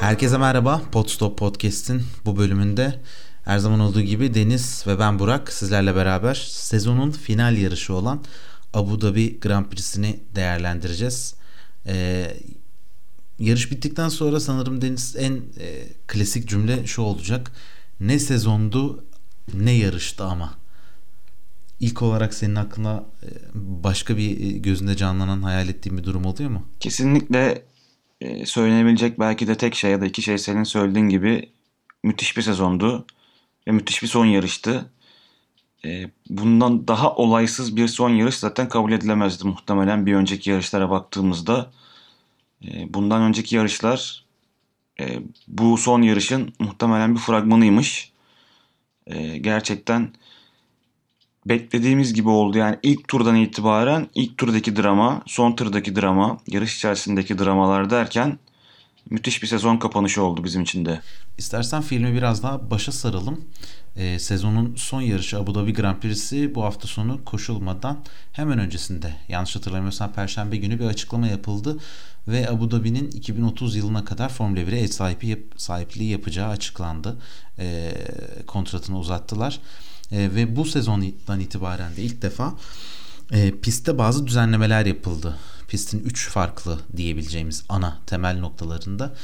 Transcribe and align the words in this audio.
Herkese 0.00 0.38
merhaba. 0.38 0.82
Podstop 0.92 1.38
Podcast'in 1.38 2.02
bu 2.24 2.36
bölümünde 2.36 3.00
her 3.44 3.58
zaman 3.58 3.80
olduğu 3.80 4.00
gibi 4.00 4.34
Deniz 4.34 4.84
ve 4.86 4.98
ben 4.98 5.18
Burak 5.18 5.52
sizlerle 5.52 5.94
beraber 5.96 6.34
sezonun 6.50 7.10
final 7.10 7.56
yarışı 7.56 7.94
olan 7.94 8.24
Abu 8.74 9.00
Dhabi 9.00 9.40
Grand 9.40 9.66
Prix'sini 9.66 10.20
değerlendireceğiz. 10.34 11.34
Ee, 11.86 12.36
yarış 13.38 13.70
bittikten 13.70 14.08
sonra 14.08 14.40
sanırım 14.40 14.82
Deniz 14.82 15.16
en 15.16 15.32
e, 15.32 15.86
klasik 16.06 16.48
cümle 16.48 16.86
şu 16.86 17.02
olacak. 17.02 17.52
Ne 18.00 18.18
sezondu 18.18 19.04
ne 19.54 19.72
yarıştı 19.72 20.24
ama. 20.24 20.54
İlk 21.80 22.02
olarak 22.02 22.34
senin 22.34 22.54
aklına 22.54 23.04
e, 23.22 23.28
başka 23.54 24.16
bir 24.16 24.40
e, 24.40 24.58
gözünde 24.58 24.96
canlanan 24.96 25.42
hayal 25.42 25.68
ettiğin 25.68 25.98
bir 25.98 26.04
durum 26.04 26.24
oluyor 26.24 26.50
mu? 26.50 26.66
Kesinlikle 26.80 27.69
e, 28.20 28.46
söylenebilecek 28.46 29.20
belki 29.20 29.46
de 29.48 29.56
tek 29.56 29.74
şey 29.74 29.90
ya 29.90 30.00
da 30.00 30.06
iki 30.06 30.22
şey 30.22 30.38
senin 30.38 30.64
söylediğin 30.64 31.08
gibi 31.08 31.48
müthiş 32.02 32.36
bir 32.36 32.42
sezondu 32.42 33.06
ve 33.68 33.72
müthiş 33.72 34.02
bir 34.02 34.08
son 34.08 34.26
yarıştı. 34.26 34.90
E, 35.84 36.10
bundan 36.30 36.88
daha 36.88 37.14
olaysız 37.14 37.76
bir 37.76 37.88
son 37.88 38.10
yarış 38.10 38.36
zaten 38.36 38.68
kabul 38.68 38.92
edilemezdi 38.92 39.46
muhtemelen 39.46 40.06
bir 40.06 40.14
önceki 40.14 40.50
yarışlara 40.50 40.90
baktığımızda. 40.90 41.72
E, 42.64 42.94
bundan 42.94 43.22
önceki 43.22 43.56
yarışlar 43.56 44.24
e, 45.00 45.20
bu 45.48 45.78
son 45.78 46.02
yarışın 46.02 46.54
muhtemelen 46.58 47.14
bir 47.14 47.20
fragmanıymış. 47.20 48.12
E, 49.06 49.38
gerçekten 49.38 50.12
beklediğimiz 51.46 52.14
gibi 52.14 52.28
oldu. 52.28 52.58
Yani 52.58 52.76
ilk 52.82 53.08
turdan 53.08 53.36
itibaren 53.36 54.08
ilk 54.14 54.38
turdaki 54.38 54.76
drama, 54.76 55.22
son 55.26 55.52
turdaki 55.52 55.96
drama, 55.96 56.38
yarış 56.46 56.76
içerisindeki 56.76 57.38
dramalar 57.38 57.90
derken 57.90 58.38
müthiş 59.10 59.42
bir 59.42 59.48
sezon 59.48 59.76
kapanışı 59.76 60.22
oldu 60.22 60.44
bizim 60.44 60.62
için 60.62 60.84
de. 60.84 61.00
İstersen 61.38 61.82
filmi 61.82 62.14
biraz 62.14 62.42
daha 62.42 62.70
başa 62.70 62.92
saralım. 62.92 63.44
Ee, 63.96 64.18
sezonun 64.18 64.74
son 64.76 65.00
yarışı 65.00 65.38
Abu 65.38 65.54
Dhabi 65.54 65.72
Grand 65.72 66.00
Prix'si 66.00 66.54
bu 66.54 66.64
hafta 66.64 66.88
sonu 66.88 67.24
koşulmadan 67.24 67.98
hemen 68.32 68.58
öncesinde 68.58 69.14
yanlış 69.28 69.56
hatırlamıyorsam 69.56 70.12
Perşembe 70.12 70.56
günü 70.56 70.80
bir 70.80 70.84
açıklama 70.84 71.26
yapıldı 71.26 71.78
ve 72.28 72.48
Abu 72.50 72.70
Dhabi'nin 72.70 73.10
2030 73.10 73.76
yılına 73.76 74.04
kadar 74.04 74.28
Formula 74.28 74.60
1'e 74.60 74.80
ev 74.80 74.88
sahipliği 75.56 76.10
yapacağı 76.10 76.48
açıklandı. 76.48 77.16
Ee, 77.58 77.92
kontratını 78.46 78.98
uzattılar. 78.98 79.60
E, 80.12 80.34
ve 80.34 80.56
bu 80.56 80.64
sezondan 80.64 81.40
itibaren 81.40 81.96
de 81.96 82.02
ilk 82.02 82.22
defa 82.22 82.54
e, 83.32 83.50
pistte 83.50 83.98
bazı 83.98 84.26
düzenlemeler 84.26 84.86
yapıldı. 84.86 85.36
Pistin 85.68 86.00
3 86.00 86.28
farklı 86.28 86.78
diyebileceğimiz 86.96 87.64
ana 87.68 87.98
temel 88.06 88.38
noktalarında 88.38 89.14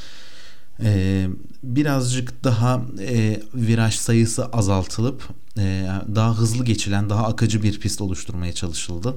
e, 0.83 1.27
birazcık 1.63 2.43
daha 2.43 2.81
e, 2.99 3.41
viraj 3.53 3.95
sayısı 3.95 4.45
azaltılıp 4.45 5.29
e, 5.57 5.87
daha 6.15 6.37
hızlı 6.37 6.65
geçilen, 6.65 7.09
daha 7.09 7.27
akıcı 7.27 7.63
bir 7.63 7.79
pist 7.79 8.01
oluşturmaya 8.01 8.53
çalışıldı. 8.53 9.15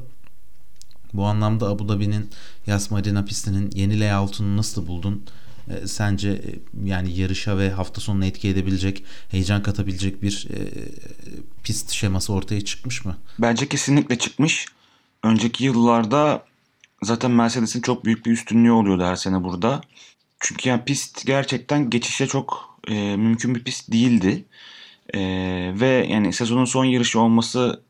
Bu 1.14 1.24
anlamda 1.24 1.68
Abu 1.68 1.88
Dhabi'nin 1.88 2.30
Yas 2.66 2.90
Marina 2.90 3.24
pistinin 3.24 3.70
yeni 3.74 4.00
layout'unu 4.00 4.56
nasıl 4.56 4.86
buldun? 4.86 5.22
E, 5.68 5.86
sence 5.86 6.30
e, 6.30 6.50
yani 6.84 7.18
yarışa 7.18 7.58
ve 7.58 7.70
hafta 7.70 8.00
sonuna 8.00 8.26
etki 8.26 8.48
edebilecek, 8.48 9.04
heyecan 9.30 9.62
katabilecek 9.62 10.22
bir 10.22 10.48
e, 10.50 10.58
pist 11.64 11.90
şeması 11.90 12.32
ortaya 12.32 12.60
çıkmış 12.60 13.04
mı? 13.04 13.16
Bence 13.38 13.68
kesinlikle 13.68 14.18
çıkmış. 14.18 14.66
Önceki 15.22 15.64
yıllarda 15.64 16.44
zaten 17.02 17.30
Mercedes'in 17.30 17.80
çok 17.80 18.04
büyük 18.04 18.26
bir 18.26 18.32
üstünlüğü 18.32 18.72
oluyordu 18.72 19.04
her 19.04 19.16
sene 19.16 19.44
burada. 19.44 19.80
Çünkü 20.40 20.68
yani 20.68 20.84
pist 20.84 21.26
gerçekten 21.26 21.90
geçişe 21.90 22.26
çok 22.26 22.78
e, 22.88 23.16
mümkün 23.16 23.54
bir 23.54 23.64
pist 23.64 23.92
değildi. 23.92 24.44
E, 25.14 25.20
ve 25.80 26.06
yani 26.10 26.32
sezonun 26.32 26.64
son 26.64 26.84
yarışı 26.84 27.20
olması 27.20 27.82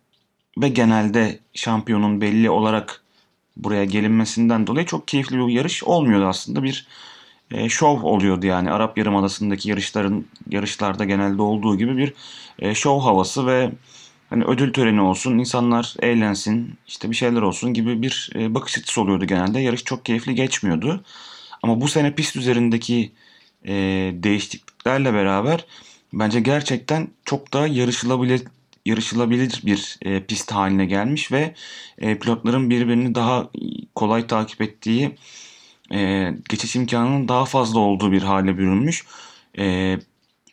ve 0.59 0.69
genelde 0.69 1.39
şampiyonun 1.55 2.21
belli 2.21 2.51
olarak 2.51 3.03
buraya 3.57 3.85
gelinmesinden 3.85 4.67
dolayı 4.67 4.87
çok 4.87 5.09
keyifli 5.09 5.37
bir 5.37 5.53
yarış 5.53 5.85
olmuyordu 5.85 6.27
aslında. 6.27 6.63
Bir 6.63 6.87
e, 7.51 7.69
şov 7.69 8.03
oluyordu 8.03 8.47
yani 8.47 8.71
Arap 8.71 8.99
Yarımadası'ndaki 8.99 9.71
yarışların 9.71 10.25
yarışlarda 10.51 11.05
genelde 11.05 11.43
olduğu 11.43 11.79
gibi 11.79 11.97
bir 11.97 12.15
e, 12.59 12.75
şov 12.75 13.01
havası 13.01 13.47
ve 13.47 13.73
hani 14.31 14.45
ödül 14.45 14.73
töreni 14.73 15.01
olsun, 15.01 15.39
insanlar 15.39 15.95
eğlensin, 16.01 16.79
işte 16.87 17.11
bir 17.11 17.17
şeyler 17.17 17.43
olsun 17.43 17.75
gibi 17.75 18.03
bir 18.03 18.31
e, 18.35 18.55
bakış 18.55 18.79
açısı 18.79 19.01
oluyordu 19.01 19.25
genelde. 19.25 19.61
Yarış 19.61 19.85
çok 19.85 20.05
keyifli 20.05 20.35
geçmiyordu. 20.35 21.05
Ama 21.63 21.81
bu 21.81 21.89
sene 21.89 22.15
pist 22.15 22.37
üzerindeki 22.37 23.13
e, 23.65 23.73
değişikliklerle 24.15 25.15
beraber 25.15 25.65
bence 26.13 26.41
gerçekten 26.41 27.09
çok 27.25 27.53
daha 27.53 27.67
yarışılabilir 27.67 28.43
yarışılabilir 28.87 29.63
bir 29.65 29.99
e, 30.03 30.23
pist 30.25 30.53
haline 30.53 30.87
gelmiş 30.87 31.33
ve 31.33 31.55
e, 31.99 32.19
pilotların 32.19 32.71
birbirini 32.71 33.15
daha 33.15 33.51
kolay 33.95 34.27
takip 34.27 34.63
ettiği 34.63 35.17
e, 35.95 36.31
geçiş 36.49 36.77
imkanının 36.77 37.29
daha 37.29 37.45
fazla 37.45 37.81
olduğu 37.81 38.13
bir 38.13 38.23
hale 38.23 38.59
bürünmüş. 38.59 39.07
E, 39.59 39.99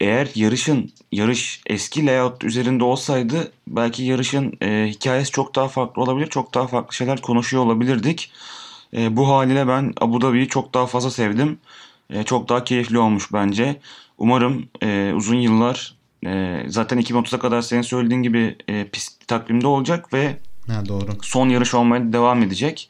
eğer 0.02 0.30
yarışın 0.36 0.92
yarış 1.12 1.62
eski 1.68 2.06
layout 2.06 2.44
üzerinde 2.44 2.84
olsaydı 2.84 3.52
belki 3.68 4.04
yarışın 4.04 4.54
e, 4.62 4.88
hikayesi 4.90 5.32
çok 5.32 5.56
daha 5.56 5.68
farklı 5.68 6.02
olabilir. 6.02 6.28
Çok 6.28 6.54
daha 6.54 6.68
farklı 6.68 6.96
şeyler 6.96 7.22
konuşuyor 7.22 7.66
olabilirdik. 7.66 8.32
E, 8.94 9.18
bu 9.18 9.30
haliyle 9.30 9.68
ben 9.68 9.94
Abu 10.02 10.22
Dhabi'yi 10.22 10.48
çok 10.48 10.74
daha 10.74 10.86
fazla 10.86 11.12
sevdim. 11.12 11.60
E, 12.10 12.24
çok 12.24 12.50
daha 12.50 12.64
keyifli 12.64 13.00
olmuş 13.00 13.34
bence. 13.34 13.80
Umarım 14.18 14.70
e, 14.84 15.14
uzun 15.16 15.36
yıllar 15.36 15.96
e, 16.26 16.64
zaten 16.68 17.00
2030'a 17.00 17.40
kadar 17.40 17.62
senin 17.62 17.82
söylediğin 17.82 18.24
gibi 18.24 18.56
e, 18.68 18.88
pist 18.88 19.28
takvimde 19.28 19.68
olacak 19.68 20.14
ve 20.14 20.38
ha, 20.68 20.86
doğru. 20.86 21.12
son 21.22 21.50
yarış 21.50 21.74
olmaya 21.74 22.14
devam 22.14 22.44
edecek. 22.44 22.90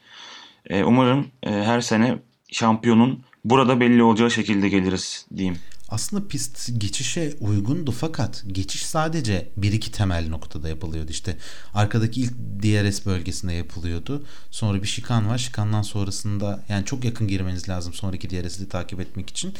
E, 0.70 0.84
umarım 0.84 1.28
e, 1.44 1.50
her 1.52 1.82
sene 1.82 2.18
şampiyonun 2.52 3.24
burada 3.46 3.80
belli 3.80 4.04
olacağı 4.04 4.32
şekilde 4.32 4.70
geliriz 4.70 5.28
diyeyim. 5.38 5.58
Aslında 5.90 6.28
pist 6.28 6.70
geçişe 6.78 7.34
uygundu 7.40 7.92
fakat 7.92 8.44
geçiş 8.48 8.86
sadece 8.86 9.50
bir 9.58 9.72
iki 9.72 9.92
temel 9.92 10.30
noktada 10.30 10.70
yapılıyordu. 10.70 11.12
İşte 11.12 11.38
arkadaki 11.74 12.22
ilk 12.22 12.34
DRS 12.64 13.06
bölgesinde 13.06 13.54
yapılıyordu. 13.54 14.24
Sonra 14.52 14.82
bir 14.82 14.88
şikan 14.88 15.30
var. 15.30 15.38
Şikandan 15.38 15.82
sonrasında 15.82 16.64
yani 16.70 16.86
çok 16.86 17.06
yakın 17.06 17.28
girmeniz 17.28 17.70
lazım 17.70 17.94
sonraki 17.94 18.30
DRS'i 18.30 18.70
takip 18.70 19.00
etmek 19.00 19.30
için. 19.30 19.54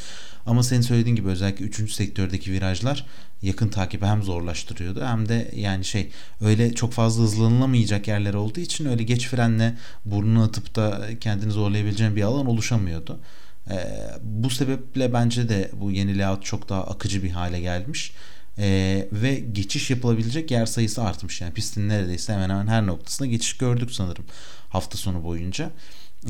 Ama 0.46 0.62
senin 0.62 0.80
söylediğin 0.80 1.16
gibi 1.16 1.28
özellikle 1.28 1.64
3. 1.64 1.92
sektördeki 1.92 2.52
virajlar 2.52 3.06
yakın 3.42 3.68
takibi 3.68 4.06
hem 4.06 4.22
zorlaştırıyordu 4.22 5.04
hem 5.04 5.28
de 5.28 5.50
yani 5.56 5.84
şey 5.84 6.10
öyle 6.40 6.74
çok 6.74 6.92
fazla 6.92 7.22
hızlanılamayacak 7.22 8.08
yerler 8.08 8.34
olduğu 8.34 8.60
için 8.60 8.86
öyle 8.86 9.02
geç 9.02 9.28
frenle 9.28 9.76
burnunu 10.04 10.42
atıp 10.42 10.76
da 10.76 11.08
kendini 11.20 11.52
zorlayabileceğin 11.52 12.16
bir 12.16 12.22
alan 12.22 12.46
oluşamıyordu. 12.46 13.20
Ee, 13.70 13.76
bu 14.22 14.50
sebeple 14.50 15.12
bence 15.12 15.48
de 15.48 15.70
bu 15.72 15.90
yeni 15.90 16.18
layout 16.18 16.44
çok 16.44 16.68
daha 16.68 16.84
akıcı 16.84 17.22
bir 17.22 17.30
hale 17.30 17.60
gelmiş. 17.60 18.12
Ee, 18.58 19.08
ve 19.12 19.34
geçiş 19.34 19.90
yapılabilecek 19.90 20.50
yer 20.50 20.66
sayısı 20.66 21.02
artmış. 21.02 21.40
Yani 21.40 21.52
pistin 21.52 21.88
neredeyse 21.88 22.32
hemen 22.32 22.50
hemen 22.50 22.66
her 22.66 22.86
noktasına 22.86 23.26
geçiş 23.26 23.56
gördük 23.56 23.90
sanırım 23.92 24.24
hafta 24.68 24.98
sonu 24.98 25.24
boyunca. 25.24 25.70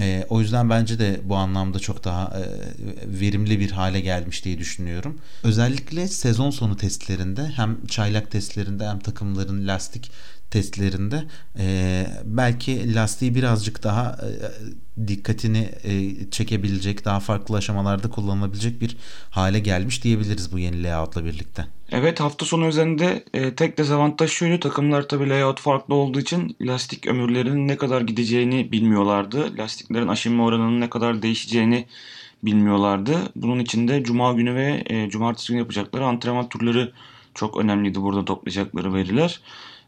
E, 0.01 0.27
o 0.29 0.41
yüzden 0.41 0.71
bence 0.71 0.99
de 0.99 1.21
bu 1.25 1.37
anlamda 1.37 1.79
çok 1.79 2.05
daha 2.05 2.25
e, 2.25 2.43
verimli 3.21 3.61
bir 3.61 3.71
hale 3.71 4.01
gelmiş 4.01 4.45
diye 4.45 4.59
düşünüyorum. 4.59 5.19
Özellikle 5.43 6.09
sezon 6.09 6.51
sonu 6.51 6.77
testlerinde 6.77 7.45
hem 7.47 7.87
çaylak 7.87 8.31
testlerinde 8.31 8.89
hem 8.89 8.99
takımların 8.99 9.69
lastik 9.69 10.11
testlerinde. 10.51 11.25
E, 11.59 12.07
belki 12.25 12.95
lastiği 12.95 13.35
birazcık 13.35 13.83
daha 13.83 14.19
e, 14.99 15.09
dikkatini 15.09 15.69
e, 15.85 15.91
çekebilecek, 16.31 17.05
daha 17.05 17.21
farklı 17.21 17.57
aşamalarda 17.57 18.11
kullanılabilecek 18.11 18.81
bir 18.81 18.97
hale 19.31 19.59
gelmiş 19.59 20.05
diyebiliriz 20.05 20.53
bu 20.53 20.59
yeni 20.59 20.83
layoutla 20.83 21.25
birlikte. 21.25 21.67
Evet 21.91 22.21
hafta 22.21 22.47
sonu 22.47 22.67
üzerinde 22.67 23.25
e, 23.35 23.55
tek 23.55 23.79
dezavantaj 23.79 24.31
şuydu. 24.31 24.61
Takımlar 24.61 25.09
tabi 25.09 25.29
layout 25.29 25.61
farklı 25.61 25.95
olduğu 25.95 26.21
için 26.21 26.57
lastik 26.61 27.07
ömürlerinin 27.07 27.69
ne 27.69 27.77
kadar 27.77 28.01
gideceğini 28.01 28.73
bilmiyorlardı. 28.73 29.57
Lastiklerin 29.59 30.09
aşınma 30.09 30.45
oranının 30.45 30.81
ne 30.81 30.91
kadar 30.91 31.23
değişeceğini 31.23 31.87
bilmiyorlardı. 32.45 33.17
Bunun 33.37 33.59
için 33.59 33.89
de 33.89 34.03
cuma 34.05 34.33
günü 34.33 34.55
ve 34.55 34.83
e, 34.87 35.11
cumartesi 35.11 35.49
günü 35.49 35.59
yapacakları 35.59 36.05
antrenman 36.05 36.49
turları 36.49 36.93
çok 37.35 37.57
önemliydi 37.57 38.01
burada 38.01 38.25
toplayacakları 38.25 38.95
veriler. 38.95 39.41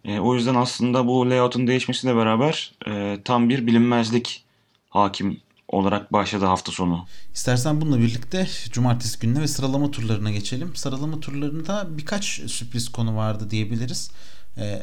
E, 0.05 0.20
o 0.20 0.35
yüzden 0.35 0.55
aslında 0.55 1.06
bu 1.06 1.31
layout'un 1.31 1.67
değişmesiyle 1.67 2.17
beraber 2.17 2.73
e, 2.87 3.19
tam 3.25 3.49
bir 3.49 3.67
bilinmezlik 3.67 4.44
hakim 4.88 5.41
olarak 5.69 6.12
başladı 6.12 6.44
hafta 6.44 6.73
sonu. 6.73 7.06
İstersen 7.35 7.81
bununla 7.81 7.99
birlikte 7.99 8.49
cumartesi 8.70 9.19
gününe 9.19 9.41
ve 9.41 9.49
sıralama 9.49 9.91
turlarına 9.91 10.31
geçelim. 10.31 10.76
Sıralama 10.76 11.20
turlarında 11.20 11.99
birkaç 11.99 12.25
sürpriz 12.25 12.88
konu 12.88 13.17
vardı 13.17 13.50
diyebiliriz. 13.50 14.11
E, 14.56 14.82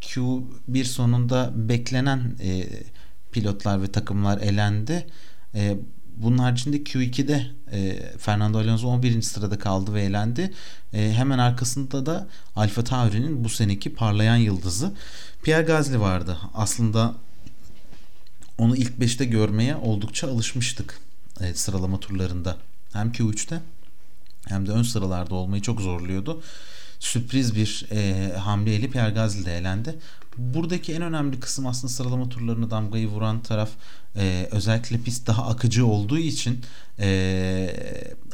Q1 0.00 0.84
sonunda 0.84 1.52
beklenen 1.54 2.36
e, 2.42 2.66
pilotlar 3.32 3.82
ve 3.82 3.92
takımlar 3.92 4.38
elendi. 4.38 5.06
E, 5.54 5.76
bunun 6.16 6.38
haricinde 6.38 6.76
Q2'de 6.76 7.46
e, 7.72 8.02
Fernando 8.18 8.58
Alonso 8.58 8.88
11. 8.88 9.22
sırada 9.22 9.58
kaldı 9.58 9.94
ve 9.94 10.02
elendi. 10.02 10.52
E, 10.92 11.12
hemen 11.12 11.38
arkasında 11.38 12.06
da 12.06 12.28
Alfa 12.56 12.84
Tauri'nin 12.84 13.44
bu 13.44 13.48
seneki 13.48 13.94
parlayan 13.94 14.36
yıldızı 14.36 14.92
Pierre 15.42 15.62
Gasly 15.62 16.00
vardı. 16.00 16.38
Aslında 16.54 17.14
onu 18.58 18.76
ilk 18.76 18.92
5'te 18.98 19.24
görmeye 19.24 19.76
oldukça 19.76 20.28
alışmıştık 20.30 21.00
e, 21.40 21.54
sıralama 21.54 22.00
turlarında. 22.00 22.56
Hem 22.92 23.10
Q3'te 23.10 23.60
hem 24.48 24.66
de 24.66 24.72
ön 24.72 24.82
sıralarda 24.82 25.34
olmayı 25.34 25.62
çok 25.62 25.80
zorluyordu. 25.80 26.42
Sürpriz 26.98 27.56
bir 27.56 27.86
e, 27.90 28.32
hamleyle 28.36 28.90
Pierre 28.90 29.10
Gasly 29.10 29.44
de 29.44 29.58
elendi. 29.58 29.98
Buradaki 30.38 30.92
en 30.94 31.02
önemli 31.02 31.40
kısım 31.40 31.66
aslında 31.66 31.92
sıralama 31.92 32.28
turlarına 32.28 32.70
damgayı 32.70 33.08
vuran 33.08 33.42
taraf 33.42 33.70
e, 34.16 34.48
özellikle 34.50 34.98
pist 34.98 35.26
daha 35.26 35.46
akıcı 35.46 35.86
olduğu 35.86 36.18
için 36.18 36.60
e, 36.98 37.76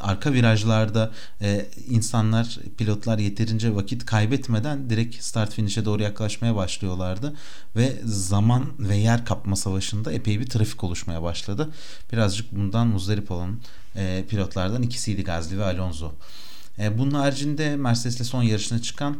arka 0.01 0.33
virajlarda 0.33 1.11
e, 1.41 1.67
insanlar 1.89 2.59
pilotlar 2.79 3.19
yeterince 3.19 3.75
vakit 3.75 4.07
kaybetmeden 4.07 4.91
direkt 4.91 5.23
start 5.23 5.55
finish'e 5.55 5.85
doğru 5.85 6.03
yaklaşmaya 6.03 6.57
başlıyorlardı 6.57 7.35
ve 7.77 7.97
zaman 8.05 8.67
ve 8.79 8.97
yer 8.97 9.25
kapma 9.25 9.57
savaşında 9.57 10.13
epey 10.13 10.41
bir 10.41 10.47
trafik 10.47 10.85
oluşmaya 10.85 11.23
başladı. 11.23 11.71
Birazcık 12.13 12.53
bundan 12.53 12.87
muzdarip 12.87 13.31
olan 13.31 13.61
e, 13.97 14.25
pilotlardan 14.29 14.83
ikisiydi 14.83 15.25
Gazli 15.25 15.59
ve 15.59 15.65
Alonso. 15.65 16.13
E, 16.79 16.99
bunun 16.99 17.15
haricinde 17.15 17.77
Mercedes'le 17.77 18.25
son 18.25 18.43
yarışına 18.43 18.83
çıkan 18.83 19.17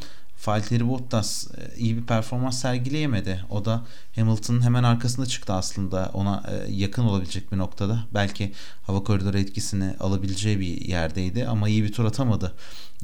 Valtteri 0.47 0.89
Bottas 0.89 1.47
e, 1.47 1.77
iyi 1.77 1.97
bir 1.97 2.03
performans 2.03 2.61
sergileyemedi. 2.61 3.45
O 3.51 3.65
da 3.65 3.85
Hamilton'ın 4.17 4.63
hemen 4.63 4.83
arkasında 4.83 5.27
çıktı 5.27 5.53
aslında. 5.53 6.11
Ona 6.13 6.43
e, 6.49 6.73
yakın 6.73 7.03
olabilecek 7.03 7.53
bir 7.53 7.59
noktada. 7.59 8.05
Belki 8.15 8.53
hava 8.83 9.05
koridoru 9.05 9.39
etkisini 9.39 9.95
alabileceği 10.01 10.61
bir 10.61 10.81
yerdeydi 10.81 11.47
ama 11.47 11.69
iyi 11.69 11.85
bir 11.85 11.93
tur 11.93 12.05
atamadı. 12.05 12.55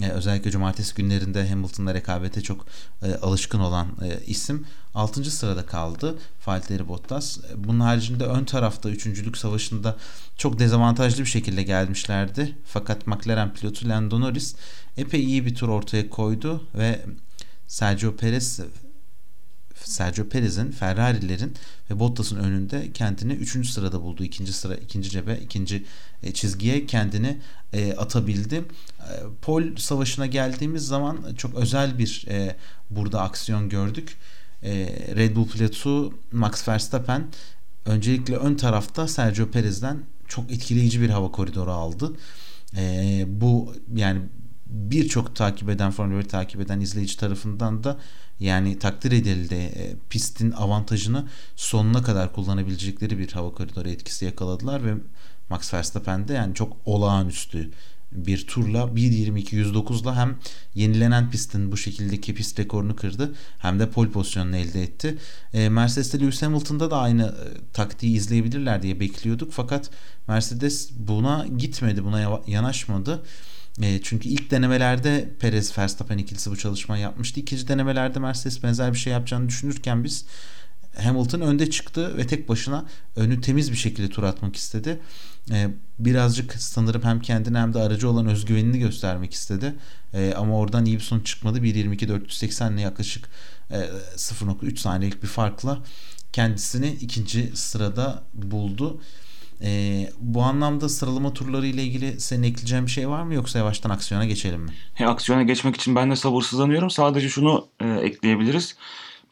E, 0.02 0.08
özellikle 0.08 0.50
cumartesi 0.50 0.94
günlerinde 0.94 1.48
Hamilton'la 1.48 1.94
rekabete 1.94 2.40
çok 2.40 2.66
alışkın 3.22 3.60
olan 3.60 3.88
isim 4.26 4.66
6. 4.94 5.30
sırada 5.30 5.66
kaldı 5.66 6.18
Valtteri 6.46 6.88
Bottas. 6.88 7.38
Bunun 7.56 7.80
haricinde 7.80 8.24
ön 8.24 8.44
tarafta 8.44 8.90
üçüncülük 8.90 9.36
savaşında 9.36 9.96
çok 10.36 10.58
dezavantajlı 10.58 11.20
bir 11.20 11.28
şekilde 11.28 11.62
gelmişlerdi. 11.62 12.56
Fakat 12.64 13.06
McLaren 13.06 13.54
pilotu 13.54 13.88
Lando 13.88 14.20
Norris 14.20 14.54
epey 14.96 15.24
iyi 15.24 15.46
bir 15.46 15.54
tur 15.54 15.68
ortaya 15.68 16.10
koydu 16.10 16.64
ve 16.74 17.00
Sergio 17.68 18.16
Perez 18.16 18.60
Sergio 19.84 20.28
Perez'in 20.28 20.70
Ferrari'lerin 20.70 21.54
ve 21.90 21.98
Bottas'ın 21.98 22.36
önünde 22.36 22.92
kendini 22.92 23.32
3. 23.32 23.70
sırada 23.70 24.02
buldu. 24.02 24.24
ikinci 24.24 24.52
sıra, 24.52 24.74
ikinci 24.74 25.10
cebe, 25.10 25.36
ikinci 25.36 25.84
e, 26.22 26.32
çizgiye 26.32 26.86
kendini 26.86 27.38
e, 27.72 27.92
atabildi. 27.92 28.54
E, 28.54 28.64
pol 29.42 29.76
savaşına 29.76 30.26
geldiğimiz 30.26 30.86
zaman 30.86 31.34
çok 31.36 31.54
özel 31.54 31.98
bir 31.98 32.24
e, 32.28 32.56
burada 32.90 33.22
aksiyon 33.22 33.68
gördük. 33.68 34.16
Red 35.16 35.36
Bull 35.36 35.48
pilotu 35.48 36.14
Max 36.32 36.68
Verstappen 36.68 37.26
öncelikle 37.86 38.36
ön 38.36 38.54
tarafta 38.54 39.08
Sergio 39.08 39.50
Perez'den 39.50 39.98
çok 40.28 40.50
etkileyici 40.52 41.00
bir 41.00 41.10
hava 41.10 41.32
koridoru 41.32 41.70
aldı. 41.70 42.12
E, 42.76 43.24
bu 43.28 43.74
yani 43.94 44.20
birçok 44.68 45.36
takip 45.36 45.68
eden 45.70 45.90
Formula 45.90 46.18
1 46.18 46.28
takip 46.28 46.60
eden 46.60 46.80
izleyici 46.80 47.16
tarafından 47.16 47.84
da 47.84 47.98
yani 48.40 48.78
takdir 48.78 49.12
edildi 49.12 49.54
e, 49.54 49.96
pistin 50.10 50.50
avantajını 50.50 51.28
sonuna 51.56 52.02
kadar 52.02 52.32
kullanabilecekleri 52.32 53.18
bir 53.18 53.32
hava 53.32 53.54
koridoru 53.54 53.88
etkisi 53.88 54.24
yakaladılar 54.24 54.84
ve 54.84 54.94
Max 55.50 55.74
Verstappen 55.74 56.28
de 56.28 56.32
yani 56.32 56.54
çok 56.54 56.76
olağanüstü 56.84 57.70
bir 58.12 58.46
turla 58.46 58.78
1.22.109'la 58.78 60.16
hem 60.16 60.36
yenilenen 60.74 61.30
pistin 61.30 61.72
bu 61.72 61.76
şekildeki 61.76 62.34
pist 62.34 62.58
rekorunu 62.58 62.96
kırdı 62.96 63.34
hem 63.58 63.80
de 63.80 63.90
pole 63.90 64.10
pozisyonunu 64.10 64.56
elde 64.56 64.82
etti. 64.82 65.18
E, 65.54 65.68
Mercedes'te 65.68 66.20
Lewis 66.20 66.42
Hamilton'da 66.42 66.90
da 66.90 66.98
aynı 66.98 67.22
e, 67.22 67.72
taktiği 67.72 68.16
izleyebilirler 68.16 68.82
diye 68.82 69.00
bekliyorduk 69.00 69.52
fakat 69.52 69.90
Mercedes 70.28 70.90
buna 70.98 71.46
gitmedi, 71.58 72.04
buna 72.04 72.40
yanaşmadı. 72.46 73.22
E, 73.82 74.00
çünkü 74.02 74.28
ilk 74.28 74.50
denemelerde 74.50 75.30
Perez 75.40 75.78
Verstappen 75.78 76.18
ikilisi 76.18 76.50
bu 76.50 76.56
çalışmayı 76.56 77.02
yapmıştı. 77.02 77.40
İkinci 77.40 77.68
denemelerde 77.68 78.18
Mercedes 78.18 78.62
benzer 78.62 78.92
bir 78.92 78.98
şey 78.98 79.12
yapacağını 79.12 79.48
düşünürken 79.48 80.04
biz 80.04 80.24
Hamilton 81.02 81.40
önde 81.40 81.70
çıktı 81.70 82.16
ve 82.16 82.26
tek 82.26 82.48
başına 82.48 82.86
önü 83.16 83.40
temiz 83.40 83.72
bir 83.72 83.76
şekilde 83.76 84.08
tur 84.08 84.22
atmak 84.22 84.56
istedi. 84.56 85.00
Ee, 85.50 85.68
birazcık 85.98 86.54
sanırım 86.54 87.02
hem 87.02 87.20
kendine 87.20 87.58
hem 87.58 87.74
de 87.74 87.78
aracı 87.78 88.10
olan 88.10 88.26
özgüvenini 88.26 88.78
göstermek 88.78 89.32
istedi. 89.32 89.74
Ee, 90.14 90.34
ama 90.36 90.58
oradan 90.58 90.84
iyi 90.84 90.96
bir 90.96 91.02
sonuç 91.02 91.26
çıkmadı. 91.26 91.58
1.22.480 91.58 92.74
ile 92.74 92.80
yaklaşık 92.80 93.28
e, 93.70 93.76
0.3 94.16 94.76
saniyelik 94.76 95.22
bir 95.22 95.28
farkla 95.28 95.78
kendisini 96.32 96.88
ikinci 96.88 97.52
sırada 97.54 98.22
buldu. 98.34 99.00
E, 99.62 100.10
bu 100.20 100.42
anlamda 100.42 100.88
sıralama 100.88 101.32
turları 101.32 101.66
ile 101.66 101.82
ilgili 101.82 102.20
senin 102.20 102.42
ekleyeceğin 102.42 102.86
bir 102.86 102.90
şey 102.90 103.08
var 103.08 103.22
mı 103.22 103.34
yoksa 103.34 103.58
yavaştan 103.58 103.90
aksiyona 103.90 104.24
geçelim 104.24 104.60
mi? 104.60 104.70
He, 104.94 105.06
aksiyona 105.06 105.42
geçmek 105.42 105.76
için 105.76 105.94
ben 105.96 106.10
de 106.10 106.16
sabırsızlanıyorum. 106.16 106.90
Sadece 106.90 107.28
şunu 107.28 107.66
e, 107.80 107.88
ekleyebiliriz. 107.88 108.76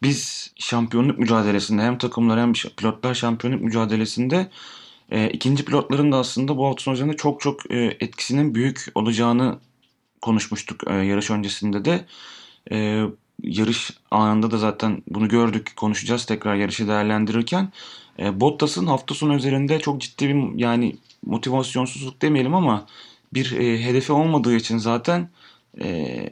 Biz 0.03 0.51
şampiyonluk 0.59 1.19
mücadelesinde 1.19 1.83
hem 1.83 1.99
takımlar 1.99 2.41
hem 2.41 2.53
pilotlar 2.53 3.15
şampiyonluk 3.15 3.63
mücadelesinde 3.63 4.51
e, 5.11 5.31
ikinci 5.31 5.65
pilotların 5.65 6.13
da 6.13 6.17
aslında 6.17 6.57
bu 6.57 6.67
hafta 6.67 6.97
sonu 6.97 7.17
çok 7.17 7.41
çok 7.41 7.71
e, 7.71 7.97
etkisinin 8.01 8.55
büyük 8.55 8.87
olacağını 8.95 9.59
konuşmuştuk 10.23 10.91
e, 10.91 10.95
yarış 10.95 11.31
öncesinde 11.31 11.85
de. 11.85 12.05
E, 12.73 13.05
yarış 13.43 13.91
anında 14.11 14.51
da 14.51 14.59
zaten 14.59 15.03
bunu 15.09 15.29
gördük 15.29 15.73
konuşacağız 15.77 16.25
tekrar 16.25 16.55
yarışı 16.55 16.89
değerlendirirken. 16.89 17.73
E, 18.19 18.41
Bottas'ın 18.41 18.87
hafta 18.87 19.15
sonu 19.15 19.35
üzerinde 19.35 19.79
çok 19.79 20.01
ciddi 20.01 20.29
bir 20.29 20.59
yani 20.59 20.97
motivasyonsuzluk 21.27 22.23
demeyelim 22.23 22.55
ama 22.55 22.87
bir 23.35 23.53
e, 23.53 23.85
hedefi 23.85 24.13
olmadığı 24.13 24.57
için 24.57 24.79
zaten 24.79 25.29
e, 25.81 26.29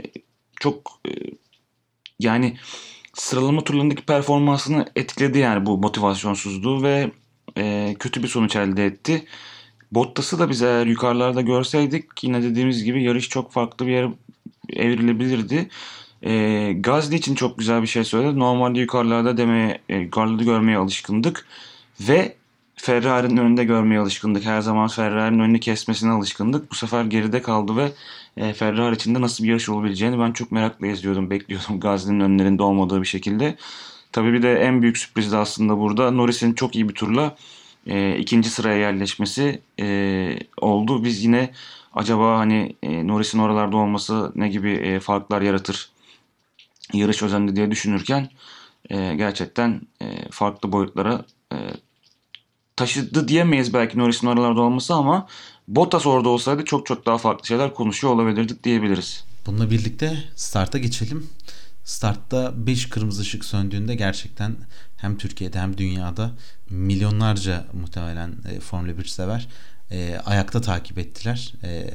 çok 0.60 1.00
e, 1.08 1.10
yani 2.20 2.56
sıralama 3.14 3.64
turlarındaki 3.64 4.02
performansını 4.02 4.86
etkiledi 4.96 5.38
yani 5.38 5.66
bu 5.66 5.78
motivasyonsuzluğu 5.78 6.82
ve 6.82 7.10
e, 7.58 7.96
kötü 7.98 8.22
bir 8.22 8.28
sonuç 8.28 8.56
elde 8.56 8.86
etti. 8.86 9.24
Bottas'ı 9.92 10.38
da 10.38 10.50
biz 10.50 10.62
eğer 10.62 10.86
yukarılarda 10.86 11.40
görseydik 11.40 12.24
yine 12.24 12.42
dediğimiz 12.42 12.84
gibi 12.84 13.02
yarış 13.02 13.28
çok 13.28 13.52
farklı 13.52 13.86
bir 13.86 13.92
yere 13.92 14.10
evrilebilirdi. 14.72 15.68
E, 16.22 16.72
Gazli 16.72 17.16
için 17.16 17.34
çok 17.34 17.58
güzel 17.58 17.82
bir 17.82 17.86
şey 17.86 18.04
söyledi. 18.04 18.38
Normalde 18.38 18.80
yukarılarda 18.80 19.36
demeye, 19.36 19.80
e, 19.88 19.96
yukarılarda 19.96 20.42
görmeye 20.42 20.78
alışkındık. 20.78 21.46
Ve 22.00 22.36
Ferrari'nin 22.76 23.36
önünde 23.36 23.64
görmeye 23.64 24.00
alışkındık. 24.00 24.44
Her 24.44 24.60
zaman 24.60 24.88
Ferrari'nin 24.88 25.38
önünü 25.38 25.60
kesmesine 25.60 26.10
alışkındık. 26.10 26.70
Bu 26.70 26.74
sefer 26.74 27.04
geride 27.04 27.42
kaldı 27.42 27.76
ve 27.76 27.92
e, 28.36 28.52
Ferrari 28.52 28.94
içinde 28.94 29.20
nasıl 29.20 29.44
bir 29.44 29.48
yarış 29.48 29.68
olabileceğini 29.68 30.18
ben 30.18 30.32
çok 30.32 30.52
merakla 30.52 30.86
izliyordum. 30.86 31.30
Bekliyordum 31.30 31.80
Gazli'nin 31.80 32.20
önlerinde 32.20 32.62
olmadığı 32.62 33.00
bir 33.00 33.06
şekilde. 33.06 33.56
Tabii 34.12 34.32
bir 34.32 34.42
de 34.42 34.54
en 34.54 34.82
büyük 34.82 34.98
sürpriz 34.98 35.32
de 35.32 35.36
aslında 35.36 35.78
burada 35.78 36.10
Norris'in 36.10 36.52
çok 36.52 36.74
iyi 36.74 36.88
bir 36.88 36.94
turla 36.94 37.36
e, 37.86 38.18
ikinci 38.18 38.50
sıraya 38.50 38.78
yerleşmesi 38.78 39.60
e, 39.80 40.38
oldu. 40.56 41.04
Biz 41.04 41.24
yine 41.24 41.50
acaba 41.94 42.38
hani 42.38 42.76
e, 42.82 43.06
Norris'in 43.06 43.38
oralarda 43.38 43.76
olması 43.76 44.32
ne 44.34 44.48
gibi 44.48 44.70
e, 44.72 45.00
farklar 45.00 45.42
yaratır 45.42 45.90
yarış 46.92 47.22
özendi 47.22 47.56
diye 47.56 47.70
düşünürken 47.70 48.28
e, 48.90 49.14
gerçekten 49.14 49.80
e, 50.02 50.30
farklı 50.30 50.72
boyutlara 50.72 51.24
e, 51.52 51.56
taşıdı 52.76 53.28
diyemeyiz 53.28 53.74
belki 53.74 53.98
Norris'in 53.98 54.26
oralarda 54.26 54.60
olması 54.60 54.94
ama 54.94 55.26
Bottas 55.68 56.06
orada 56.06 56.28
olsaydı 56.28 56.64
çok 56.64 56.86
çok 56.86 57.06
daha 57.06 57.18
farklı 57.18 57.46
şeyler 57.46 57.74
konuşuyor 57.74 58.14
olabilirdik 58.14 58.64
diyebiliriz. 58.64 59.24
Bununla 59.46 59.70
birlikte 59.70 60.24
starta 60.36 60.78
geçelim. 60.78 61.30
Startta 61.84 62.66
5 62.66 62.88
kırmızı 62.88 63.22
ışık 63.22 63.44
söndüğünde 63.44 63.94
gerçekten 63.94 64.56
hem 64.96 65.18
Türkiye'de 65.18 65.58
hem 65.58 65.78
dünyada 65.78 66.30
milyonlarca 66.70 67.66
muhtemelen 67.72 68.34
e, 68.50 68.60
Formula 68.60 68.98
1 68.98 69.04
sever 69.04 69.48
e, 69.90 70.20
ayakta 70.24 70.60
takip 70.60 70.98
ettiler. 70.98 71.54
E, 71.62 71.90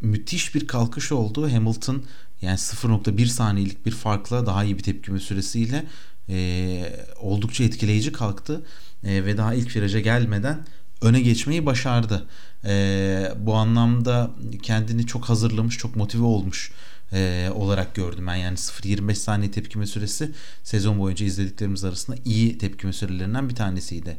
müthiş 0.00 0.54
bir 0.54 0.66
kalkış 0.66 1.12
oldu. 1.12 1.52
Hamilton 1.52 2.02
yani 2.42 2.56
0.1 2.56 3.26
saniyelik 3.26 3.86
bir 3.86 3.90
farkla 3.90 4.46
daha 4.46 4.64
iyi 4.64 4.78
bir 4.78 4.82
tepkime 4.82 5.20
süresiyle 5.20 5.84
e, 6.28 6.82
oldukça 7.20 7.64
etkileyici 7.64 8.12
kalktı 8.12 8.62
e, 9.04 9.24
ve 9.24 9.36
daha 9.36 9.54
ilk 9.54 9.76
viraja 9.76 10.00
gelmeden 10.00 10.66
öne 11.02 11.20
geçmeyi 11.20 11.66
başardı. 11.66 12.26
E, 12.64 13.32
bu 13.38 13.54
anlamda 13.54 14.30
kendini 14.62 15.06
çok 15.06 15.24
hazırlamış, 15.24 15.78
çok 15.78 15.96
motive 15.96 16.24
olmuş 16.24 16.72
e, 17.12 17.50
olarak 17.54 17.94
gördüm 17.94 18.26
ben. 18.26 18.34
Yani 18.34 18.56
0.25 18.56 19.14
saniye 19.14 19.50
tepkime 19.50 19.86
süresi 19.86 20.30
sezon 20.64 20.98
boyunca 20.98 21.26
izlediklerimiz 21.26 21.84
arasında 21.84 22.16
iyi 22.24 22.58
tepkime 22.58 22.92
sürelerinden 22.92 23.48
bir 23.48 23.54
tanesiydi. 23.54 24.16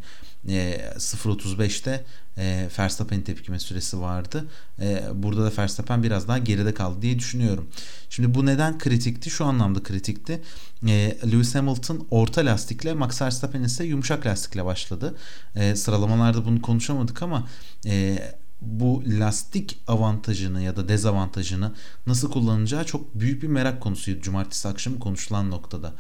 E, 0.48 0.92
0.35'te 0.98 2.06
e, 2.38 2.68
Verstappen 2.80 3.22
tepkime 3.22 3.60
süresi 3.60 4.02
vardı. 4.02 4.46
E, 4.82 5.04
burada 5.14 5.46
da 5.46 5.62
Verstappen 5.62 6.04
biraz 6.04 6.28
daha 6.28 6.38
geride 6.38 6.74
kaldı 6.74 7.02
diye 7.02 7.20
düşünüyorum. 7.20 7.68
Şimdi 8.10 8.34
bu 8.34 8.46
neden 8.46 8.78
kritikti? 8.78 9.30
Şu 9.30 9.46
anlamda 9.46 9.84
kritikti. 9.84 10.42
E, 10.88 11.18
Lewis 11.32 11.56
Hamilton 11.56 12.08
orta 12.12 12.46
lastikle 12.46 12.94
Max 12.94 13.22
Verstappen 13.22 13.64
ise 13.64 13.84
yumuşak 13.84 14.26
lastikle 14.26 14.66
başladı. 14.66 15.16
E, 15.56 15.76
sıralamalarda 15.76 16.46
bunu 16.46 16.62
konuşamadık 16.62 17.22
ama 17.24 17.48
e, 17.86 18.20
bu 18.62 19.04
lastik 19.06 19.78
avantajını 19.88 20.62
ya 20.62 20.76
da 20.76 20.90
dezavantajını 20.90 21.72
nasıl 22.08 22.32
kullanacağı 22.32 22.86
çok 22.86 23.16
büyük 23.16 23.44
bir 23.44 23.48
merak 23.48 23.82
konusuydu 23.82 24.22
cumartesi 24.22 24.68
akşamı 24.68 25.00
konuşulan 25.00 25.52
noktada. 25.52 25.94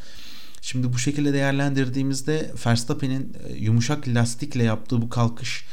Şimdi 0.62 0.94
bu 0.94 0.98
şekilde 0.98 1.34
değerlendirdiğimizde 1.34 2.52
Verstappen'in 2.66 3.34
e, 3.48 3.54
yumuşak 3.54 4.08
lastikle 4.08 4.64
yaptığı 4.64 5.02
bu 5.02 5.10
kalkış 5.10 5.66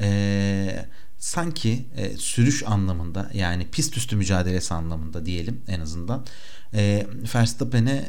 e, 0.00 0.86
sanki 1.18 1.86
e, 1.96 2.16
sürüş 2.16 2.62
anlamında 2.66 3.30
yani 3.34 3.70
pist 3.70 3.96
üstü 3.96 4.16
mücadelesi 4.16 4.74
anlamında 4.74 5.26
diyelim 5.26 5.62
en 5.68 5.80
azından 5.80 6.26
e, 6.74 7.06
Verstappen'e 7.34 7.90
e, 7.90 8.08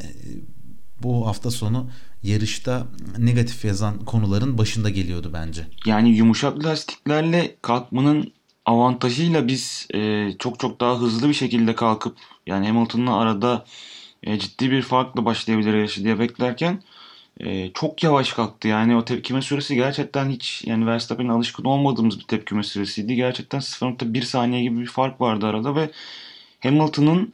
bu 1.03 1.27
hafta 1.27 1.51
sonu 1.51 1.89
yarışta 2.25 2.87
negatif 3.17 3.65
yazan 3.65 4.05
konuların 4.05 4.57
başında 4.57 4.89
geliyordu 4.89 5.31
bence. 5.33 5.67
Yani 5.85 6.09
yumuşak 6.09 6.65
lastiklerle 6.65 7.55
kalkmanın 7.61 8.33
avantajıyla 8.65 9.47
biz 9.47 9.87
e, 9.93 10.31
çok 10.39 10.59
çok 10.59 10.81
daha 10.81 10.99
hızlı 10.99 11.29
bir 11.29 11.33
şekilde 11.33 11.75
kalkıp 11.75 12.17
yani 12.47 12.67
Hamilton'la 12.67 13.15
arada 13.15 13.65
e, 14.23 14.39
ciddi 14.39 14.71
bir 14.71 14.81
farkla 14.81 15.25
başlayabilir 15.25 15.73
yarışı 15.73 16.03
diye 16.03 16.19
beklerken 16.19 16.83
e, 17.39 17.71
çok 17.73 18.03
yavaş 18.03 18.33
kalktı. 18.33 18.67
Yani 18.67 18.95
o 18.95 19.05
tepkime 19.05 19.41
süresi 19.41 19.75
gerçekten 19.75 20.29
hiç 20.29 20.63
yani 20.65 20.85
Verstappen'in 20.85 21.29
alışkın 21.29 21.63
olmadığımız 21.63 22.19
bir 22.19 22.23
tepkime 22.23 22.63
süresiydi. 22.63 23.15
Gerçekten 23.15 23.59
0.1 23.59 24.21
saniye 24.21 24.61
gibi 24.63 24.79
bir 24.79 24.87
fark 24.87 25.21
vardı 25.21 25.45
arada 25.45 25.75
ve 25.75 25.89
Hamilton'ın 26.63 27.33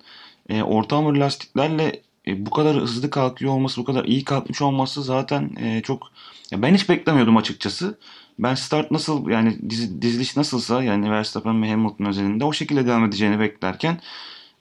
e, 0.50 0.64
orta 0.64 0.98
hamur 0.98 1.16
lastiklerle 1.16 2.02
e, 2.28 2.46
bu 2.46 2.50
kadar 2.50 2.76
hızlı 2.78 3.10
kalkıyor 3.10 3.52
olması, 3.52 3.82
bu 3.82 3.86
kadar 3.86 4.06
iyi 4.06 4.24
kalkmış 4.24 4.62
olması 4.62 5.04
zaten 5.04 5.56
e, 5.60 5.82
çok 5.82 6.12
ya 6.52 6.62
ben 6.62 6.74
hiç 6.74 6.90
beklemiyordum 6.90 7.38
açıkçası. 7.38 8.00
Ben 8.40 8.56
start 8.56 8.92
nasıl 8.92 9.30
yani 9.30 9.70
dizi, 9.70 10.02
diziliş 10.02 10.38
nasılsa 10.38 10.84
yani 10.84 11.12
Verstappen 11.12 11.64
ve 11.64 11.70
Hamilton 11.70 12.06
özelinde 12.06 12.46
o 12.46 12.54
şekilde 12.54 12.88
devam 12.88 13.06
edeceğini 13.06 13.40
beklerken 13.40 14.00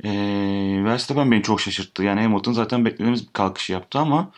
e, 0.04 0.10
Verstappen 0.84 1.30
beni 1.30 1.42
çok 1.42 1.60
şaşırttı. 1.60 2.02
Yani 2.02 2.20
Hamilton 2.20 2.52
zaten 2.52 2.84
beklediğimiz 2.84 3.28
bir 3.28 3.32
kalkış 3.32 3.70
yaptı 3.70 3.98
ama 3.98 4.30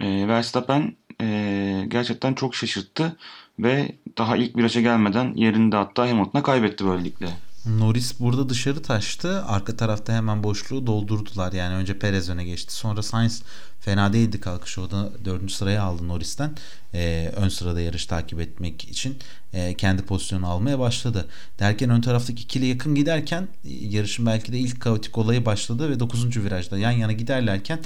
e, 0.00 0.28
Verstappen 0.28 0.96
e, 1.20 1.84
gerçekten 1.88 2.34
çok 2.34 2.54
şaşırttı 2.54 3.16
ve 3.58 3.92
daha 4.18 4.36
ilk 4.36 4.56
viraja 4.56 4.80
gelmeden 4.80 5.34
yerinde 5.34 5.76
hatta 5.76 6.08
Hamilton'a 6.08 6.42
kaybetti 6.42 6.86
böylelikle. 6.86 7.45
Norris 7.66 8.20
burada 8.20 8.48
dışarı 8.48 8.82
taştı. 8.82 9.44
Arka 9.44 9.76
tarafta 9.76 10.12
hemen 10.12 10.42
boşluğu 10.42 10.86
doldurdular. 10.86 11.52
Yani 11.52 11.74
önce 11.74 11.98
Perez 11.98 12.30
öne 12.30 12.44
geçti. 12.44 12.74
Sonra 12.74 13.02
Sainz 13.02 13.42
fena 13.80 14.12
değildi 14.12 14.40
kalkış. 14.40 14.78
O 14.78 14.90
da 14.90 15.10
dördüncü 15.24 15.54
sıraya 15.54 15.82
aldı 15.82 16.08
Norris'ten. 16.08 16.56
Ee, 16.94 17.32
ön 17.36 17.48
sırada 17.48 17.80
yarış 17.80 18.06
takip 18.06 18.40
etmek 18.40 18.84
için 18.84 19.18
e, 19.52 19.74
kendi 19.74 20.02
pozisyonu 20.02 20.46
almaya 20.46 20.78
başladı. 20.78 21.28
Derken 21.58 21.90
ön 21.90 22.00
taraftaki 22.00 22.42
ikili 22.42 22.66
yakın 22.66 22.94
giderken 22.94 23.48
yarışın 23.64 24.26
belki 24.26 24.52
de 24.52 24.58
ilk 24.58 24.80
kaotik 24.80 25.18
olayı 25.18 25.46
başladı 25.46 25.90
ve 25.90 26.00
9. 26.00 26.36
virajda 26.36 26.78
yan 26.78 26.90
yana 26.90 27.12
giderlerken 27.12 27.78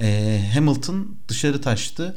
e, 0.00 0.40
Hamilton 0.54 1.16
dışarı 1.28 1.60
taştı. 1.60 2.16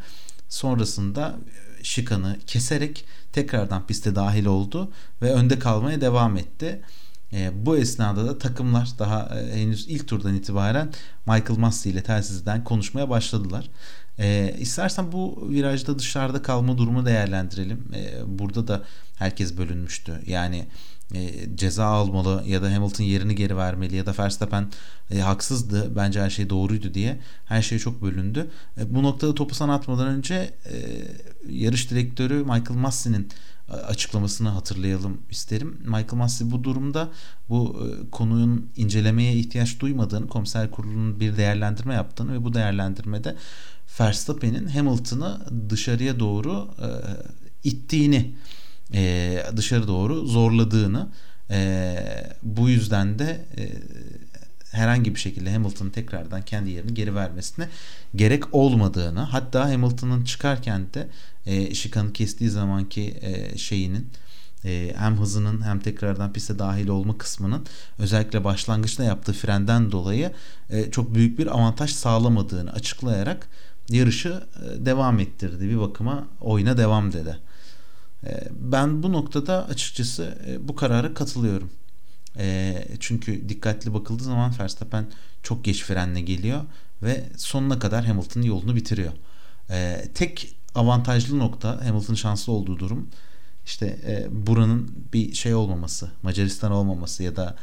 Sonrasında 0.50 1.36
şikanı 1.84 2.38
keserek 2.48 3.06
tekrardan 3.34 3.88
piste 3.88 4.16
dahil 4.16 4.46
oldu 4.46 4.92
ve 5.22 5.34
önde 5.34 5.60
kalmaya 5.60 6.02
devam 6.02 6.38
etti. 6.38 6.82
E, 7.34 7.66
bu 7.66 7.78
esnada 7.78 8.26
da 8.26 8.38
takımlar 8.38 8.90
daha 9.00 9.40
e, 9.40 9.62
henüz 9.62 9.88
ilk 9.88 10.08
turdan 10.08 10.36
itibaren 10.36 10.90
Michael 11.26 11.60
Massey 11.60 11.92
ile 11.92 12.04
telsizden 12.04 12.64
konuşmaya 12.64 13.10
başladılar. 13.10 13.70
E, 14.20 14.56
istersen 14.60 15.12
bu 15.12 15.48
virajda 15.50 16.00
dışarıda 16.00 16.42
kalma 16.42 16.78
durumu 16.78 17.06
değerlendirelim. 17.06 17.86
E, 17.96 18.14
burada 18.40 18.68
da 18.68 18.84
herkes 19.16 19.58
bölünmüştü. 19.58 20.22
Yani 20.28 20.68
e, 21.14 21.56
ceza 21.56 21.86
almalı 21.86 22.44
ya 22.48 22.62
da 22.62 22.74
Hamilton 22.74 23.04
yerini 23.04 23.36
geri 23.36 23.58
vermeli 23.58 23.96
ya 23.96 24.06
da 24.06 24.14
Verstappen 24.20 24.68
e, 25.12 25.20
haksızdı 25.20 25.96
bence 25.96 26.22
her 26.22 26.30
şey 26.30 26.50
doğruydu 26.50 26.94
diye 26.94 27.20
her 27.46 27.62
şey 27.62 27.80
çok 27.80 28.02
bölündü. 28.02 28.48
E, 28.78 28.96
bu 28.96 29.04
noktada 29.04 29.36
topu 29.36 29.56
sana 29.56 29.76
atmadan 29.76 30.08
önce 30.08 30.54
e, 30.66 30.76
yarış 31.50 31.92
direktörü 31.92 32.34
Michael 32.34 32.80
Massey'nin 32.80 33.30
açıklamasını 33.74 34.50
hatırlayalım 34.50 35.22
isterim. 35.30 35.78
Michael 35.84 36.14
Massey 36.14 36.52
bu 36.52 36.64
durumda 36.64 37.10
bu 37.50 37.88
e, 37.88 38.10
konunun 38.12 38.70
incelemeye 38.76 39.34
ihtiyaç 39.34 39.80
duymadığını, 39.80 40.28
komiser 40.28 40.72
kurulunun 40.72 41.20
bir 41.20 41.38
değerlendirme 41.38 41.94
yaptığını 41.94 42.34
ve 42.34 42.44
bu 42.44 42.54
değerlendirmede 42.54 43.36
Verstappen'in 44.00 44.68
Hamilton'ı 44.68 45.40
dışarıya 45.70 46.20
doğru 46.20 46.70
e, 46.82 46.88
ittiğini, 47.64 48.36
e, 48.94 49.44
dışarı 49.56 49.88
doğru 49.88 50.26
zorladığını, 50.26 51.10
e, 51.50 51.96
bu 52.44 52.70
yüzden 52.70 53.20
de 53.20 53.46
e, 53.58 53.72
herhangi 54.72 55.16
bir 55.16 55.20
şekilde 55.20 55.52
Hamilton'ın 55.52 55.90
tekrardan 55.90 56.42
kendi 56.42 56.70
yerini 56.72 56.94
geri 56.94 57.16
vermesine 57.16 57.70
gerek 58.16 58.54
olmadığını 58.54 59.20
hatta 59.20 59.70
Hamilton'ın 59.72 60.24
çıkarken 60.24 60.94
de 60.94 61.08
e, 61.48 61.76
şikanı 61.76 62.14
kestiği 62.14 62.50
zamanki 62.50 63.18
e, 63.22 63.58
şeyinin 63.58 64.08
e, 64.66 64.94
hem 64.98 65.18
hızının 65.18 65.62
hem 65.62 65.80
tekrardan 65.80 66.34
piste 66.34 66.60
dahil 66.60 66.88
olma 66.88 67.18
kısmının 67.18 67.66
özellikle 68.00 68.44
başlangıçta 68.44 69.04
yaptığı 69.04 69.34
frenden 69.34 69.92
dolayı 69.92 70.32
e, 70.70 70.92
çok 70.92 71.16
büyük 71.16 71.40
bir 71.40 71.48
avantaj 71.48 71.92
sağlamadığını 71.92 72.72
açıklayarak 72.74 73.48
yarışı 73.90 74.44
e, 74.56 74.86
devam 74.86 75.20
ettirdi. 75.20 75.70
Bir 75.70 75.80
bakıma 75.80 76.28
oyuna 76.42 76.78
devam 76.78 77.14
dedi. 77.14 77.38
E, 78.24 78.48
ben 78.60 79.04
bu 79.04 79.14
noktada 79.14 79.68
açıkçası 79.68 80.38
e, 80.48 80.68
bu 80.68 80.76
karara 80.76 81.14
katılıyorum. 81.14 81.70
E, 82.38 82.88
çünkü 83.00 83.50
dikkatli 83.50 83.94
bakıldığı 83.94 84.24
zaman 84.24 84.54
Verstappen 84.60 85.06
çok 85.44 85.66
geç 85.66 85.84
frenle 85.84 86.22
geliyor 86.22 86.62
ve 87.04 87.24
sonuna 87.38 87.80
kadar 87.80 88.06
Hamilton'ın 88.06 88.46
yolunu 88.46 88.76
bitiriyor. 88.76 89.12
E, 89.70 90.08
tek 90.14 90.56
avantajlı 90.78 91.40
nokta 91.40 91.86
Hamilton'ın 91.86 92.16
şanslı 92.16 92.54
olduğu 92.54 92.80
durum 92.80 93.08
işte 93.66 94.00
e, 94.08 94.28
buranın 94.48 94.92
bir 95.14 95.34
şey 95.34 95.56
olmaması, 95.56 96.12
Macaristan 96.24 96.72
olmaması 96.72 97.24
ya 97.24 97.36
da 97.36 97.56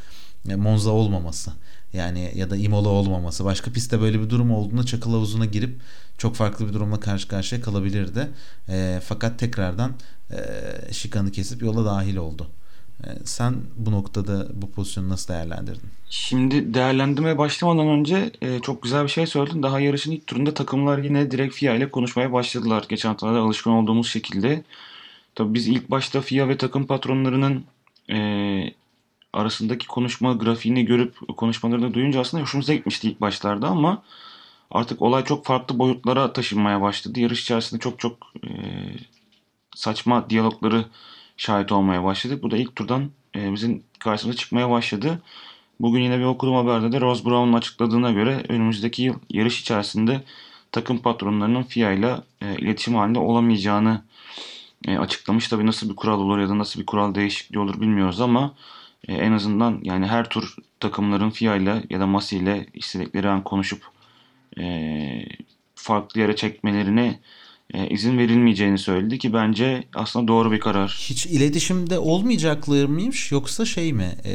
e, 0.49 0.55
Monza 0.55 0.91
olmaması. 0.91 1.51
Yani 1.93 2.31
ya 2.35 2.49
da 2.49 2.57
Imola 2.57 2.89
olmaması. 2.89 3.45
Başka 3.45 3.71
pistte 3.71 4.01
böyle 4.01 4.21
bir 4.21 4.29
durum 4.29 4.51
olduğunda 4.51 4.85
çakıl 4.85 5.11
havuzuna 5.11 5.45
girip 5.45 5.79
çok 6.17 6.35
farklı 6.35 6.67
bir 6.67 6.73
durumla 6.73 6.99
karşı 6.99 7.27
karşıya 7.27 7.61
kalabilirdi. 7.61 8.29
E, 8.69 9.01
fakat 9.03 9.39
tekrardan 9.39 9.93
e, 10.31 10.37
şikanı 10.91 11.31
kesip 11.31 11.61
yola 11.61 11.85
dahil 11.85 12.15
oldu. 12.15 12.47
E, 13.03 13.07
sen 13.23 13.55
bu 13.75 13.91
noktada 13.91 14.47
bu 14.53 14.71
pozisyonu 14.71 15.09
nasıl 15.09 15.33
değerlendirdin? 15.33 15.89
Şimdi 16.09 16.73
değerlendirmeye 16.73 17.37
başlamadan 17.37 17.87
önce 17.87 18.31
e, 18.41 18.59
çok 18.59 18.83
güzel 18.83 19.03
bir 19.03 19.09
şey 19.09 19.27
söyledin. 19.27 19.63
Daha 19.63 19.79
yarışın 19.79 20.11
ilk 20.11 20.27
turunda 20.27 20.53
takımlar 20.53 20.97
yine 20.97 21.31
direkt 21.31 21.55
FIA 21.55 21.75
ile 21.75 21.91
konuşmaya 21.91 22.33
başladılar. 22.33 22.85
Geçen 22.89 23.09
haftalarda 23.09 23.39
alışkın 23.39 23.71
olduğumuz 23.71 24.07
şekilde. 24.07 24.63
Tabii 25.35 25.53
biz 25.53 25.67
ilk 25.67 25.91
başta 25.91 26.21
FIA 26.21 26.49
ve 26.49 26.57
takım 26.57 26.87
patronlarının 26.87 27.63
e, 28.09 28.17
arasındaki 29.33 29.87
konuşma 29.87 30.33
grafiğini 30.33 30.85
görüp 30.85 31.37
konuşmalarını 31.37 31.93
duyunca 31.93 32.19
aslında 32.19 32.43
hoşumuza 32.43 32.73
gitmişti 32.73 33.09
ilk 33.09 33.21
başlarda 33.21 33.67
ama 33.67 34.03
artık 34.71 35.01
olay 35.01 35.23
çok 35.23 35.45
farklı 35.45 35.79
boyutlara 35.79 36.33
taşınmaya 36.33 36.81
başladı. 36.81 37.19
Yarış 37.19 37.41
içerisinde 37.41 37.79
çok 37.79 37.99
çok 37.99 38.17
e, 38.43 38.49
saçma 39.75 40.29
diyalogları 40.29 40.85
şahit 41.37 41.71
olmaya 41.71 42.03
başladık. 42.03 42.43
Bu 42.43 42.51
da 42.51 42.57
ilk 42.57 42.75
turdan 42.75 43.11
e, 43.35 43.53
bizim 43.53 43.83
karşımıza 43.99 44.37
çıkmaya 44.37 44.69
başladı. 44.69 45.21
Bugün 45.79 46.01
yine 46.01 46.19
bir 46.19 46.23
okudum 46.23 46.55
haberde 46.55 46.91
de 46.91 47.01
Rose 47.01 47.25
Brown'un 47.25 47.53
açıkladığına 47.53 48.11
göre 48.11 48.43
önümüzdeki 48.49 49.03
yıl 49.03 49.15
yarış 49.29 49.61
içerisinde 49.61 50.21
takım 50.71 50.97
patronlarının 50.97 51.63
FIA 51.63 51.91
ile 51.91 52.15
e, 52.41 52.55
iletişim 52.55 52.95
halinde 52.95 53.19
olamayacağını 53.19 54.01
e, 54.87 54.97
açıklamış. 54.97 55.47
Tabii 55.47 55.65
nasıl 55.65 55.89
bir 55.89 55.95
kural 55.95 56.19
olur 56.19 56.39
ya 56.39 56.49
da 56.49 56.57
nasıl 56.57 56.79
bir 56.79 56.85
kural 56.85 57.15
değişikliği 57.15 57.59
olur 57.59 57.81
bilmiyoruz 57.81 58.21
ama 58.21 58.53
e, 59.07 59.13
en 59.13 59.31
azından 59.31 59.79
yani 59.83 60.07
her 60.07 60.29
tur 60.29 60.55
takımların 60.79 61.29
FIA 61.29 61.55
ile 61.55 61.83
ya 61.89 61.99
da 61.99 62.07
MASI 62.07 62.37
ile 62.37 62.67
istedikleri 62.73 63.29
an 63.29 63.43
konuşup 63.43 63.83
e, 64.59 65.25
farklı 65.75 66.21
yere 66.21 66.35
çekmelerine 66.35 67.05
e, 67.05 67.19
izin 67.89 68.17
verilmeyeceğini 68.17 68.77
söyledi 68.77 69.19
ki 69.19 69.33
bence 69.33 69.83
aslında 69.95 70.27
doğru 70.27 70.51
bir 70.51 70.59
karar. 70.59 70.97
Hiç 71.09 71.25
iletişimde 71.25 71.99
olmayacaklar 71.99 72.85
mıymış 72.85 73.31
yoksa 73.31 73.65
şey 73.65 73.93
mi? 73.93 74.15
E, 74.25 74.31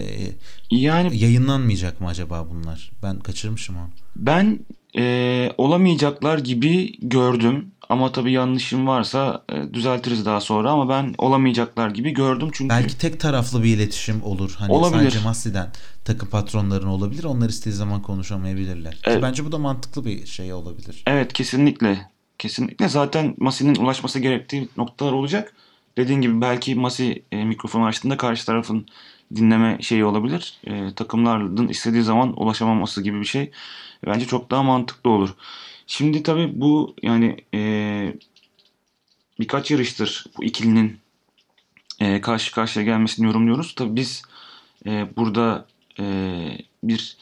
yani 0.70 1.18
yayınlanmayacak 1.18 2.00
mı 2.00 2.08
acaba 2.08 2.46
bunlar? 2.50 2.90
Ben 3.02 3.20
kaçırmışım 3.20 3.76
onu. 3.76 3.88
Ben 4.16 4.58
e, 4.96 5.52
olamayacaklar 5.58 6.38
gibi 6.38 6.92
gördüm. 7.02 7.70
Ama 7.88 8.12
tabii 8.12 8.32
yanlışım 8.32 8.86
varsa 8.86 9.44
e, 9.52 9.74
düzeltiriz 9.74 10.26
daha 10.26 10.40
sonra 10.40 10.70
ama 10.70 10.88
ben 10.88 11.14
olamayacaklar 11.18 11.90
gibi 11.90 12.10
gördüm 12.10 12.48
çünkü 12.52 12.68
belki 12.68 12.98
tek 12.98 13.20
taraflı 13.20 13.62
bir 13.62 13.76
iletişim 13.76 14.22
olur. 14.22 14.54
Hani 14.58 14.72
olabilir. 14.72 15.00
sadece 15.00 15.20
Massi'den 15.20 15.72
takım 16.04 16.28
patronların 16.28 16.86
olabilir. 16.86 17.24
Onlar 17.24 17.48
istediği 17.48 17.76
zaman 17.76 18.02
konuşamayabilirler. 18.02 18.98
Evet. 19.04 19.16
Ki 19.16 19.22
bence 19.22 19.44
bu 19.44 19.52
da 19.52 19.58
mantıklı 19.58 20.04
bir 20.04 20.26
şey 20.26 20.52
olabilir. 20.52 21.02
Evet 21.06 21.32
kesinlikle. 21.32 22.10
Kesinlikle 22.40 22.88
zaten 22.88 23.34
Masi'nin 23.38 23.74
ulaşması 23.74 24.18
gerektiği 24.18 24.68
noktalar 24.76 25.12
olacak. 25.12 25.54
Dediğin 25.96 26.20
gibi 26.20 26.40
belki 26.40 26.74
Masi 26.74 27.22
e, 27.32 27.44
mikrofonu 27.44 27.84
açtığında 27.84 28.16
karşı 28.16 28.46
tarafın 28.46 28.86
dinleme 29.36 29.78
şeyi 29.80 30.04
olabilir. 30.04 30.58
E, 30.64 30.94
takımların 30.94 31.68
istediği 31.68 32.02
zaman 32.02 32.42
ulaşamaması 32.42 33.02
gibi 33.02 33.20
bir 33.20 33.24
şey. 33.24 33.50
Bence 34.06 34.26
çok 34.26 34.50
daha 34.50 34.62
mantıklı 34.62 35.10
olur. 35.10 35.34
Şimdi 35.86 36.22
tabii 36.22 36.50
bu 36.54 36.94
yani 37.02 37.36
e, 37.54 37.60
birkaç 39.40 39.70
yarıştır 39.70 40.24
bu 40.38 40.44
ikilinin 40.44 40.98
e, 42.00 42.20
karşı 42.20 42.52
karşıya 42.52 42.84
gelmesini 42.84 43.26
yorumluyoruz. 43.26 43.74
Tabii 43.74 43.96
biz 43.96 44.22
e, 44.86 45.16
burada 45.16 45.66
e, 45.98 46.04
bir 46.84 47.16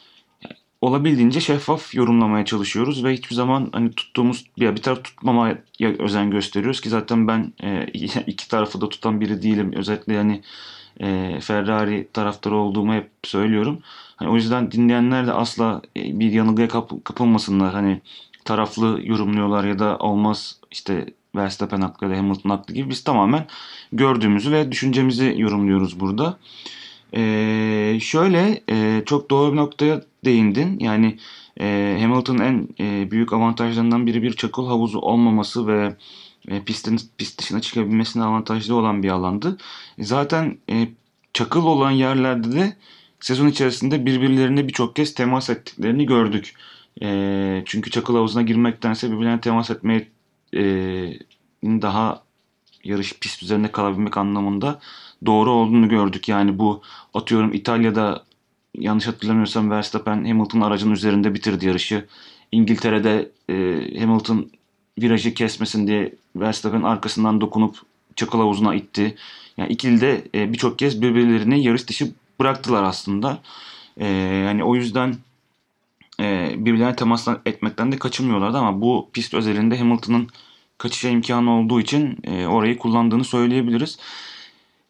olabildiğince 0.80 1.40
şeffaf 1.40 1.94
yorumlamaya 1.94 2.44
çalışıyoruz 2.44 3.04
ve 3.04 3.12
hiçbir 3.12 3.34
zaman 3.34 3.68
hani 3.72 3.90
tuttuğumuz 3.90 4.44
bir, 4.58 4.76
bir 4.76 4.82
taraf 4.82 5.04
tutmamaya 5.04 5.58
özen 5.80 6.30
gösteriyoruz 6.30 6.80
ki 6.80 6.88
zaten 6.88 7.28
ben 7.28 7.52
e, 7.62 7.86
iki 8.26 8.48
tarafı 8.48 8.80
da 8.80 8.88
tutan 8.88 9.20
biri 9.20 9.42
değilim. 9.42 9.72
Özellikle 9.76 10.14
yani 10.14 10.42
e, 11.00 11.38
Ferrari 11.40 12.08
taraftarı 12.12 12.56
olduğumu 12.56 12.94
hep 12.94 13.10
söylüyorum. 13.24 13.78
Hani 14.16 14.30
o 14.30 14.34
yüzden 14.34 14.72
dinleyenler 14.72 15.26
de 15.26 15.32
asla 15.32 15.82
e, 15.96 16.20
bir 16.20 16.32
yanılgıya 16.32 16.68
kap, 16.68 17.04
kapılmasınlar. 17.04 17.74
Hani 17.74 18.00
taraflı 18.44 19.00
yorumluyorlar 19.02 19.64
ya 19.64 19.78
da 19.78 19.96
olmaz 19.98 20.60
işte 20.70 21.06
Verstappen 21.36 21.80
haklı 21.80 22.06
ya 22.06 22.12
da 22.12 22.18
Hamilton 22.18 22.50
haklı 22.50 22.74
gibi 22.74 22.90
biz 22.90 23.04
tamamen 23.04 23.46
gördüğümüzü 23.92 24.52
ve 24.52 24.72
düşüncemizi 24.72 25.34
yorumluyoruz 25.38 26.00
burada. 26.00 26.38
Ee, 27.16 27.98
şöyle 28.02 28.62
e, 28.70 29.02
çok 29.06 29.30
doğru 29.30 29.52
bir 29.52 29.56
noktaya 29.56 30.02
değindin. 30.24 30.78
Yani 30.80 31.18
e, 31.60 31.98
Hamilton'ın 32.00 32.38
en 32.38 32.68
e, 32.80 33.10
büyük 33.10 33.32
avantajlarından 33.32 34.06
biri 34.06 34.22
bir 34.22 34.32
çakıl 34.32 34.66
havuzu 34.66 34.98
olmaması 34.98 35.66
ve 35.66 35.96
e, 36.48 36.64
pistin 36.64 37.00
pist 37.18 37.40
dışına 37.40 37.60
çıkabilmesine 37.60 38.22
avantajlı 38.24 38.74
olan 38.74 39.02
bir 39.02 39.08
alandı. 39.08 39.58
E, 39.98 40.04
zaten 40.04 40.58
e, 40.70 40.88
çakıl 41.34 41.64
olan 41.64 41.90
yerlerde 41.90 42.52
de 42.52 42.76
sezon 43.20 43.48
içerisinde 43.48 44.06
birbirlerine 44.06 44.68
birçok 44.68 44.96
kez 44.96 45.14
temas 45.14 45.50
ettiklerini 45.50 46.06
gördük. 46.06 46.54
E, 47.02 47.62
çünkü 47.66 47.90
çakıl 47.90 48.14
havuzuna 48.14 48.42
girmektense 48.42 49.12
birbirlerine 49.12 49.40
temas 49.40 49.70
etmeye 49.70 50.08
e, 50.54 50.62
daha 51.64 52.22
yarış 52.84 53.18
pist 53.18 53.42
üzerinde 53.42 53.72
kalabilmek 53.72 54.16
anlamında 54.16 54.80
doğru 55.26 55.50
olduğunu 55.50 55.88
gördük. 55.88 56.28
Yani 56.28 56.58
bu 56.58 56.82
atıyorum 57.14 57.54
İtalya'da 57.54 58.24
yanlış 58.74 59.06
hatırlamıyorsam 59.06 59.70
Verstappen 59.70 60.24
Hamilton 60.24 60.60
aracın 60.60 60.90
üzerinde 60.90 61.34
bitirdi 61.34 61.66
yarışı. 61.66 62.06
İngiltere'de 62.52 63.30
e, 63.48 63.54
Hamilton 64.00 64.50
virajı 64.98 65.34
kesmesin 65.34 65.86
diye 65.86 66.14
Verstappen 66.36 66.82
arkasından 66.82 67.40
dokunup 67.40 67.76
çakıl 68.16 68.38
havuzuna 68.38 68.74
itti. 68.74 69.16
Yani 69.56 69.72
ikili 69.72 70.00
de 70.00 70.24
e, 70.34 70.52
birçok 70.52 70.78
kez 70.78 71.02
birbirlerini 71.02 71.64
yarış 71.64 71.88
dışı 71.88 72.12
bıraktılar 72.40 72.82
aslında. 72.82 73.38
E, 73.96 74.06
yani 74.16 74.64
o 74.64 74.74
yüzden 74.74 75.14
e, 76.20 76.54
birbirlerine 76.56 76.96
temas 76.96 77.28
etmekten 77.46 77.92
de 77.92 77.98
kaçınmıyorlardı 77.98 78.58
ama 78.58 78.80
bu 78.80 79.10
pist 79.12 79.34
özelinde 79.34 79.78
Hamilton'ın 79.78 80.28
kaçışa 80.78 81.08
imkanı 81.08 81.50
olduğu 81.50 81.80
için 81.80 82.18
e, 82.24 82.46
orayı 82.46 82.78
kullandığını 82.78 83.24
söyleyebiliriz. 83.24 83.98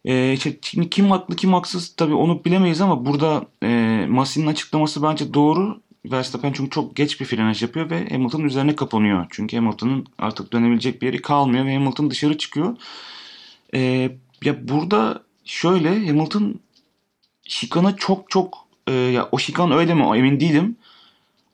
E, 0.09 0.37
şimdi 0.63 0.91
kim 0.91 1.11
haklı 1.11 1.37
kim 1.37 1.53
haksız 1.53 1.95
tabii 1.97 2.15
onu 2.15 2.45
bilemeyiz 2.45 2.81
ama 2.81 3.07
burada 3.07 3.47
e, 3.63 4.07
Masi'nin 4.09 4.47
açıklaması 4.47 5.03
bence 5.03 5.35
doğru. 5.35 5.81
Verstappen 6.05 6.53
çünkü 6.53 6.71
çok 6.71 6.97
geç 6.97 7.21
bir 7.21 7.25
frenaj 7.25 7.63
yapıyor 7.63 7.91
ve 7.91 8.09
Hamilton 8.09 8.43
üzerine 8.43 8.77
kapanıyor. 8.77 9.27
Çünkü 9.31 9.57
Hamilton'ın 9.57 10.07
artık 10.19 10.53
dönebilecek 10.53 11.03
bir 11.03 11.07
yeri 11.07 11.23
kalmıyor 11.23 11.67
ve 11.67 11.75
Hamilton 11.75 12.11
dışarı 12.11 12.39
çıkıyor. 12.39 12.77
E, 13.75 14.11
ya 14.45 14.69
burada 14.69 15.23
şöyle 15.45 16.07
Hamilton 16.07 16.61
şikana 17.45 17.97
çok 17.97 18.31
çok 18.31 18.59
e, 18.87 18.93
ya 18.93 19.29
o 19.33 19.39
şikan 19.39 19.73
öyle 19.73 19.95
mi 19.95 20.03
emin 20.19 20.41
değilim. 20.41 20.77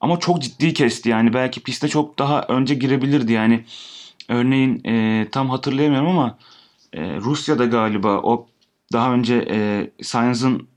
Ama 0.00 0.20
çok 0.20 0.42
ciddi 0.42 0.74
kesti 0.74 1.08
yani 1.08 1.34
belki 1.34 1.60
piste 1.62 1.88
çok 1.88 2.18
daha 2.18 2.42
önce 2.42 2.74
girebilirdi 2.74 3.32
yani. 3.32 3.64
Örneğin 4.28 4.84
e, 4.84 5.26
tam 5.32 5.50
hatırlayamıyorum 5.50 6.08
ama 6.08 6.38
e, 6.94 7.16
Rusya'da 7.16 7.64
galiba 7.64 8.18
o 8.18 8.46
daha 8.92 9.12
önce 9.14 9.46
e, 9.50 9.90
Sainz'ın 10.02 10.68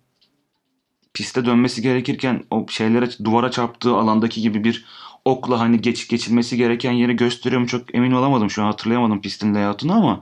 piste 1.13 1.45
dönmesi 1.45 1.81
gerekirken 1.81 2.43
o 2.51 2.65
şeylere 2.69 3.09
duvara 3.23 3.51
çarptığı 3.51 3.95
alandaki 3.95 4.41
gibi 4.41 4.63
bir 4.63 4.85
okla 5.25 5.59
hani 5.59 5.81
geç 5.81 6.07
geçilmesi 6.07 6.57
gereken 6.57 6.91
yeri 6.91 7.15
gösteriyorum 7.15 7.67
çok 7.67 7.95
emin 7.95 8.11
olamadım. 8.11 8.49
Şu 8.49 8.61
an 8.63 8.65
hatırlayamadım 8.65 9.21
pistin 9.21 9.55
layout'unu 9.55 9.93
ama 9.93 10.21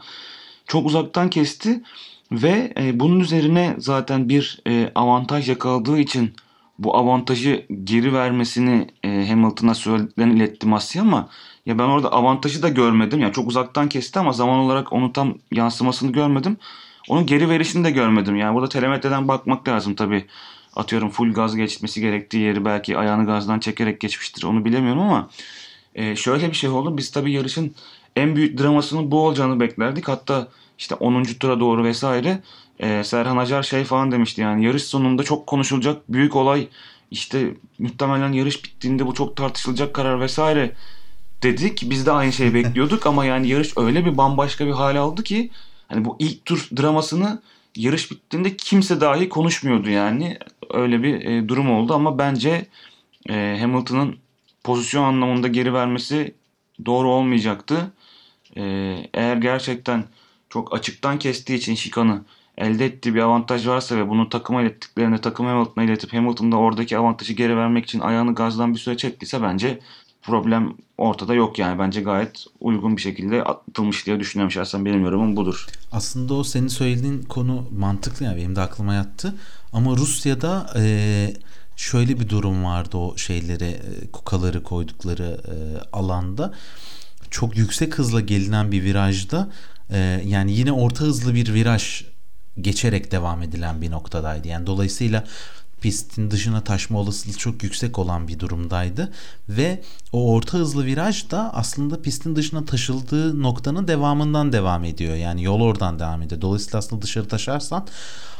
çok 0.67 0.85
uzaktan 0.85 1.29
kesti 1.29 1.83
ve 2.31 2.73
e, 2.77 2.99
bunun 2.99 3.19
üzerine 3.19 3.75
zaten 3.77 4.29
bir 4.29 4.59
e, 4.67 4.91
avantaj 4.95 5.49
yakaladığı 5.49 5.99
için 5.99 6.33
bu 6.79 6.97
avantajı 6.97 7.65
geri 7.83 8.13
vermesini 8.13 8.87
e, 9.03 9.27
Hamilton'a 9.29 9.73
söylediklerini 9.73 10.33
iletti 10.33 10.67
Masi 10.67 11.01
ama 11.01 11.29
ya 11.65 11.77
ben 11.77 11.83
orada 11.83 12.11
avantajı 12.11 12.63
da 12.63 12.69
görmedim. 12.69 13.19
Yani 13.19 13.33
çok 13.33 13.47
uzaktan 13.47 13.89
kesti 13.89 14.19
ama 14.19 14.33
zaman 14.33 14.59
olarak 14.59 14.93
onu 14.93 15.13
tam 15.13 15.33
yansımasını 15.51 16.11
görmedim. 16.11 16.57
Onun 17.09 17.25
geri 17.25 17.49
verişini 17.49 17.83
de 17.83 17.91
görmedim. 17.91 18.35
Yani 18.35 18.55
burada 18.55 18.69
telemetreden 18.69 19.27
bakmak 19.27 19.67
lazım 19.67 19.95
tabii. 19.95 20.25
Atıyorum 20.75 21.09
full 21.09 21.33
gaz 21.33 21.55
geçmesi 21.55 22.01
gerektiği 22.01 22.37
yeri 22.37 22.65
belki 22.65 22.97
ayağını 22.97 23.25
gazdan 23.25 23.59
çekerek 23.59 23.99
geçmiştir. 23.99 24.43
Onu 24.43 24.65
bilemiyorum 24.65 25.01
ama 25.01 25.29
e, 25.95 26.15
şöyle 26.15 26.49
bir 26.49 26.55
şey 26.55 26.69
oldu. 26.69 26.97
Biz 26.97 27.11
tabii 27.11 27.31
yarışın 27.31 27.75
en 28.15 28.35
büyük 28.35 28.59
dramasının 28.59 29.11
bu 29.11 29.19
olacağını 29.25 29.59
beklerdik. 29.59 30.07
Hatta 30.07 30.47
işte 30.77 30.95
10. 30.95 31.23
tura 31.23 31.59
doğru 31.59 31.83
vesaire 31.83 32.41
e, 32.79 33.03
Serhan 33.03 33.37
Acar 33.37 33.63
şey 33.63 33.83
falan 33.83 34.11
demişti 34.11 34.41
yani 34.41 34.65
yarış 34.65 34.83
sonunda 34.83 35.23
çok 35.23 35.47
konuşulacak 35.47 36.01
büyük 36.09 36.35
olay 36.35 36.67
işte 37.11 37.53
muhtemelen 37.79 38.31
yarış 38.31 38.63
bittiğinde 38.63 39.07
bu 39.07 39.13
çok 39.13 39.35
tartışılacak 39.35 39.93
karar 39.93 40.19
vesaire 40.19 40.71
dedik. 41.43 41.83
Biz 41.89 42.05
de 42.05 42.11
aynı 42.11 42.33
şeyi 42.33 42.53
bekliyorduk 42.53 43.07
ama 43.07 43.25
yani 43.25 43.47
yarış 43.47 43.77
öyle 43.77 44.05
bir 44.05 44.17
bambaşka 44.17 44.65
bir 44.65 44.71
hale 44.71 44.99
aldı 44.99 45.23
ki 45.23 45.49
hani 45.87 46.05
bu 46.05 46.15
ilk 46.19 46.45
tur 46.45 46.67
dramasını 46.77 47.41
yarış 47.75 48.11
bittiğinde 48.11 48.57
kimse 48.57 49.01
dahi 49.01 49.29
konuşmuyordu 49.29 49.89
yani. 49.89 50.37
Öyle 50.73 51.03
bir 51.03 51.25
e, 51.25 51.47
durum 51.47 51.71
oldu 51.71 51.93
ama 51.93 52.17
bence 52.17 52.67
e, 53.29 53.57
Hamilton'ın 53.61 54.15
pozisyon 54.63 55.03
anlamında 55.03 55.47
geri 55.47 55.73
vermesi 55.73 56.35
doğru 56.85 57.09
olmayacaktı. 57.09 57.91
E, 58.57 58.63
eğer 59.13 59.37
gerçekten 59.37 60.03
çok 60.49 60.75
açıktan 60.75 61.19
kestiği 61.19 61.57
için 61.59 61.75
şikanı 61.75 62.21
elde 62.57 62.85
ettiği 62.85 63.15
bir 63.15 63.19
avantaj 63.19 63.67
varsa 63.67 63.97
ve 63.97 64.09
bunu 64.09 64.29
takıma 64.29 64.61
ilettiklerinde 64.61 65.17
takım 65.17 65.45
Hamilton'a 65.45 65.85
iletip 65.85 66.13
Hamilton 66.13 66.51
da 66.51 66.57
oradaki 66.57 66.97
avantajı 66.97 67.33
geri 67.33 67.57
vermek 67.57 67.83
için 67.85 67.99
ayağını 67.99 68.35
gazdan 68.35 68.73
bir 68.73 68.79
süre 68.79 68.97
çektiyse 68.97 69.41
bence 69.41 69.79
problem 70.25 70.73
ortada 70.97 71.33
yok 71.33 71.59
yani. 71.59 71.79
Bence 71.79 72.01
gayet 72.01 72.45
uygun 72.59 72.97
bir 72.97 73.01
şekilde 73.01 73.43
atılmış 73.43 74.05
diye 74.05 74.19
düşünüyorum 74.19 74.51
şahsen 74.51 74.85
benim 74.85 75.03
yorumum 75.03 75.35
budur. 75.35 75.65
Aslında 75.91 76.33
o 76.33 76.43
senin 76.43 76.67
söylediğin 76.67 77.23
konu 77.23 77.65
mantıklı 77.77 78.25
yani 78.25 78.37
benim 78.37 78.55
de 78.55 78.61
aklıma 78.61 78.93
yattı. 78.93 79.35
Ama 79.73 79.97
Rusya'da 79.97 80.73
e, 80.77 81.33
şöyle 81.75 82.19
bir 82.19 82.29
durum 82.29 82.63
vardı 82.63 82.97
o 82.97 83.17
şeyleri 83.17 83.65
e, 83.65 84.11
kukaları 84.11 84.63
koydukları 84.63 85.41
e, 85.47 85.55
alanda 85.93 86.53
çok 87.31 87.57
yüksek 87.57 87.97
hızla 87.97 88.21
gelinen 88.21 88.71
bir 88.71 88.83
virajda 88.83 89.49
e, 89.89 90.21
yani 90.25 90.51
yine 90.51 90.71
orta 90.71 91.05
hızlı 91.05 91.35
bir 91.35 91.53
viraj 91.53 92.03
geçerek 92.61 93.11
devam 93.11 93.41
edilen 93.41 93.81
bir 93.81 93.91
noktadaydı. 93.91 94.47
Yani 94.47 94.67
dolayısıyla 94.67 95.23
pistin 95.85 96.31
dışına 96.31 96.61
taşma 96.63 96.99
olasılığı 96.99 97.37
çok 97.37 97.63
yüksek 97.63 97.99
olan 97.99 98.27
bir 98.27 98.39
durumdaydı 98.39 99.11
ve 99.49 99.81
o 100.11 100.31
orta 100.33 100.57
hızlı 100.57 100.85
viraj 100.85 101.31
da 101.31 101.53
aslında 101.53 102.01
pistin 102.01 102.35
dışına 102.35 102.65
taşıldığı 102.65 103.43
noktanın 103.43 103.87
devamından 103.87 104.53
devam 104.53 104.83
ediyor. 104.83 105.15
Yani 105.15 105.43
yol 105.43 105.61
oradan 105.61 105.99
devam 105.99 106.21
ediyor. 106.21 106.41
Dolayısıyla 106.41 106.79
aslında 106.79 107.01
dışarı 107.01 107.27
taşarsan 107.27 107.87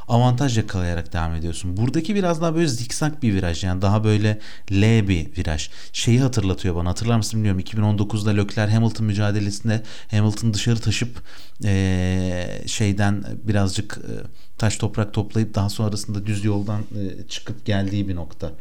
avantaj 0.07 0.57
yakalayarak 0.57 1.13
devam 1.13 1.33
ediyorsun. 1.33 1.77
Buradaki 1.77 2.15
biraz 2.15 2.41
daha 2.41 2.55
böyle 2.55 2.67
zikzak 2.67 3.23
bir 3.23 3.33
viraj 3.33 3.63
yani 3.63 3.81
daha 3.81 4.03
böyle 4.03 4.39
L 4.71 5.07
bir 5.07 5.37
viraj. 5.37 5.69
Şeyi 5.93 6.19
hatırlatıyor 6.19 6.75
bana 6.75 6.89
hatırlar 6.89 7.17
mısın 7.17 7.37
bilmiyorum 7.37 7.61
2019'da 7.61 8.29
Leclerc 8.29 8.73
Hamilton 8.73 9.05
mücadelesinde 9.05 9.83
Hamilton 10.11 10.53
dışarı 10.53 10.79
taşıp 10.79 11.21
ee, 11.63 12.61
şeyden 12.65 13.23
birazcık 13.43 13.97
e, 13.97 14.13
taş 14.57 14.77
toprak 14.77 15.13
toplayıp 15.13 15.55
daha 15.55 15.69
sonrasında 15.69 16.25
düz 16.25 16.45
yoldan 16.45 16.81
e, 16.81 17.27
çıkıp 17.29 17.65
geldiği 17.65 18.07
bir 18.07 18.15
nokta. 18.15 18.51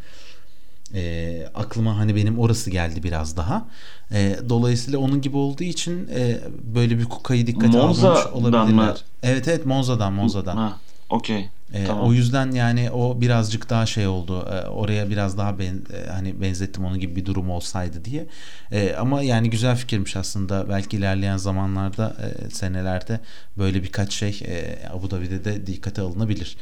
E, 0.94 1.46
aklıma 1.54 1.98
hani 1.98 2.16
benim 2.16 2.38
orası 2.38 2.70
geldi 2.70 3.02
biraz 3.02 3.36
daha. 3.36 3.68
E, 4.12 4.36
dolayısıyla 4.48 4.98
onun 4.98 5.20
gibi 5.20 5.36
olduğu 5.36 5.64
için 5.64 6.08
e, 6.14 6.40
böyle 6.74 6.98
bir 6.98 7.04
kukayı 7.04 7.46
dikkate 7.46 7.78
almış 7.78 8.26
olabilirler. 8.32 8.74
Mı? 8.74 8.94
Evet 9.22 9.48
evet 9.48 9.66
Monza'dan 9.66 10.12
Monza'dan. 10.12 10.56
Ha. 10.56 10.78
Okey. 11.10 11.48
E, 11.72 11.84
tamam. 11.84 12.06
O 12.06 12.12
yüzden 12.12 12.50
yani 12.50 12.90
o 12.90 13.20
birazcık 13.20 13.70
daha 13.70 13.86
şey 13.86 14.06
oldu. 14.06 14.48
E, 14.52 14.68
oraya 14.68 15.10
biraz 15.10 15.38
daha 15.38 15.58
ben 15.58 15.82
e, 15.92 16.10
hani 16.10 16.40
benzettim 16.40 16.84
onun 16.84 17.00
gibi 17.00 17.16
bir 17.16 17.24
durum 17.24 17.50
olsaydı 17.50 18.04
diye. 18.04 18.26
E, 18.72 18.94
ama 18.94 19.22
yani 19.22 19.50
güzel 19.50 19.76
fikirmiş 19.76 20.16
aslında. 20.16 20.68
Belki 20.68 20.96
ilerleyen 20.96 21.36
zamanlarda 21.36 22.16
e, 22.20 22.50
senelerde 22.50 23.20
böyle 23.58 23.82
birkaç 23.82 24.12
şey 24.12 24.40
e, 24.44 24.78
Abu 24.92 25.10
Dhabi'de 25.10 25.44
de 25.44 25.66
dikkate 25.66 26.02
alınabilir 26.02 26.56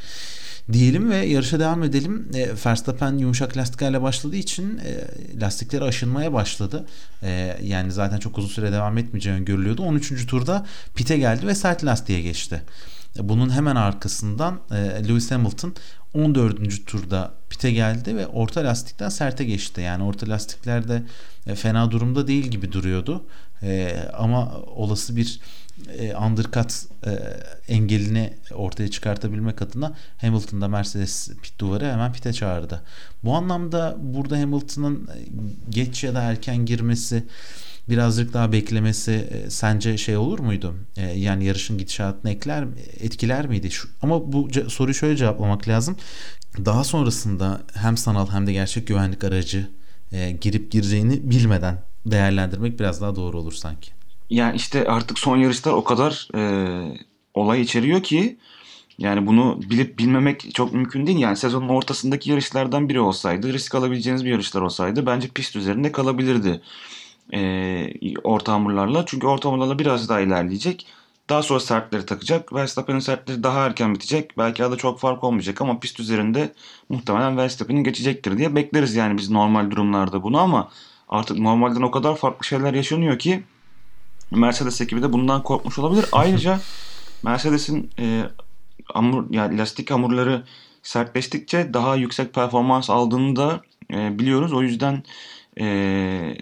diyelim 0.73 1.11
ve 1.11 1.17
yarışa 1.17 1.61
devam 1.61 1.83
edelim. 1.83 2.31
E, 2.35 2.49
Verstappen 2.67 3.19
yumuşak 3.19 3.57
lastiklerle 3.57 4.03
başladığı 4.03 4.37
için 4.37 4.79
e, 4.79 5.41
lastikleri 5.41 5.85
aşınmaya 5.85 6.33
başladı. 6.33 6.87
E, 7.23 7.57
yani 7.63 7.93
zaten 7.93 8.19
çok 8.19 8.39
uzun 8.39 8.49
süre 8.49 8.73
devam 8.73 8.99
etmeyeceği 8.99 9.37
öngörülüyordu. 9.37 9.83
13. 9.83 10.27
turda 10.27 10.67
pite 10.95 11.19
geldi 11.19 11.47
ve 11.47 11.55
sert 11.55 11.85
lastiğe 11.85 12.21
geçti. 12.21 12.63
Bunun 13.19 13.51
hemen 13.51 13.77
arkasından 13.77 14.61
e, 14.71 14.75
Lewis 15.09 15.31
Hamilton 15.31 15.75
14. 16.15 16.87
turda 16.87 17.35
pite 17.51 17.71
geldi 17.71 18.17
ve 18.17 18.27
orta 18.27 18.65
lastikten 18.65 19.09
serte 19.09 19.45
geçti. 19.45 19.81
Yani 19.81 20.03
orta 20.03 20.29
lastiklerde 20.29 21.03
e, 21.47 21.55
fena 21.55 21.91
durumda 21.91 22.27
değil 22.27 22.45
gibi 22.45 22.73
duruyordu. 22.73 23.25
E, 23.63 23.97
ama 24.13 24.53
olası 24.57 25.17
bir 25.17 25.41
e, 25.99 26.17
undercut 26.17 26.73
e, 27.07 27.11
engelini 27.69 28.35
ortaya 28.55 28.91
çıkartabilmek 28.91 29.63
adına 29.63 29.95
Hamilton 30.19 30.61
da 30.61 30.69
Mercedes 30.69 31.31
pit 31.43 31.59
duvarı 31.59 31.85
hemen 31.85 32.13
pite 32.13 32.33
çağırdı. 32.33 32.83
Bu 33.25 33.35
anlamda 33.35 33.97
burada 34.01 34.39
Hamilton'ın 34.39 35.09
geç 35.71 36.05
ya 36.05 36.15
da 36.15 36.23
erken 36.23 36.67
girmesi 36.67 37.25
birazcık 37.89 38.33
daha 38.33 38.53
beklemesi 38.53 39.13
e, 39.13 39.51
sence 39.51 39.99
şey 39.99 40.17
olur 40.17 40.39
muydu? 40.39 40.75
E, 40.97 41.03
yani 41.03 41.45
yarışın 41.45 41.79
gidişatını 41.79 42.31
ekler 42.31 42.65
etkiler 43.01 43.47
miydi? 43.47 43.69
Ama 44.03 44.33
bu 44.33 44.49
soruyu 44.69 44.95
şöyle 44.95 45.17
cevaplamak 45.17 45.69
lazım. 45.69 45.97
Daha 46.65 46.85
sonrasında 46.85 47.61
hem 47.75 47.97
sanal 47.97 48.31
hem 48.31 48.47
de 48.47 48.53
gerçek 48.53 48.87
güvenlik 48.87 49.25
aracı 49.25 49.69
e, 50.13 50.31
girip 50.31 50.73
gireceğini 50.73 51.31
bilmeden 51.31 51.79
değerlendirmek 52.07 52.81
biraz 52.81 53.01
daha 53.01 53.17
doğru 53.17 53.39
olur 53.41 53.53
sanki. 53.53 53.91
Yani 54.31 54.57
işte 54.57 54.87
artık 54.89 55.19
son 55.19 55.37
yarışlar 55.37 55.73
o 55.73 55.85
kadar 55.85 56.29
e, 56.35 56.43
olay 57.35 57.61
içeriyor 57.61 58.03
ki 58.03 58.37
yani 58.99 59.27
bunu 59.27 59.61
bilip 59.71 59.99
bilmemek 59.99 60.55
çok 60.55 60.73
mümkün 60.73 61.07
değil. 61.07 61.19
Yani 61.19 61.37
sezonun 61.37 61.69
ortasındaki 61.69 62.31
yarışlardan 62.31 62.89
biri 62.89 63.01
olsaydı, 63.01 63.53
risk 63.53 63.75
alabileceğiniz 63.75 64.25
bir 64.25 64.31
yarışlar 64.31 64.61
olsaydı 64.61 65.07
bence 65.07 65.29
pist 65.29 65.57
üzerinde 65.57 65.93
kalabilirdi 65.93 66.61
e, 67.35 68.19
orta 68.25 68.53
hamurlarla. 68.53 69.07
Çünkü 69.07 69.27
orta 69.27 69.49
hamurlarla 69.49 69.79
biraz 69.79 70.09
daha 70.09 70.21
ilerleyecek. 70.21 70.87
Daha 71.29 71.43
sonra 71.43 71.61
sertleri 71.61 72.07
takacak. 72.07 72.53
Verstappen'in 72.53 72.99
sertleri 72.99 73.43
daha 73.43 73.67
erken 73.67 73.95
bitecek. 73.95 74.39
Belki 74.39 74.65
arada 74.65 74.77
çok 74.77 75.01
fark 75.01 75.25
olmayacak 75.25 75.61
ama 75.61 75.81
pist 75.81 76.01
üzerinde 76.01 76.53
muhtemelen 76.89 77.37
Verstappen'in 77.37 77.85
geçecektir 77.85 78.39
diye 78.39 78.55
bekleriz 78.55 78.95
yani 78.95 79.19
biz 79.19 79.31
normal 79.31 79.71
durumlarda 79.71 80.23
bunu 80.23 80.39
ama 80.39 80.71
artık 81.09 81.39
normalden 81.39 81.83
o 81.83 81.91
kadar 81.91 82.17
farklı 82.17 82.47
şeyler 82.47 82.75
yaşanıyor 82.75 83.19
ki 83.19 83.43
Mercedes 84.31 84.81
ekibi 84.81 85.03
de 85.03 85.13
bundan 85.13 85.43
korkmuş 85.43 85.79
olabilir. 85.79 86.07
Ayrıca 86.13 86.61
Mercedes'in 87.23 87.91
e, 87.99 88.23
hamur 88.95 89.25
yani 89.31 89.59
lastik 89.59 89.91
hamurları 89.91 90.45
sertleştikçe 90.83 91.75
daha 91.75 91.97
yüksek 91.97 92.35
performans 92.35 92.91
aldığını 92.91 93.37
da 93.37 93.61
e, 93.93 94.19
biliyoruz. 94.19 94.53
O 94.53 94.63
yüzden 94.63 95.03
e, 95.61 96.37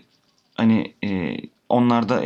hani 0.61 0.95
e, 1.05 1.37
onlarda 1.69 2.25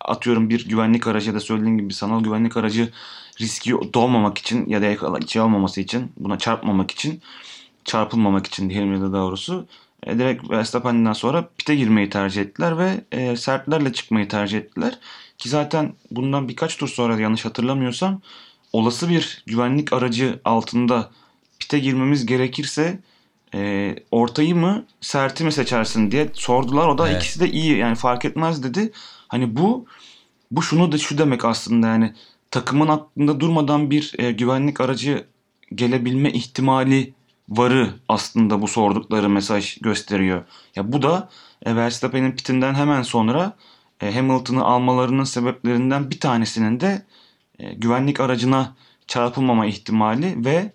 atıyorum 0.00 0.50
bir 0.50 0.68
güvenlik 0.68 1.06
aracı 1.06 1.28
ya 1.28 1.34
da 1.34 1.40
söylediğim 1.40 1.78
gibi 1.78 1.94
sanal 1.94 2.24
güvenlik 2.24 2.56
aracı 2.56 2.92
riski 3.40 3.70
doğmamak 3.94 4.38
için 4.38 4.66
ya 4.68 4.82
da 4.82 5.18
içe 5.18 5.42
olmaması 5.42 5.80
için 5.80 6.12
buna 6.16 6.38
çarpmamak 6.38 6.90
için 6.90 7.20
çarpılmamak 7.84 8.46
için 8.46 8.70
diyelim 8.70 8.94
ya 8.94 9.00
da 9.00 9.12
doğrusu 9.12 9.66
e, 10.06 10.18
direkt 10.18 10.50
Verstappen'den 10.50 11.12
sonra 11.12 11.48
pite 11.58 11.76
girmeyi 11.76 12.10
tercih 12.10 12.42
ettiler 12.42 12.78
ve 12.78 13.04
e, 13.12 13.36
sertlerle 13.36 13.92
çıkmayı 13.92 14.28
tercih 14.28 14.58
ettiler. 14.58 14.98
Ki 15.38 15.48
zaten 15.48 15.94
bundan 16.10 16.48
birkaç 16.48 16.76
tur 16.76 16.88
sonra 16.88 17.20
yanlış 17.20 17.44
hatırlamıyorsam 17.44 18.20
olası 18.72 19.08
bir 19.08 19.42
güvenlik 19.46 19.92
aracı 19.92 20.40
altında 20.44 21.10
pite 21.58 21.78
girmemiz 21.78 22.26
gerekirse 22.26 22.98
e, 23.54 23.94
ortayı 24.10 24.56
mı 24.56 24.84
serti 25.00 25.44
mi 25.44 25.52
seçersin 25.52 26.10
diye 26.10 26.28
sordular. 26.32 26.88
O 26.88 26.98
da 26.98 27.08
evet. 27.08 27.22
ikisi 27.22 27.40
de 27.40 27.50
iyi 27.50 27.76
yani 27.76 27.94
fark 27.94 28.24
etmez 28.24 28.62
dedi. 28.62 28.92
Hani 29.28 29.56
bu 29.56 29.86
bu 30.50 30.62
şunu 30.62 30.92
da 30.92 30.98
şu 30.98 31.18
demek 31.18 31.44
aslında 31.44 31.86
yani 31.86 32.14
takımın 32.50 32.88
aklında 32.88 33.40
durmadan 33.40 33.90
bir 33.90 34.12
e, 34.18 34.32
güvenlik 34.32 34.80
aracı 34.80 35.26
gelebilme 35.74 36.30
ihtimali 36.30 37.14
varı 37.48 37.94
aslında 38.08 38.62
bu 38.62 38.68
sordukları 38.68 39.28
mesaj 39.28 39.78
gösteriyor. 39.78 40.44
Ya 40.76 40.92
bu 40.92 41.02
da 41.02 41.28
e, 41.66 41.76
Verstappen'in 41.76 42.32
pitinden 42.32 42.74
hemen 42.74 43.02
sonra 43.02 43.56
e, 44.00 44.14
Hamilton'ı 44.14 44.64
almalarının 44.64 45.24
sebeplerinden 45.24 46.10
bir 46.10 46.20
tanesinin 46.20 46.80
de 46.80 47.02
e, 47.58 47.74
güvenlik 47.74 48.20
aracına 48.20 48.74
çarpılmama 49.06 49.66
ihtimali 49.66 50.44
ve 50.44 50.72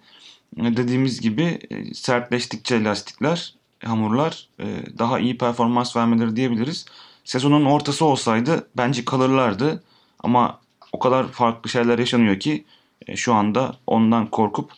dediğimiz 0.58 1.22
gibi 1.22 1.60
e, 1.70 1.94
sertleştikçe 1.94 2.84
lastikler, 2.84 3.56
hamurlar 3.84 4.48
e, 4.60 4.66
daha 5.00 5.20
iyi 5.20 5.38
performans 5.38 5.96
vermeleri 5.96 6.36
diyebiliriz. 6.36 6.86
Sezonun 7.24 7.66
ortası 7.66 8.06
olsaydı 8.06 8.68
bence 8.78 9.06
kalırlardı 9.06 9.84
ama 10.24 10.60
o 10.92 11.00
kadar 11.00 11.28
farklı 11.28 11.70
şeyler 11.70 12.00
yaşanıyor 12.00 12.40
ki 12.40 12.66
e, 13.08 13.16
şu 13.16 13.34
anda 13.34 13.76
ondan 13.88 14.28
korkup 14.28 14.72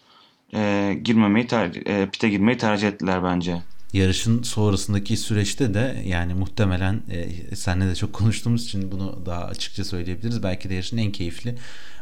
girmemeyi 1.04 1.48
ter, 1.48 1.72
pite 2.12 2.30
girmeyi 2.30 2.58
tercih 2.58 2.88
ettiler 2.88 3.24
bence. 3.24 3.62
Yarışın 3.94 4.44
sonrasındaki 4.44 5.18
süreçte 5.18 5.74
de 5.74 6.04
yani 6.06 6.34
muhtemelen 6.34 7.02
e, 7.12 7.56
seninle 7.56 7.90
de 7.90 7.96
çok 7.96 8.14
konuştuğumuz 8.14 8.66
için 8.66 8.92
bunu 8.92 9.26
daha 9.26 9.44
açıkça 9.44 9.84
söyleyebiliriz. 9.84 10.44
Belki 10.44 10.70
de 10.70 10.74
yarışın 10.74 10.98
en 10.98 11.12
keyifli 11.12 11.56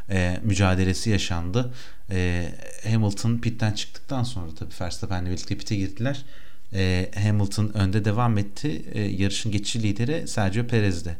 e, 0.10 0.40
mücadelesi 0.44 1.10
yaşandı. 1.10 1.74
E, 2.12 2.50
Hamilton 2.92 3.38
pitten 3.38 3.72
çıktıktan 3.72 4.24
sonra 4.24 4.56
tabii 4.60 4.74
Verstappen'le 4.82 5.26
birlikte 5.26 5.58
pite 5.58 5.76
girdiler. 5.76 6.26
E, 6.74 7.12
Hamilton 7.24 7.72
önde 7.74 8.06
devam 8.06 8.38
etti. 8.38 8.86
E, 8.92 9.02
yarışın 9.02 9.52
geçici 9.52 9.84
lideri 9.84 10.28
Sergio 10.28 10.68
Perez'di. 10.68 11.18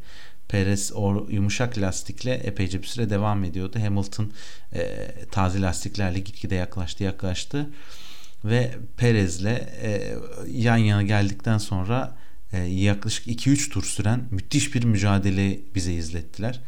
Perez 0.48 0.92
o 0.96 1.28
yumuşak 1.30 1.78
lastikle 1.78 2.34
epeyce 2.34 2.82
bir 2.82 2.88
süre 2.88 3.10
devam 3.10 3.44
ediyordu. 3.44 3.80
Hamilton 3.80 4.32
e, 4.74 5.12
taze 5.32 5.62
lastiklerle 5.62 6.20
gitgide 6.20 6.56
yaklaştı 6.56 7.04
yaklaştı 7.04 7.70
ve 8.46 8.72
Perez'le 8.98 9.46
e, 9.82 10.16
yan 10.48 10.78
yana 10.78 11.04
geldikten 11.04 11.58
sonra 11.58 12.16
e, 12.54 12.58
yaklaşık 12.64 13.28
2-3 13.28 13.70
tur 13.70 13.84
süren 13.84 14.24
müthiş 14.32 14.76
bir 14.76 14.84
mücadele 14.84 15.60
bize 15.76 15.94
izlettiler. 15.94 16.60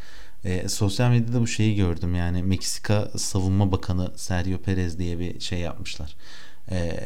E, 0.46 0.70
sosyal 0.70 1.10
medyada 1.10 1.42
bu 1.42 1.48
şeyi 1.48 1.76
gördüm 1.76 2.16
yani 2.16 2.44
Meksika 2.44 3.12
Savunma 3.18 3.72
Bakanı 3.72 4.12
Sergio 4.16 4.58
Perez 4.58 5.00
diye 5.00 5.20
bir 5.20 5.40
şey 5.40 5.60
yapmışlar. 5.60 6.16
E, 6.72 7.00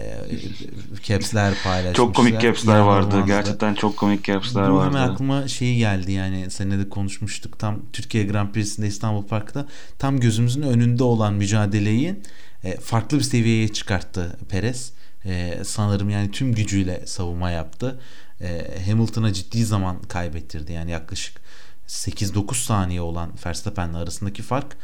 caps'ler 1.04 1.54
paylaşmışlar. 1.64 1.94
Çok 1.94 2.16
komik 2.16 2.42
caps'ler 2.42 2.80
vardı. 2.80 3.24
Gerçekten 3.28 3.74
çok 3.74 3.98
komik 3.98 4.24
caps'ler 4.24 4.62
vardı. 4.62 4.86
Hemen 4.86 5.10
aklıma 5.10 5.48
şeyi 5.48 5.78
geldi 5.78 6.12
yani 6.12 6.52
seninle 6.52 6.80
de 6.80 6.90
konuşmuştuk. 6.90 7.60
Tam 7.60 7.80
Türkiye 7.94 8.24
Grand 8.24 8.54
Prix'sinde 8.54 8.88
İstanbul 8.88 9.24
Park'ta 9.28 9.66
tam 10.00 10.20
gözümüzün 10.20 10.62
önünde 10.62 11.04
olan 11.04 11.34
mücadeleyi 11.34 12.16
e, 12.64 12.78
farklı 12.78 13.18
bir 13.18 13.24
seviyeye 13.24 13.68
çıkarttı 13.68 14.38
Perez. 14.50 14.92
e, 15.26 15.58
sanırım 15.64 16.10
yani 16.10 16.32
tüm 16.32 16.54
gücüyle 16.54 17.06
savunma 17.06 17.52
yaptı. 17.52 18.00
E, 18.42 18.82
Hamilton'a 18.86 19.34
ciddi 19.34 19.66
zaman 19.66 20.02
kaybettirdi. 20.02 20.72
Yani 20.72 20.92
yaklaşık 20.92 21.47
8-9 21.88 22.56
saniye 22.56 23.02
olan 23.02 23.34
Verstappen'le 23.46 23.94
arasındaki 23.94 24.42
fark 24.42 24.78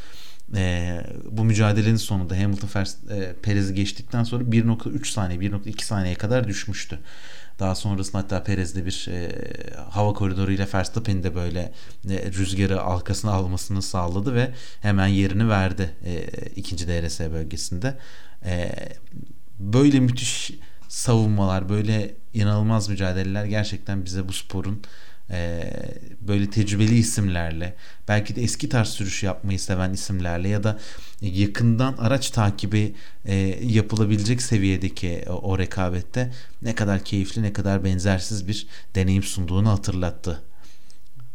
e, 0.56 1.02
bu 1.32 1.44
mücadelenin 1.44 1.96
sonunda 1.96 2.38
Hamilton 2.38 2.70
Verst, 2.76 3.12
e, 3.12 3.36
Perez'i 3.42 3.74
geçtikten 3.74 4.24
sonra 4.24 4.44
1.3 4.44 5.06
saniye 5.06 5.39
1.2 5.39 5.84
saniyeye 5.84 6.16
kadar 6.16 6.48
düşmüştü. 6.48 7.00
Daha 7.60 7.76
sonrasında 7.76 8.18
hatta 8.18 8.44
Perez 8.44 8.76
de 8.76 8.86
bir 8.86 9.08
e, 9.10 9.32
hava 9.89 10.13
koridoruyla 10.13 10.68
Verstappen'i 10.74 11.24
de 11.24 11.36
böyle 11.36 11.74
e, 12.10 12.32
rüzgarı 12.32 12.82
arkasına 12.82 13.32
almasını 13.32 13.82
sağladı 13.82 14.36
ve 14.36 14.52
hemen 14.82 15.08
yerini 15.08 15.50
verdi 15.50 15.96
e, 16.06 16.26
ikinci 16.56 16.88
DRS 16.88 17.20
bölgesinde. 17.20 17.98
E, 18.46 18.72
böyle 19.60 20.00
müthiş 20.00 20.52
savunmalar, 20.88 21.70
böyle 21.70 22.16
inanılmaz 22.34 22.89
mücadeleler 22.89 23.46
gerçekten 23.46 24.06
bize 24.06 24.28
bu 24.28 24.34
sporun 24.34 24.82
e, 25.30 25.72
böyle 26.22 26.50
tecrübeli 26.50 26.96
isimlerle 26.96 27.76
belki 28.08 28.36
de 28.36 28.42
eski 28.42 28.70
tarz 28.70 28.88
sürüş 28.88 29.24
yapmayı 29.24 29.60
seven 29.60 29.94
isimlerle 29.94 30.50
ya 30.50 30.64
da 30.64 30.80
yakından 31.22 31.94
araç 31.98 32.30
takibi 32.30 32.96
e, 33.26 33.36
yapılabilecek 33.64 34.42
seviyedeki 34.42 35.24
o, 35.30 35.34
o 35.34 35.58
rekabette 35.60 36.32
ne 36.62 36.76
kadar 36.76 37.04
keyifli 37.04 37.42
ne 37.42 37.54
kadar 37.54 37.84
benzersiz 37.84 38.48
bir 38.48 38.68
deneyim 38.96 39.24
sunduğunu 39.24 39.70
hatırlattı. 39.70 40.44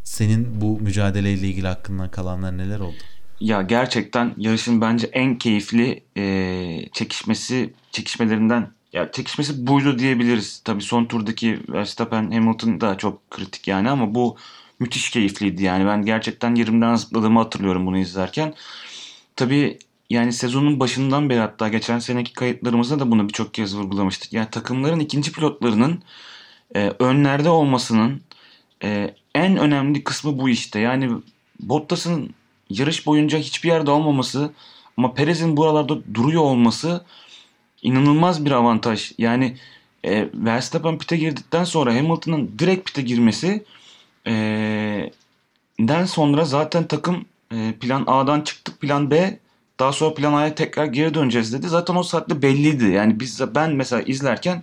Senin 0.05 0.61
bu 0.61 0.81
mücadeleyle 0.81 1.49
ilgili 1.49 1.67
hakkından 1.67 2.11
kalanlar 2.11 2.59
neler 2.59 2.81
oldu? 2.81 2.97
Ya 3.41 3.63
gerçekten 3.63 4.35
yarışın 4.37 4.81
bence 4.81 5.07
en 5.07 5.39
keyifli 5.39 6.03
e, 6.17 6.89
çekişmesi 6.93 7.73
çekişmelerinden 7.93 8.78
ya 8.93 9.13
çekişmesi 9.13 9.67
buydu 9.67 9.99
diyebiliriz. 9.99 10.61
Tabii 10.65 10.83
son 10.83 11.05
turdaki 11.05 11.61
Verstappen 11.69 12.31
Hamilton 12.31 12.81
da 12.81 12.99
çok 12.99 13.31
kritik 13.31 13.69
yani 13.69 13.91
ama 13.91 14.15
bu 14.15 14.37
müthiş 14.79 15.11
keyifliydi 15.11 15.63
yani. 15.65 15.87
Ben 15.87 16.03
gerçekten 16.03 16.55
yerimden 16.55 16.95
zıpladığımı 16.95 17.39
hatırlıyorum 17.39 17.87
bunu 17.87 17.99
izlerken. 17.99 18.55
Tabii 19.37 19.79
yani 20.11 20.33
sezonun 20.33 20.81
başından 20.81 21.31
beri 21.31 21.39
hatta 21.39 21.69
geçen 21.69 21.99
seneki 21.99 22.33
kayıtlarımızda 22.33 23.01
da 23.01 23.11
bunu 23.11 23.29
birçok 23.29 23.55
kez 23.55 23.77
vurgulamıştık. 23.77 24.33
Yani 24.33 24.51
takımların 24.51 25.01
ikinci 25.01 25.33
pilotlarının 25.33 26.03
e, 26.77 26.93
önlerde 26.99 27.49
olmasının 27.49 28.23
e, 28.83 29.15
en 29.35 29.57
önemli 29.57 30.05
kısmı 30.05 30.39
bu 30.39 30.49
işte. 30.49 30.81
Yani 30.81 31.11
Bottas'ın 31.61 32.35
yarış 32.71 33.07
boyunca 33.07 33.39
hiçbir 33.39 33.69
yerde 33.69 33.91
olmaması 33.91 34.53
ama 34.97 35.15
Perez'in 35.15 35.57
buralarda 35.57 36.15
duruyor 36.15 36.43
olması 36.43 37.05
inanılmaz 37.83 38.45
bir 38.45 38.51
avantaj. 38.51 39.13
Yani 39.19 39.57
e, 40.05 40.29
Verstappen 40.35 40.99
pite 40.99 41.17
girdikten 41.17 41.65
sonra 41.65 41.95
Hamilton'ın 41.95 42.51
direkt 42.59 42.87
pite 42.87 43.03
girmesi 43.03 43.65
e, 44.27 44.33
den 45.81 46.05
sonra 46.05 46.45
zaten 46.45 46.87
takım 46.87 47.25
e, 47.53 47.73
plan 47.81 48.05
A'dan 48.07 48.41
çıktık 48.41 48.81
plan 48.81 49.11
B 49.11 49.39
daha 49.81 49.93
sonra 49.93 50.15
plan 50.15 50.33
A'ya 50.33 50.55
tekrar 50.55 50.85
geri 50.85 51.15
döneceğiz 51.15 51.53
dedi. 51.53 51.69
Zaten 51.69 51.95
o 51.95 52.03
saatte 52.03 52.43
belliydi. 52.43 52.85
Yani 52.85 53.21
biz 53.21 53.41
ben 53.55 53.73
mesela 53.73 54.03
izlerken 54.03 54.63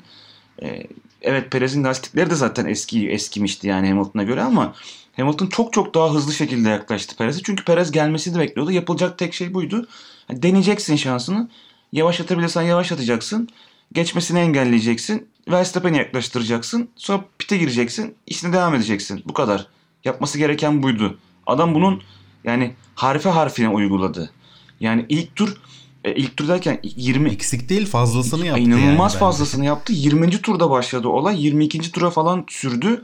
e, 0.61 0.87
evet 1.21 1.51
Perez'in 1.51 1.83
lastikleri 1.83 2.29
de 2.29 2.35
zaten 2.35 2.65
eski 2.65 3.09
eskimişti 3.09 3.67
yani 3.67 3.89
Hamilton'a 3.89 4.23
göre 4.23 4.41
ama 4.41 4.73
Hamilton 5.15 5.47
çok 5.47 5.73
çok 5.73 5.93
daha 5.93 6.13
hızlı 6.13 6.33
şekilde 6.33 6.69
yaklaştı 6.69 7.15
Perez'e. 7.17 7.41
Çünkü 7.43 7.63
Perez 7.63 7.91
gelmesini 7.91 8.39
bekliyordu. 8.39 8.71
Yapılacak 8.71 9.17
tek 9.17 9.33
şey 9.33 9.53
buydu. 9.53 9.87
Yani 10.29 10.43
deneyeceksin 10.43 10.95
şansını. 10.95 11.49
Yavaşlatabilirsen 11.95 12.61
yavaşlatacaksın. 12.61 13.49
Geçmesini 13.93 14.39
engelleyeceksin. 14.39 15.27
Verstappen'i 15.49 15.97
yaklaştıracaksın. 15.97 16.89
Sonra 16.95 17.25
pite 17.39 17.57
gireceksin. 17.57 18.15
İşine 18.27 18.53
devam 18.53 18.75
edeceksin. 18.75 19.23
Bu 19.25 19.33
kadar. 19.33 19.67
Yapması 20.03 20.37
gereken 20.37 20.83
buydu. 20.83 21.17
Adam 21.47 21.75
bunun 21.75 22.03
yani 22.43 22.73
harfe 22.95 23.29
harfine 23.29 23.69
uyguladı. 23.69 24.31
Yani 24.79 25.05
ilk 25.09 25.35
tur 25.35 25.57
e, 26.03 26.15
ilk 26.15 26.37
tur 26.37 26.47
derken 26.47 26.79
20 26.83 27.29
eksik 27.29 27.69
değil 27.69 27.87
fazlasını 27.87 28.45
yaptı. 28.45 28.61
İnanılmaz 28.61 29.13
yani 29.13 29.19
fazlasını 29.19 29.59
bence. 29.59 29.67
yaptı. 29.67 29.93
20. 29.93 30.41
turda 30.41 30.69
başladı 30.69 31.07
olay. 31.07 31.45
22. 31.45 31.91
tura 31.91 32.09
falan 32.09 32.45
sürdü. 32.47 33.03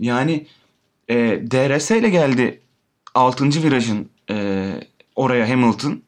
Yani 0.00 0.46
e, 1.08 1.16
DRS 1.50 1.90
ile 1.90 2.10
geldi 2.10 2.60
6. 3.14 3.62
virajın 3.62 4.08
e, 4.30 4.70
oraya 5.16 5.48
Hamilton. 5.50 6.02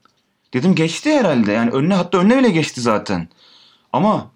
Dedim 0.56 0.74
geçti 0.74 1.12
herhalde. 1.12 1.52
Yani 1.52 1.70
önüne 1.70 1.94
hatta 1.94 2.18
önüne 2.18 2.38
bile 2.38 2.50
geçti 2.50 2.80
zaten. 2.80 3.28
Ama 3.92 4.30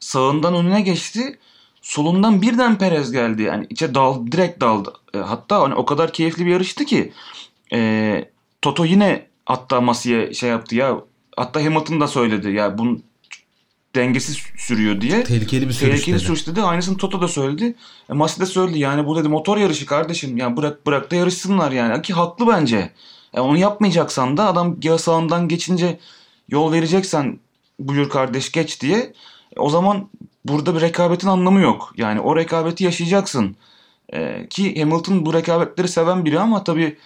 sağından 0.00 0.54
önüne 0.54 0.80
geçti. 0.80 1.38
Solundan 1.82 2.42
birden 2.42 2.78
Perez 2.78 3.12
geldi. 3.12 3.42
Yani 3.42 3.66
içe 3.70 3.94
dal 3.94 4.26
direkt 4.26 4.60
daldı. 4.60 4.92
E, 5.14 5.18
hatta 5.18 5.60
hani 5.60 5.74
o 5.74 5.84
kadar 5.84 6.12
keyifli 6.12 6.46
bir 6.46 6.50
yarıştı 6.50 6.84
ki 6.84 7.12
e, 7.72 8.30
Toto 8.62 8.84
yine 8.84 9.26
hatta 9.46 9.80
Masi'ye 9.80 10.34
şey 10.34 10.50
yaptı 10.50 10.76
ya. 10.76 10.96
Hatta 11.36 11.64
Hamilton 11.64 12.00
da 12.00 12.08
söyledi 12.08 12.50
ya 12.50 12.78
bunun 12.78 13.02
dengesiz 13.94 14.38
sürüyor 14.56 15.00
diye. 15.00 15.24
Tehlikeli 15.24 15.68
bir 15.68 15.72
sürüş 15.72 15.90
Tehlikeli 15.90 16.14
dedi. 16.14 16.24
sürüş 16.24 16.46
dedi. 16.46 16.62
Aynısını 16.62 16.96
Toto 16.96 17.20
da 17.20 17.28
söyledi. 17.28 17.74
E, 18.10 18.12
Masi 18.12 18.40
de 18.40 18.46
söyledi 18.46 18.78
yani 18.78 19.06
bu 19.06 19.16
dedi 19.16 19.28
motor 19.28 19.56
yarışı 19.56 19.86
kardeşim. 19.86 20.36
Yani 20.36 20.56
bırak 20.56 20.86
bırak 20.86 21.10
da 21.10 21.16
yarışsınlar 21.16 21.72
yani. 21.72 22.02
Ki 22.02 22.12
haklı 22.12 22.46
bence. 22.46 22.92
E, 23.34 23.40
onu 23.40 23.58
yapmayacaksan 23.58 24.36
da 24.36 24.46
adam 24.46 24.76
ya 24.82 24.98
sağından 24.98 25.48
geçince 25.48 25.98
yol 26.48 26.72
vereceksen 26.72 27.38
buyur 27.78 28.10
kardeş 28.10 28.52
geç 28.52 28.80
diye. 28.80 29.12
E, 29.56 29.60
o 29.60 29.70
zaman 29.70 30.08
burada 30.44 30.74
bir 30.74 30.80
rekabetin 30.80 31.28
anlamı 31.28 31.60
yok. 31.60 31.92
Yani 31.96 32.20
o 32.20 32.36
rekabeti 32.36 32.84
yaşayacaksın. 32.84 33.56
E, 34.12 34.46
ki 34.50 34.80
Hamilton 34.80 35.26
bu 35.26 35.34
rekabetleri 35.34 35.88
seven 35.88 36.24
biri 36.24 36.40
ama 36.40 36.64
tabii 36.64 36.96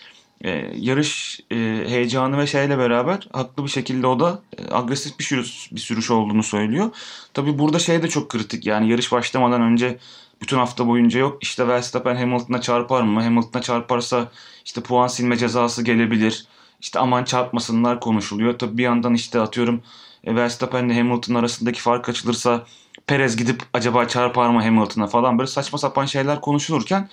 e, 0.45 0.51
yarış 0.77 1.41
e, 1.51 1.57
heyecanı 1.89 2.39
ve 2.39 2.47
şeyle 2.47 2.79
beraber 2.79 3.29
haklı 3.33 3.65
bir 3.65 3.71
şekilde 3.71 4.07
o 4.07 4.21
da 4.21 4.43
e, 4.59 4.75
agresif 4.75 5.19
bir 5.19 5.25
sürüş, 5.25 5.69
bir 5.73 5.81
sürüş 5.81 6.11
olduğunu 6.11 6.43
söylüyor. 6.43 6.91
Tabii 7.35 7.59
burada 7.59 7.79
şey 7.79 8.03
de 8.03 8.09
çok 8.09 8.29
kritik 8.29 8.67
yani 8.67 8.91
yarış 8.91 9.13
başlamadan 9.13 9.63
önce 9.63 9.99
bütün 10.43 10.57
hafta 10.57 10.87
boyunca 10.87 11.21
yok 11.21 11.39
işte 11.41 11.69
Verstappen 11.69 12.17
Hamilton'a 12.17 12.61
çarpar 12.61 13.03
mı? 13.03 13.23
Hamilton'a 13.23 13.63
çarparsa 13.63 14.31
işte 14.65 14.81
puan 14.81 15.07
silme 15.07 15.37
cezası 15.37 15.85
gelebilir. 15.85 16.47
İşte 16.81 16.99
aman 16.99 17.25
çarpmasınlar 17.25 18.01
konuşuluyor. 18.01 18.59
Tabii 18.59 18.79
bir 18.79 18.83
yandan 18.83 19.15
işte 19.15 19.41
atıyorum 19.41 19.83
e, 20.25 20.35
Verstappen 20.35 20.85
ile 20.85 20.99
Hamilton 20.99 21.35
arasındaki 21.35 21.81
fark 21.81 22.09
açılırsa 22.09 22.65
Perez 23.07 23.37
gidip 23.37 23.63
acaba 23.73 24.09
çarpar 24.09 24.51
mı 24.51 24.63
Hamilton'a 24.63 25.07
falan 25.07 25.39
böyle 25.39 25.47
saçma 25.51 25.79
sapan 25.79 26.05
şeyler 26.05 26.41
konuşulurken 26.41 27.09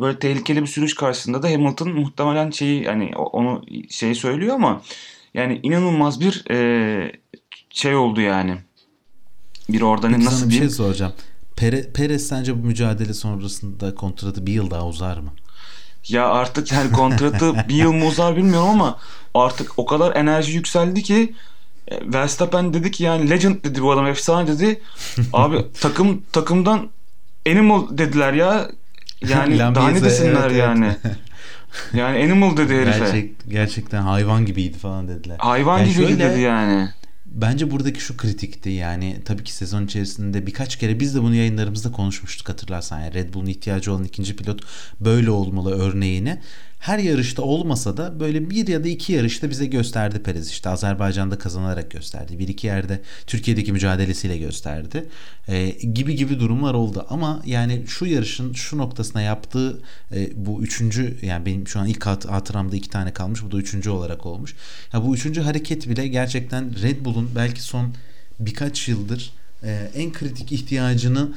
böyle 0.00 0.18
tehlikeli 0.18 0.62
bir 0.62 0.66
sürüş 0.66 0.94
karşısında 0.94 1.42
da 1.42 1.50
Hamilton 1.50 1.88
muhtemelen 1.88 2.50
şeyi 2.50 2.84
hani 2.84 3.16
onu 3.16 3.62
şey 3.90 4.14
söylüyor 4.14 4.54
ama 4.54 4.82
yani 5.34 5.60
inanılmaz 5.62 6.20
bir 6.20 6.50
e, 6.50 7.12
şey 7.70 7.96
oldu 7.96 8.20
yani. 8.20 8.56
Bir 9.68 9.80
orada 9.80 10.12
nasıl 10.12 10.50
bir 10.50 10.54
şey 10.54 10.70
soracağım. 10.70 11.12
Pere, 11.56 11.82
Perez 11.92 12.28
sence 12.28 12.62
bu 12.62 12.66
mücadele 12.66 13.14
sonrasında 13.14 13.94
kontratı 13.94 14.46
bir 14.46 14.52
yıl 14.52 14.70
daha 14.70 14.86
uzar 14.86 15.16
mı? 15.16 15.32
Ya 16.08 16.28
artık 16.28 16.72
yani 16.72 16.92
kontratı 16.92 17.54
bir 17.68 17.74
yıl 17.74 17.92
mı 17.92 18.06
uzar 18.06 18.36
bilmiyorum 18.36 18.68
ama 18.68 18.98
artık 19.34 19.78
o 19.78 19.86
kadar 19.86 20.16
enerji 20.16 20.52
yükseldi 20.52 21.02
ki 21.02 21.34
e, 21.88 22.12
Verstappen 22.12 22.74
dedi 22.74 22.90
ki 22.90 23.04
yani 23.04 23.30
legend 23.30 23.64
dedi 23.64 23.82
bu 23.82 23.92
adam 23.92 24.06
efsane 24.06 24.48
dedi. 24.48 24.80
Abi 25.32 25.64
takım 25.80 26.22
takımdan 26.32 26.90
animal 27.48 27.98
dediler 27.98 28.32
ya. 28.32 28.70
Yani 29.28 29.58
daha 29.74 29.90
ne 29.90 30.02
desinler 30.02 30.46
evet, 30.46 30.58
yani. 30.58 30.96
Yani 31.94 32.24
animal 32.24 32.56
dedi 32.56 32.74
herife. 32.74 32.98
Gerçek, 32.98 33.30
gerçekten 33.48 34.02
hayvan 34.02 34.46
gibiydi 34.46 34.78
falan 34.78 35.08
dediler. 35.08 35.36
Hayvan 35.38 35.78
Yani 35.78 35.92
gibi 35.92 36.06
şöyle- 36.06 36.18
dedi 36.18 36.40
yani. 36.40 36.88
Bence 37.34 37.70
buradaki 37.70 38.00
şu 38.00 38.16
kritikti 38.16 38.70
yani 38.70 39.16
tabii 39.24 39.44
ki 39.44 39.52
sezon 39.52 39.84
içerisinde 39.84 40.46
birkaç 40.46 40.76
kere 40.76 41.00
biz 41.00 41.14
de 41.14 41.22
bunu 41.22 41.34
yayınlarımızda 41.34 41.92
konuşmuştuk 41.92 42.48
hatırlarsan. 42.48 43.00
Yani 43.00 43.14
Red 43.14 43.34
Bull'un 43.34 43.46
ihtiyacı 43.46 43.92
olan 43.92 44.04
ikinci 44.04 44.36
pilot 44.36 44.60
böyle 45.00 45.30
olmalı 45.30 45.70
örneğini 45.70 46.40
her 46.84 46.98
yarışta 46.98 47.42
olmasa 47.42 47.96
da 47.96 48.20
böyle 48.20 48.50
bir 48.50 48.68
ya 48.68 48.84
da 48.84 48.88
iki 48.88 49.12
yarışta 49.12 49.50
bize 49.50 49.66
gösterdi 49.66 50.22
Perez 50.22 50.50
işte 50.50 50.68
Azerbaycan'da 50.68 51.38
kazanarak 51.38 51.90
gösterdi. 51.90 52.38
Bir 52.38 52.48
iki 52.48 52.66
yerde 52.66 53.00
Türkiye'deki 53.26 53.72
mücadelesiyle 53.72 54.38
gösterdi. 54.38 55.08
Ee, 55.48 55.68
gibi 55.68 56.16
gibi 56.16 56.40
durumlar 56.40 56.74
oldu 56.74 57.06
ama 57.10 57.42
yani 57.46 57.82
şu 57.86 58.06
yarışın 58.06 58.52
şu 58.52 58.78
noktasına 58.78 59.22
yaptığı 59.22 59.82
e, 60.14 60.46
bu 60.46 60.62
üçüncü 60.62 61.16
yani 61.22 61.46
benim 61.46 61.68
şu 61.68 61.80
an 61.80 61.86
ilk 61.86 62.06
hat- 62.06 62.30
hatıramda 62.30 62.76
iki 62.76 62.90
tane 62.90 63.12
kalmış 63.12 63.42
bu 63.42 63.52
da 63.52 63.56
üçüncü 63.58 63.90
olarak 63.90 64.26
olmuş. 64.26 64.54
Ya 64.92 65.04
bu 65.04 65.14
üçüncü 65.14 65.40
hareket 65.40 65.88
bile 65.88 66.08
gerçekten 66.08 66.82
Red 66.82 67.04
Bull'un 67.04 67.30
belki 67.34 67.62
son 67.62 67.94
birkaç 68.40 68.88
yıldır 68.88 69.32
e, 69.64 69.90
en 69.94 70.12
kritik 70.12 70.52
ihtiyacını 70.52 71.28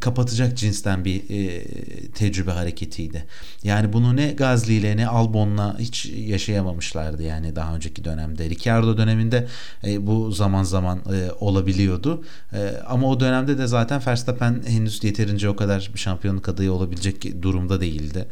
kapatacak 0.00 0.56
cinsten 0.56 1.04
bir 1.04 1.22
e, 1.30 1.64
tecrübe 2.10 2.50
hareketiydi. 2.50 3.24
Yani 3.62 3.92
bunu 3.92 4.16
ne 4.16 4.32
Gazli 4.32 4.74
ile 4.74 4.96
ne 4.96 5.06
Albon'la 5.06 5.78
hiç 5.78 6.06
yaşayamamışlardı 6.06 7.22
yani 7.22 7.56
daha 7.56 7.76
önceki 7.76 8.04
dönemde. 8.04 8.50
Ricardo 8.50 8.96
döneminde 8.96 9.46
e, 9.84 10.06
bu 10.06 10.32
zaman 10.32 10.62
zaman 10.62 10.98
e, 10.98 11.32
olabiliyordu. 11.40 12.24
E, 12.52 12.72
ama 12.86 13.08
o 13.08 13.20
dönemde 13.20 13.58
de 13.58 13.66
zaten 13.66 14.02
Verstappen 14.06 14.62
henüz 14.66 15.04
yeterince 15.04 15.48
o 15.48 15.56
kadar 15.56 15.90
bir 15.94 15.98
şampiyonluk 15.98 16.48
adayı 16.48 16.72
olabilecek 16.72 17.42
durumda 17.42 17.80
değildi. 17.80 18.26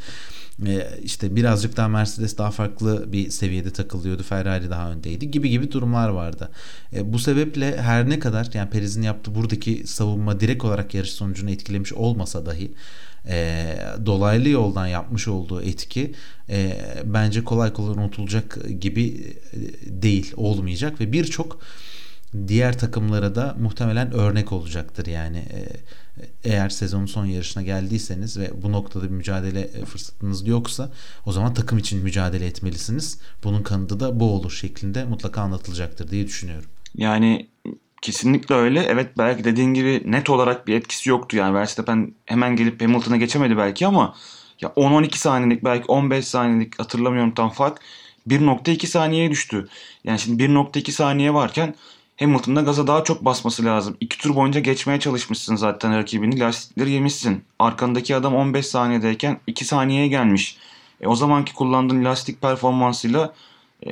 E, 0.66 0.88
işte 1.02 1.36
birazcık 1.36 1.76
daha 1.76 1.88
Mercedes 1.88 2.38
daha 2.38 2.50
farklı 2.50 3.12
bir 3.12 3.30
seviyede 3.30 3.70
takılıyordu. 3.70 4.22
Ferrari 4.22 4.70
daha 4.70 4.90
öndeydi 4.90 5.30
gibi 5.30 5.50
gibi 5.50 5.72
durumlar 5.72 6.08
vardı. 6.08 6.50
E, 6.92 7.12
bu 7.12 7.18
sebeple 7.18 7.76
her 7.76 8.10
ne 8.10 8.18
kadar 8.18 8.48
yani 8.54 8.70
Perez'in 8.70 9.02
yaptığı 9.02 9.34
buradaki 9.34 9.86
savunma 9.86 10.40
direkt 10.40 10.64
olarak 10.64 10.94
yarış 10.94 11.12
sonucunu 11.12 11.50
etkilemiş 11.50 11.92
olmasa 11.92 12.46
dahi 12.46 12.72
e, 13.28 13.76
dolaylı 14.06 14.48
yoldan 14.48 14.86
yapmış 14.86 15.28
olduğu 15.28 15.62
etki 15.62 16.14
e, 16.50 16.76
bence 17.04 17.44
kolay 17.44 17.72
kolay 17.72 17.90
unutulacak 17.90 18.58
gibi 18.80 19.06
e, 19.06 19.58
değil, 20.02 20.32
olmayacak 20.36 21.00
ve 21.00 21.12
birçok 21.12 21.60
diğer 22.48 22.78
takımlara 22.78 23.34
da 23.34 23.56
muhtemelen 23.60 24.12
örnek 24.12 24.52
olacaktır 24.52 25.06
yani 25.06 25.38
e, 25.38 25.66
eğer 26.44 26.68
sezonun 26.68 27.06
son 27.06 27.26
yarışına 27.26 27.62
geldiyseniz 27.62 28.38
ve 28.38 28.62
bu 28.62 28.72
noktada 28.72 29.04
bir 29.04 29.14
mücadele 29.14 29.60
e, 29.60 29.84
fırsatınız 29.84 30.46
yoksa 30.46 30.90
o 31.26 31.32
zaman 31.32 31.54
takım 31.54 31.78
için 31.78 32.02
mücadele 32.02 32.46
etmelisiniz. 32.46 33.18
Bunun 33.44 33.62
kanıtı 33.62 34.00
da 34.00 34.20
bu 34.20 34.32
olur 34.32 34.50
şeklinde 34.50 35.04
mutlaka 35.04 35.40
anlatılacaktır 35.40 36.10
diye 36.10 36.26
düşünüyorum. 36.26 36.70
Yani 36.96 37.48
kesinlikle 38.02 38.54
öyle. 38.54 38.82
Evet 38.82 39.18
belki 39.18 39.44
dediğin 39.44 39.74
gibi 39.74 40.02
net 40.04 40.30
olarak 40.30 40.66
bir 40.66 40.74
etkisi 40.74 41.10
yoktu. 41.10 41.36
Yani 41.36 41.54
Verstappen 41.54 42.14
hemen 42.26 42.56
gelip 42.56 42.82
Hamilton'a 42.82 43.16
geçemedi 43.16 43.56
belki 43.56 43.86
ama 43.86 44.14
ya 44.60 44.68
10-12 44.68 45.16
saniyelik 45.16 45.64
belki 45.64 45.84
15 45.84 46.28
saniyelik 46.28 46.78
hatırlamıyorum 46.78 47.34
tam 47.34 47.50
fark 47.50 47.80
1.2 48.28 48.86
saniyeye 48.86 49.30
düştü. 49.30 49.68
Yani 50.04 50.18
şimdi 50.18 50.42
1.2 50.42 50.90
saniye 50.90 51.34
varken 51.34 51.74
Hamilton'da 52.18 52.60
gaza 52.60 52.86
daha 52.86 53.04
çok 53.04 53.24
basması 53.24 53.64
lazım. 53.64 53.96
İki 54.00 54.18
tur 54.18 54.34
boyunca 54.34 54.60
geçmeye 54.60 55.00
çalışmışsın 55.00 55.56
zaten 55.56 55.96
rakibini. 55.96 56.40
Lastikleri 56.40 56.90
yemişsin. 56.90 57.44
Arkandaki 57.58 58.16
adam 58.16 58.34
15 58.34 58.66
saniyedeyken 58.66 59.40
2 59.46 59.64
saniyeye 59.64 60.08
gelmiş. 60.08 60.58
E, 61.00 61.06
o 61.06 61.16
zamanki 61.16 61.54
kullandığın 61.54 62.04
lastik 62.04 62.42
performansıyla 62.42 63.34
e, 63.86 63.90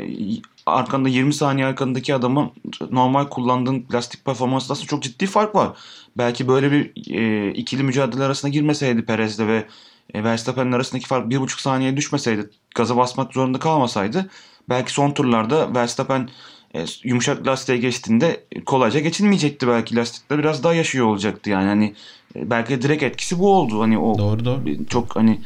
arkanda 0.66 1.08
20 1.08 1.34
saniye 1.34 1.66
arkandaki 1.66 2.14
adamın 2.14 2.50
normal 2.90 3.28
kullandığın 3.28 3.86
lastik 3.92 4.24
performansı 4.24 4.72
aslında 4.72 4.88
çok 4.88 5.02
ciddi 5.02 5.26
fark 5.26 5.54
var. 5.54 5.76
Belki 6.16 6.48
böyle 6.48 6.72
bir 6.72 6.92
e, 7.14 7.52
ikili 7.52 7.82
mücadele 7.82 8.24
arasına 8.24 8.50
girmeseydi 8.50 9.04
Perez'le 9.04 9.40
ve 9.40 9.66
e, 10.14 10.24
Verstappen'in 10.24 10.72
arasındaki 10.72 11.06
fark 11.06 11.32
1,5 11.32 11.62
saniye 11.62 11.96
düşmeseydi, 11.96 12.50
gaza 12.74 12.96
basmak 12.96 13.32
zorunda 13.32 13.58
kalmasaydı 13.58 14.30
belki 14.68 14.92
son 14.92 15.10
turlarda 15.10 15.74
Verstappen 15.74 16.28
e, 16.74 16.84
yumuşak 17.04 17.46
lastiğe 17.46 17.78
geçtiğinde 17.78 18.44
kolayca 18.66 19.00
geçilmeyecekti 19.00 19.68
belki 19.68 19.96
lastikler 19.96 20.38
biraz 20.38 20.64
daha 20.64 20.74
yaşıyor 20.74 21.06
olacaktı 21.06 21.50
yani 21.50 21.66
hani 21.66 21.94
e, 22.36 22.50
belki 22.50 22.82
direkt 22.82 23.02
etkisi 23.02 23.38
bu 23.38 23.54
oldu 23.54 23.80
hani 23.80 23.98
o 23.98 24.18
doğru, 24.18 24.44
doğru. 24.44 24.86
çok 24.90 25.16
hani 25.16 25.40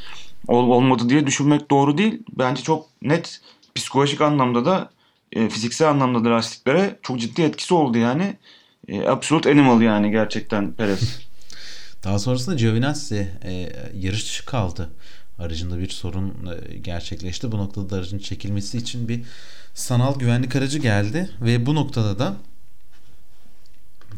ol, 0.49 0.69
olmadı 0.69 1.09
diye 1.09 1.27
düşünmek 1.27 1.71
doğru 1.71 1.99
değil 1.99 2.23
bence 2.39 2.63
çok 2.63 2.87
net 3.03 3.41
psikolojik 3.75 4.21
anlamda 4.21 4.65
da 4.65 4.91
e, 5.33 5.49
fiziksel 5.49 5.89
anlamda 5.89 6.25
da 6.25 6.31
lastiklere 6.31 6.99
çok 7.03 7.21
ciddi 7.21 7.43
etkisi 7.43 7.75
oldu 7.75 7.99
yani 7.99 8.37
e, 8.89 9.09
absolute 9.09 9.51
animal 9.51 9.81
yani 9.83 10.11
gerçekten 10.11 10.73
Perez. 10.73 11.21
Daha 12.05 12.19
sonrasında 12.19 12.57
Giovinazzi 12.57 13.29
e, 13.45 13.73
yarış 13.95 14.25
dışı 14.25 14.47
kaldı. 14.47 14.91
Aracında 15.39 15.79
bir 15.79 15.89
sorun 15.89 16.51
e, 16.71 16.77
gerçekleşti. 16.77 17.53
Bu 17.53 17.59
noktada 17.59 17.91
da 17.91 17.97
aracın 17.97 18.19
çekilmesi 18.19 18.79
için 18.79 19.09
bir 19.09 19.23
sanal 19.77 20.19
güvenlik 20.19 20.57
aracı 20.57 20.79
geldi 20.79 21.31
ve 21.41 21.67
bu 21.67 21.75
noktada 21.75 22.19
da 22.19 22.37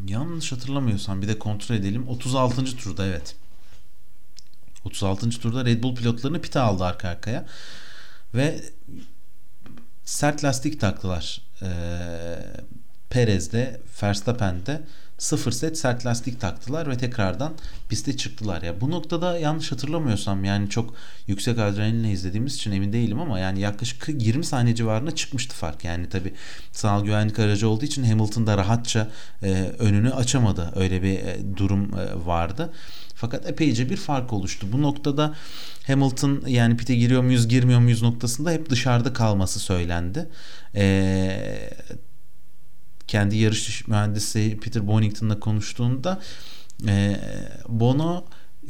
yanlış 0.07 0.53
hatırlamıyorsam 0.53 1.23
bir 1.23 1.29
de 1.29 1.39
kontrol 1.39 1.77
edelim. 1.77 2.09
36. 2.09 2.65
turda 2.77 3.07
evet. 3.07 3.37
36. 4.85 5.31
turda 5.31 5.65
Red 5.65 5.83
Bull 5.83 5.95
pilotlarını 5.95 6.41
pite 6.41 6.61
aldı 6.61 6.85
arka 6.85 7.09
arkaya. 7.09 7.47
Ve 8.35 8.65
sert 10.05 10.45
lastik 10.45 10.81
taktılar. 10.81 11.43
Ee, 11.63 11.69
Perez'de, 13.11 13.81
Verstappen'de 14.03 14.83
sıfır 15.19 15.53
set 15.53 15.79
sert 15.79 16.07
lastik 16.07 16.41
taktılar 16.41 16.91
ve 16.91 16.99
tekrardan 16.99 17.53
piste 17.89 18.17
çıktılar. 18.17 18.63
Ya 18.63 18.81
bu 18.81 18.91
noktada 18.91 19.39
yanlış 19.39 19.73
hatırlamıyorsam 19.73 20.45
yani 20.45 20.71
çok 20.71 20.95
yüksek 21.27 21.59
adrenalinle 21.59 22.11
izlediğimiz 22.11 22.55
için 22.55 22.73
emin 22.73 22.93
değilim 22.93 23.21
ama 23.21 23.39
yani 23.39 23.61
yaklaşık 23.61 24.09
20 24.09 24.45
saniye 24.45 24.75
civarında 24.75 25.15
çıkmıştı 25.15 25.55
fark. 25.55 25.85
Yani 25.85 26.09
tabi 26.09 26.35
sanal 26.73 27.05
güvenlik 27.05 27.39
aracı 27.39 27.69
olduğu 27.69 27.85
için 27.85 28.05
Hamilton 28.05 28.47
da 28.47 28.57
rahatça 28.57 29.09
e, 29.43 29.53
önünü 29.79 30.13
açamadı. 30.13 30.73
Öyle 30.77 31.03
bir 31.03 31.19
e, 31.19 31.39
durum 31.57 31.91
e, 31.99 32.27
vardı. 32.27 32.73
Fakat 33.15 33.47
epeyce 33.47 33.91
bir 33.91 33.97
fark 33.97 34.33
oluştu. 34.33 34.67
Bu 34.73 34.83
noktada 34.83 35.35
Hamilton 35.87 36.43
yani 36.47 36.77
pite 36.77 36.95
giriyor 36.95 37.23
muyuz 37.23 37.49
girmiyor 37.49 37.81
muyuz 37.81 38.03
noktasında 38.03 38.51
hep 38.51 38.71
dışarıda 38.71 39.13
kalması 39.13 39.61
söylendi. 39.61 40.29
Eee 40.75 41.71
kendi 43.09 43.37
yarış 43.37 43.89
mühendisi 43.89 44.59
Peter 44.63 44.87
Bonington'la 44.87 45.41
konuştuğunda 45.41 46.21
e, 46.87 47.21
Bono 47.69 48.25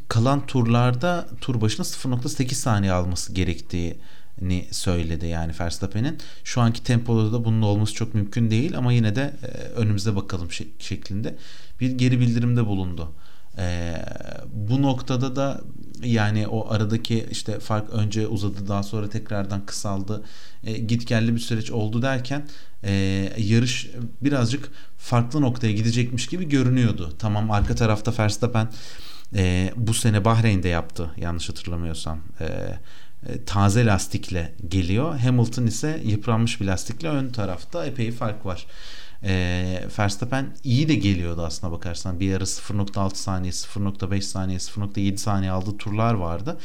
kalan 0.09 0.47
turlarda 0.47 1.29
tur 1.41 1.61
başına 1.61 1.87
0.8 1.87 2.55
saniye 2.55 2.93
alması 2.93 3.33
gerektiğini 3.33 4.69
söyledi 4.71 5.27
yani 5.27 5.53
Verstappen'in. 5.61 6.19
Şu 6.45 6.61
anki 6.61 6.83
tempoda 6.83 7.33
da 7.33 7.45
bunun 7.45 7.63
olması 7.63 7.95
çok 7.95 8.15
mümkün 8.15 8.51
değil 8.51 8.79
ama 8.79 8.93
yine 8.93 9.17
de 9.17 9.37
e, 9.43 9.47
önümüze 9.57 10.17
bakalım 10.17 10.49
şeklinde 10.79 11.37
bir 11.81 11.91
geri 11.91 12.21
bildirimde 12.21 12.67
bulundu. 12.67 13.13
E, 13.59 13.97
bu 14.53 14.83
noktada 14.83 15.37
da 15.37 15.61
yani 16.03 16.49
o 16.49 16.73
aradaki 16.73 17.27
işte 17.31 17.61
fark 17.61 17.91
önce 17.91 18.27
uzadı 18.27 18.69
daha 18.69 18.83
sonra 18.83 19.09
tekrardan 19.11 19.67
kısaldı. 19.67 20.23
E, 20.65 20.79
git 20.79 21.07
geldi 21.07 21.35
bir 21.35 21.41
süreç 21.41 21.71
oldu 21.71 22.03
derken 22.03 22.49
e, 22.85 22.93
yarış 23.39 23.91
birazcık 24.23 24.71
farklı 24.99 25.41
noktaya 25.41 25.73
gidecekmiş 25.73 26.27
gibi 26.27 26.49
görünüyordu. 26.49 27.13
Tamam 27.19 27.51
arka 27.51 27.75
tarafta 27.75 28.13
Verstappen 28.19 28.69
e, 29.35 29.73
bu 29.77 29.95
sene 29.95 30.25
Bahreyn'de 30.25 30.69
yaptı 30.69 31.11
yanlış 31.17 31.49
hatırlamıyorsam. 31.49 32.21
E, 32.41 32.45
e, 33.27 33.45
taze 33.45 33.87
lastikle 33.87 34.55
geliyor. 34.69 35.19
Hamilton 35.19 35.67
ise 35.67 36.03
yıpranmış 36.05 36.61
bir 36.61 36.67
lastikle 36.67 37.09
ön 37.09 37.29
tarafta 37.29 37.87
epey 37.87 38.13
fark 38.13 38.47
var. 38.47 38.67
E, 39.25 39.85
Verstappen 39.99 40.57
iyi 40.65 40.89
de 40.89 40.95
geliyordu 40.95 41.43
aslına 41.45 41.73
bakarsan. 41.73 42.21
Bir 42.21 42.37
ara 42.37 42.45
0.6 42.45 43.15
saniye, 43.15 43.53
0.5 43.53 44.21
saniye, 44.21 44.59
0.7 44.59 45.17
saniye 45.17 45.51
aldığı 45.51 45.79
turlar 45.79 46.15
vardı. 46.15 46.59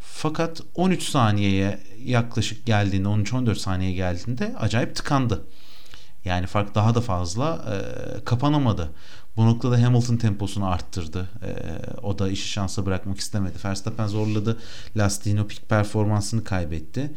Fakat 0.00 0.60
13 0.74 1.02
saniyeye 1.02 1.80
yaklaşık 2.04 2.66
geldiğinde 2.66 3.08
13-14 3.08 3.54
saniye 3.54 3.92
geldiğinde 3.92 4.54
acayip 4.58 4.96
tıkandı. 4.96 5.44
Yani 6.24 6.46
fark 6.46 6.74
daha 6.74 6.94
da 6.94 7.00
fazla 7.00 7.64
e, 7.72 8.24
kapanamadı. 8.24 8.90
Bu 9.36 9.46
noktada 9.46 9.82
Hamilton 9.82 10.16
temposunu 10.16 10.70
arttırdı. 10.70 11.28
E, 11.42 11.50
o 12.02 12.18
da 12.18 12.28
işi 12.28 12.48
şansa 12.48 12.86
bırakmak 12.86 13.18
istemedi. 13.18 13.58
Verstappen 13.64 14.06
zorladı. 14.06 14.58
Lastiğin 14.96 15.36
o 15.36 15.46
pik 15.46 15.68
performansını 15.68 16.44
kaybetti. 16.44 17.12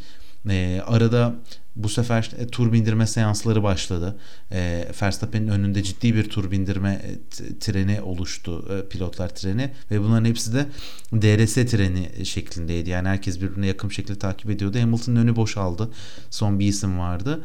E, 0.49 0.81
arada 0.85 1.35
bu 1.75 1.89
sefer 1.89 2.31
e, 2.39 2.47
tur 2.47 2.73
bindirme 2.73 3.07
seansları 3.07 3.63
başladı. 3.63 4.17
E, 4.51 4.87
Verstappen'in 5.01 5.47
önünde 5.47 5.83
ciddi 5.83 6.15
bir 6.15 6.29
tur 6.29 6.51
bindirme 6.51 7.01
e, 7.03 7.59
treni 7.59 8.01
oluştu. 8.01 8.65
E, 8.77 8.89
pilotlar 8.89 9.35
treni 9.35 9.71
ve 9.91 10.01
bunların 10.01 10.25
hepsi 10.25 10.53
de 10.53 10.65
DRS 11.13 11.53
treni 11.53 12.25
şeklindeydi. 12.25 12.89
Yani 12.89 13.07
herkes 13.07 13.41
birbirine 13.41 13.67
yakın 13.67 13.89
şekilde 13.89 14.19
takip 14.19 14.49
ediyordu. 14.49 14.79
Hamilton'ın 14.79 15.15
önü 15.15 15.35
boşaldı. 15.35 15.89
Son 16.29 16.59
bir 16.59 16.67
isim 16.67 16.99
vardı. 16.99 17.43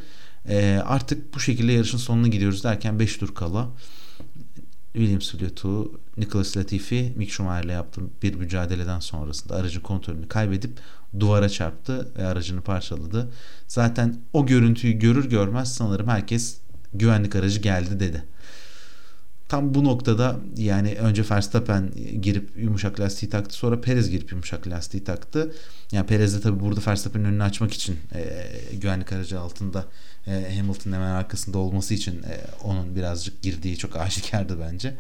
E, 0.49 0.81
artık 0.85 1.35
bu 1.35 1.41
şekilde 1.41 1.73
yarışın 1.73 1.99
sonuna 1.99 2.29
gidiyoruz 2.29 2.65
derken 2.65 2.99
5 2.99 3.17
tur 3.17 3.35
kala 3.35 3.69
Williams 4.93 5.33
pilotu 5.33 6.01
Nicholas 6.17 6.57
Latifi 6.57 7.13
Mick 7.17 7.33
Schumacher'le 7.33 7.73
yaptığı 7.73 8.01
bir 8.23 8.35
mücadeleden 8.35 9.01
sonrasında 9.01 9.55
aracın 9.55 9.81
kontrolünü 9.81 10.29
kaybedip 10.29 10.71
duvara 11.21 11.49
çarptı 11.49 12.09
ve 12.17 12.27
aracını 12.27 12.61
parçaladı. 12.61 13.33
Zaten 13.69 14.17
o 14.33 14.47
görüntüyü 14.47 14.93
görür 14.93 15.31
görmez 15.31 15.75
sanırım 15.75 16.09
herkes 16.09 16.59
güvenlik 16.95 17.37
aracı 17.37 17.61
geldi 17.61 18.01
dedi. 18.01 18.25
Tam 19.51 19.75
bu 19.75 19.85
noktada 19.85 20.37
yani 20.57 20.95
önce 20.95 21.25
Verstappen 21.31 21.91
girip 22.23 22.57
yumuşak 22.57 23.01
lastiği 23.01 23.31
taktı 23.31 23.55
sonra 23.55 23.81
Perez 23.81 24.11
girip 24.11 24.33
yumuşak 24.33 24.69
lastiği 24.69 25.05
taktı. 25.05 25.53
Yani 25.93 26.07
Perez 26.07 26.35
de 26.37 26.41
tabi 26.41 26.61
burada 26.61 26.81
Verstappen'in 26.87 27.25
önünü 27.25 27.43
açmak 27.43 27.73
için 27.73 27.99
e, 28.15 28.47
güvenlik 28.73 29.13
aracı 29.13 29.41
altında 29.41 29.85
e, 30.27 30.57
Hamilton'ın 30.57 30.95
hemen 30.95 31.11
arkasında 31.11 31.59
olması 31.59 31.95
için 31.95 32.23
e, 32.23 32.41
onun 32.65 32.97
birazcık 32.97 33.43
girdiği 33.43 33.77
çok 33.77 33.97
aşikardı 33.97 34.61
bence. 34.61 34.97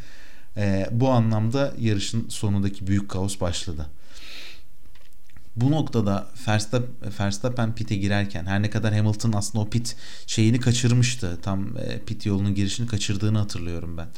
E, 0.57 0.89
bu 0.91 1.09
anlamda 1.09 1.75
yarışın 1.79 2.29
sonundaki 2.29 2.87
büyük 2.87 3.09
kaos 3.11 3.41
başladı. 3.41 3.87
Bu 5.57 5.71
noktada 5.71 6.29
Verstappen, 6.49 7.11
Verstappen 7.21 7.75
pit'e 7.75 7.97
girerken 7.97 8.47
her 8.47 8.63
ne 8.63 8.71
kadar 8.71 8.95
Hamilton 8.95 9.33
aslında 9.33 9.65
o 9.65 9.71
pit 9.71 9.97
şeyini 10.27 10.61
kaçırmıştı. 10.61 11.39
Tam 11.43 11.77
e, 11.77 11.99
pit 12.07 12.27
yolunun 12.27 12.55
girişini 12.55 12.87
kaçırdığını 12.87 13.39
hatırlıyorum 13.39 13.97
ben. 13.97 14.09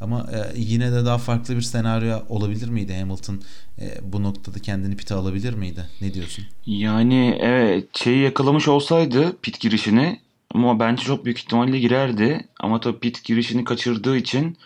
Ama 0.00 0.26
e, 0.32 0.52
yine 0.56 0.92
de 0.92 1.04
daha 1.04 1.18
farklı 1.18 1.56
bir 1.56 1.60
senaryo 1.60 2.18
olabilir 2.28 2.68
miydi 2.68 2.94
Hamilton 2.94 3.42
e, 3.80 3.98
bu 4.02 4.22
noktada 4.22 4.58
kendini 4.58 4.96
pite 4.96 5.14
alabilir 5.14 5.54
miydi? 5.54 5.86
Ne 6.00 6.14
diyorsun? 6.14 6.44
Yani 6.66 7.38
evet 7.40 7.96
şeyi 7.96 8.22
yakalamış 8.22 8.68
olsaydı 8.68 9.36
pit 9.42 9.60
girişini 9.60 10.20
ama 10.54 10.80
bence 10.80 11.02
çok 11.02 11.24
büyük 11.24 11.38
ihtimalle 11.38 11.78
girerdi. 11.78 12.48
Ama 12.60 12.80
tabii 12.80 12.98
pit 12.98 13.24
girişini 13.24 13.64
kaçırdığı 13.64 14.16
için 14.16 14.56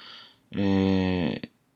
e, 0.57 0.63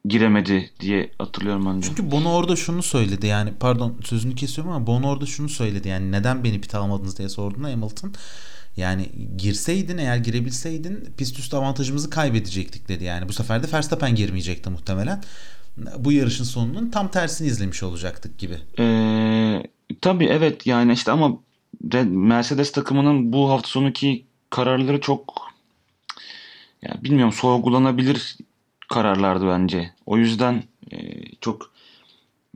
giremedi 0.08 0.70
diye 0.80 1.10
hatırlıyorum 1.18 1.66
ben 1.66 1.82
de. 1.82 1.86
Çünkü 1.86 2.10
Bono 2.10 2.32
orada 2.32 2.56
şunu 2.56 2.82
söyledi 2.82 3.26
yani 3.26 3.52
pardon 3.60 3.96
sözünü 4.04 4.34
kesiyorum 4.34 4.72
ama 4.72 4.86
Bono 4.86 5.08
orada 5.08 5.26
şunu 5.26 5.48
söyledi 5.48 5.88
yani 5.88 6.12
neden 6.12 6.44
beni 6.44 6.60
pit 6.60 6.74
almadınız 6.74 7.18
diye 7.18 7.28
sorduğunda 7.28 7.68
Hamilton 7.68 8.12
yani 8.76 9.08
girseydin 9.36 9.98
eğer 9.98 10.16
girebilseydin 10.16 11.08
pist 11.16 11.38
üstü 11.38 11.56
avantajımızı 11.56 12.10
kaybedecektik 12.10 12.88
dedi. 12.88 13.04
Yani 13.04 13.28
bu 13.28 13.32
sefer 13.32 13.62
de 13.62 13.72
Verstappen 13.72 14.14
girmeyecekti 14.14 14.70
muhtemelen. 14.70 15.22
Bu 15.98 16.12
yarışın 16.12 16.44
sonunun 16.44 16.90
tam 16.90 17.10
tersini 17.10 17.48
izlemiş 17.48 17.82
olacaktık 17.82 18.38
gibi. 18.38 18.58
Ee, 18.78 19.62
tabii 20.00 20.24
evet 20.24 20.66
yani 20.66 20.92
işte 20.92 21.12
ama 21.12 21.38
Mercedes 22.04 22.72
takımının 22.72 23.32
bu 23.32 23.50
hafta 23.50 23.68
sonuki 23.68 24.24
kararları 24.50 25.00
çok 25.00 25.52
yani 26.82 27.04
bilmiyorum 27.04 27.32
sorgulanabilir 27.32 28.36
kararlardı 28.88 29.48
bence. 29.48 29.90
O 30.06 30.16
yüzden 30.16 30.62
e, 30.92 30.96
çok 31.40 31.70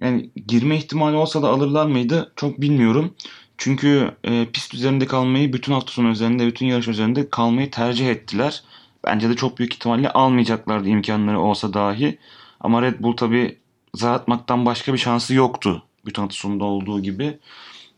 yani 0.00 0.30
girme 0.46 0.76
ihtimali 0.76 1.16
olsa 1.16 1.42
da 1.42 1.48
alırlar 1.48 1.86
mıydı 1.86 2.32
çok 2.36 2.60
bilmiyorum. 2.60 3.14
Çünkü 3.60 4.10
e, 4.24 4.46
pist 4.52 4.74
üzerinde 4.74 5.06
kalmayı 5.06 5.52
bütün 5.52 5.72
hafta 5.72 5.92
sonu 5.92 6.08
üzerinde, 6.08 6.46
bütün 6.46 6.66
yarış 6.66 6.88
üzerinde 6.88 7.30
kalmayı 7.30 7.70
tercih 7.70 8.10
ettiler. 8.10 8.62
Bence 9.04 9.28
de 9.28 9.36
çok 9.36 9.58
büyük 9.58 9.74
ihtimalle 9.74 10.10
almayacaklardı 10.10 10.88
imkanları 10.88 11.40
olsa 11.40 11.74
dahi. 11.74 12.18
Ama 12.60 12.82
Red 12.82 13.00
Bull 13.00 13.16
tabi 13.16 13.58
zar 13.94 14.14
atmaktan 14.14 14.66
başka 14.66 14.92
bir 14.92 14.98
şansı 14.98 15.34
yoktu. 15.34 15.82
Bütün 16.06 16.22
hafta 16.22 16.36
sonunda 16.36 16.64
olduğu 16.64 17.02
gibi. 17.02 17.38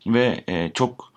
Ve 0.06 0.44
e, 0.48 0.70
çok 0.74 1.12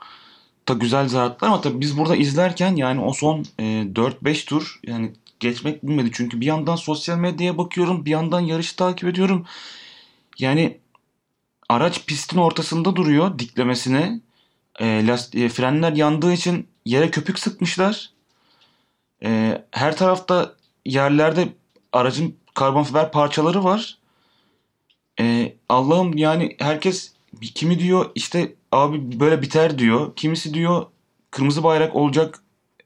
da 0.68 0.74
güzel 0.74 1.08
zar 1.08 1.26
attılar 1.26 1.52
ama 1.52 1.62
tabi 1.62 1.82
biz 1.82 1.98
burada 1.98 2.16
izlerken 2.16 2.76
yani 2.76 3.02
o 3.02 3.14
son 3.14 3.46
e, 3.60 3.64
4-5 3.64 4.46
tur 4.46 4.80
yani 4.88 5.14
geçmek 5.40 5.84
bilmedi. 5.84 6.10
Çünkü 6.14 6.42
bir 6.42 6.46
yandan 6.46 6.76
sosyal 6.76 7.18
medyaya 7.18 7.58
bakıyorum, 7.58 8.06
bir 8.06 8.12
yandan 8.12 8.40
yarışı 8.40 8.76
takip 8.76 9.10
ediyorum. 9.10 9.46
Yani 10.40 10.78
araç 11.70 12.06
pistin 12.06 12.38
ortasında 12.38 12.96
duruyor 12.96 13.40
diklemesine. 13.40 14.20
E, 14.80 15.08
last, 15.08 15.36
e, 15.36 15.50
frenler 15.50 15.92
yandığı 15.92 16.34
için 16.34 16.68
yere 16.86 17.12
köpük 17.12 17.40
sıkmışlar. 17.40 18.10
E, 19.24 19.62
her 19.72 19.98
tarafta 19.98 20.56
yerlerde 20.86 21.48
aracın 21.94 22.36
karbon 22.54 22.84
fiber 22.84 23.12
parçaları 23.12 23.64
var. 23.64 23.98
E, 25.20 25.56
Allah'ım 25.70 26.18
yani 26.18 26.56
herkes 26.60 27.14
kimi 27.42 27.80
diyor 27.80 28.12
işte 28.16 28.56
abi 28.72 29.20
böyle 29.20 29.42
biter 29.42 29.80
diyor. 29.80 30.16
Kimisi 30.16 30.54
diyor 30.54 30.86
kırmızı 31.32 31.64
bayrak 31.64 31.96
olacak. 31.96 32.44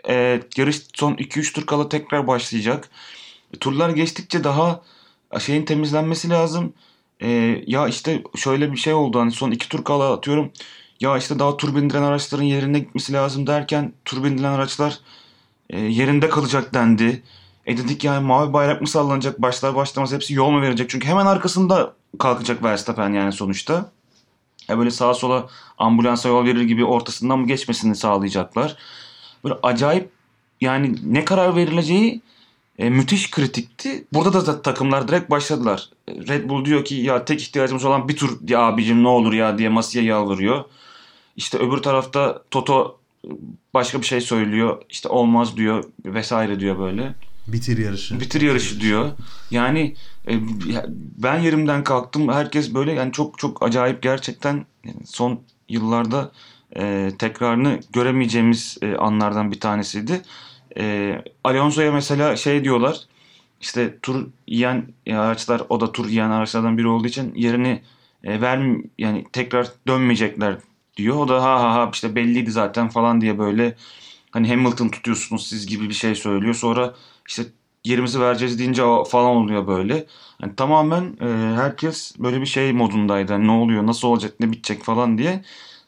E, 0.10 0.42
yarış 0.58 0.82
son 0.96 1.14
2-3 1.14 1.54
tur 1.54 1.66
kala 1.66 1.90
tekrar 1.90 2.28
başlayacak. 2.28 2.90
E, 3.54 3.58
turlar 3.58 3.90
geçtikçe 3.90 4.44
daha 4.44 4.82
şeyin 5.40 5.66
temizlenmesi 5.66 6.30
lazım. 6.30 6.74
E, 7.22 7.30
ya 7.68 7.88
işte 7.88 8.24
şöyle 8.36 8.72
bir 8.72 8.78
şey 8.78 8.94
oldu 8.94 9.20
hani 9.20 9.32
son 9.32 9.52
2 9.52 9.70
tur 9.70 9.84
kala 9.84 10.14
atıyorum 10.14 10.52
ya 11.00 11.18
işte 11.18 11.40
daha 11.40 11.58
tur 11.58 11.76
bindiren 11.76 12.04
araçların 12.04 12.44
yerine 12.44 12.80
gitmesi 12.80 13.14
lazım 13.14 13.48
derken 13.48 13.94
tur 14.06 14.24
bindiren 14.24 14.52
araçlar 14.52 15.00
e, 15.70 15.80
yerinde 15.80 16.30
kalacak 16.30 16.74
dendi. 16.74 17.24
E 17.66 17.78
dedik 17.78 18.04
yani 18.04 18.26
mavi 18.26 18.54
bayrak 18.54 18.82
mı 18.82 18.88
sallanacak 18.88 19.42
başlar 19.42 19.76
başlamaz 19.76 20.14
hepsi 20.14 20.34
yol 20.34 20.50
mu 20.50 20.62
verecek? 20.62 20.90
Çünkü 20.90 21.08
hemen 21.08 21.26
arkasında 21.26 21.94
kalkacak 22.20 22.64
Verstappen 22.64 23.14
yani 23.14 23.32
sonuçta. 23.32 23.92
E 24.70 24.78
böyle 24.78 24.92
sağa 24.92 25.14
sola 25.14 25.48
ambulansa 25.78 26.30
yol 26.30 26.46
verir 26.46 26.62
gibi 26.62 26.86
ortasından 26.86 27.40
mı 27.40 27.48
geçmesini 27.48 27.96
sağlayacaklar. 27.96 28.78
Böyle 29.44 29.56
acayip 29.64 30.10
yani 30.62 30.96
ne 31.04 31.26
karar 31.26 31.56
verileceği 31.56 32.22
e, 32.80 32.90
müthiş 32.90 33.32
kritikti. 33.32 34.06
Burada 34.14 34.46
da 34.46 34.62
takımlar 34.62 35.08
direkt 35.08 35.30
başladılar. 35.30 35.90
Red 36.10 36.50
Bull 36.50 36.66
diyor 36.66 36.86
ki 36.86 36.96
ya 36.96 37.26
tek 37.26 37.42
ihtiyacımız 37.42 37.86
olan 37.86 38.10
bir 38.10 38.16
tur 38.16 38.48
diye 38.48 38.58
abicim 38.58 39.04
ne 39.04 39.08
olur 39.08 39.34
ya 39.34 39.58
diye 39.58 39.70
masaya 39.70 40.02
yalvarıyor. 40.02 40.66
İşte 41.40 41.58
öbür 41.58 41.78
tarafta 41.78 42.44
Toto 42.52 42.98
başka 43.74 44.02
bir 44.02 44.06
şey 44.06 44.22
söylüyor. 44.22 44.82
İşte 44.90 45.10
olmaz 45.10 45.58
diyor 45.58 45.84
vesaire 46.06 46.60
diyor 46.60 46.80
böyle. 46.80 47.16
Bitir 47.48 47.78
yarışı. 47.78 48.20
Bitir 48.20 48.42
yarışı 48.42 48.82
diyor. 48.82 49.12
Yani 49.52 49.96
e, 50.28 50.34
ben 51.18 51.40
yerimden 51.40 51.84
kalktım. 51.84 52.30
Herkes 52.30 52.74
böyle 52.74 52.94
yani 52.94 53.12
çok 53.12 53.38
çok 53.38 53.64
acayip 53.64 54.02
gerçekten 54.02 54.66
son 55.06 55.42
yıllarda 55.70 56.32
e, 56.76 57.12
tekrarını 57.20 57.80
göremeyeceğimiz 57.94 58.78
e, 58.82 58.96
anlardan 58.96 59.52
bir 59.52 59.60
tanesiydi. 59.60 60.22
E, 60.78 61.16
Alonso'ya 61.44 61.92
mesela 61.92 62.36
şey 62.36 62.64
diyorlar. 62.64 62.98
İşte 63.62 64.00
tur 64.02 64.28
yiyen 64.48 64.86
araçlar 65.10 65.62
o 65.70 65.82
da 65.82 65.92
tur 65.92 66.08
yiyen 66.08 66.30
araçlardan 66.30 66.78
biri 66.78 66.88
olduğu 66.88 67.08
için 67.08 67.34
yerini 67.36 67.82
e, 68.24 68.42
verm 68.42 68.82
yani 68.98 69.26
tekrar 69.34 69.68
dönmeyecekler 69.88 70.58
diyor. 71.00 71.16
O 71.16 71.28
da 71.28 71.44
ha 71.44 71.64
ha 71.64 71.74
ha 71.74 71.90
işte 71.94 72.16
belliydi 72.16 72.52
zaten 72.52 72.90
falan 72.90 73.22
diye 73.22 73.40
böyle 73.40 73.76
hani 74.32 74.50
Hamilton 74.50 74.90
tutuyorsunuz 74.90 75.48
siz 75.48 75.68
gibi 75.68 75.90
bir 75.90 75.94
şey 75.94 76.16
söylüyor. 76.16 76.54
Sonra 76.54 76.94
işte 77.28 77.44
yerimizi 77.86 78.20
vereceğiz 78.20 78.60
deyince 78.60 78.84
falan 79.10 79.36
oluyor 79.36 79.68
böyle. 79.68 80.06
Yani 80.42 80.56
tamamen 80.56 81.18
e, 81.22 81.56
herkes 81.56 82.16
böyle 82.20 82.42
bir 82.42 82.46
şey 82.46 82.74
modundaydı. 82.74 83.32
Yani 83.32 83.48
ne 83.48 83.52
oluyor, 83.52 83.88
nasıl 83.88 84.08
olacak, 84.08 84.34
ne 84.40 84.52
bitecek 84.52 84.84
falan 84.84 85.18
diye. 85.18 85.44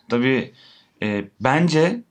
Tabii 0.09 0.53
e, 1.03 1.26
bence 1.41 2.03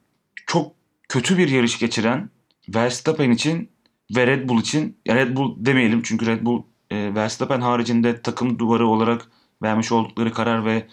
çok 0.47 0.73
kötü 1.09 1.39
bir 1.39 1.49
yarış 1.49 1.79
geçiren 1.79 2.31
Verstappen 2.69 3.31
için 3.31 3.71
ve 4.17 4.27
Red 4.27 4.49
Bull 4.49 4.61
için 4.61 4.97
ya 5.07 5.15
Red 5.17 5.37
Bull 5.37 5.55
demeyelim 5.65 6.03
çünkü 6.03 6.27
Red 6.27 6.43
Bull 6.45 6.63
e, 6.91 7.15
Verstappen 7.15 7.61
haricinde 7.61 8.23
takım 8.23 8.59
duvarı 8.59 8.87
olarak 8.87 9.27
vermiş 9.63 9.93
oldukları 9.93 10.33
karar 10.33 10.65
ve 10.65 10.87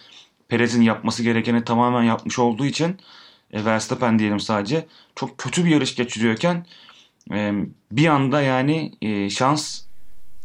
Perez'in 0.50 0.82
yapması 0.82 1.24
gerekeni 1.24 1.64
tamamen 1.64 2.04
yapmış 2.04 2.39
olduğu 2.39 2.66
için 2.66 2.98
e, 3.52 3.66
Verstappen 3.66 4.20
diyelim 4.20 4.39
sadece 4.39 4.88
çok 5.16 5.38
kötü 5.38 5.66
bir 5.66 5.70
yarış 5.70 5.95
geçiriyorken 5.95 6.66
e, 7.32 7.54
bir 7.91 8.08
anda 8.08 8.41
yani 8.41 8.91
e, 9.02 9.30
şans 9.30 9.82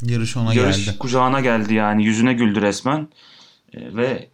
yarış 0.03 0.37
ona 0.37 0.55
yarış 0.55 0.85
geldi. 0.85 0.99
kucağına 0.99 1.41
geldi 1.41 1.75
yani 1.75 2.05
yüzüne 2.05 2.33
güldü 2.33 2.63
resmen 2.63 3.09
e, 3.75 3.97
ve 3.97 4.29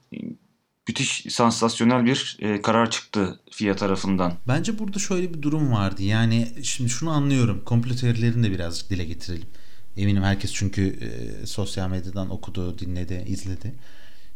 müthiş 0.88 1.26
sansasyonel 1.30 2.04
bir 2.04 2.36
e, 2.40 2.62
karar 2.62 2.90
çıktı 2.90 3.40
FIA 3.50 3.76
tarafından. 3.76 4.32
Bence 4.48 4.78
burada 4.78 4.98
şöyle 4.98 5.34
bir 5.34 5.42
durum 5.42 5.72
vardı. 5.72 6.02
Yani 6.02 6.48
şimdi 6.62 6.90
şunu 6.90 7.10
anlıyorum. 7.10 7.62
Komplo 7.64 7.94
teorilerini 7.94 8.46
de 8.46 8.50
birazcık 8.52 8.90
dile 8.90 9.04
getirelim. 9.04 9.48
Eminim 9.96 10.22
herkes 10.22 10.52
çünkü 10.54 10.82
e, 10.82 11.46
sosyal 11.46 11.88
medyadan 11.88 12.30
okudu, 12.30 12.78
dinledi, 12.78 13.24
izledi. 13.26 13.74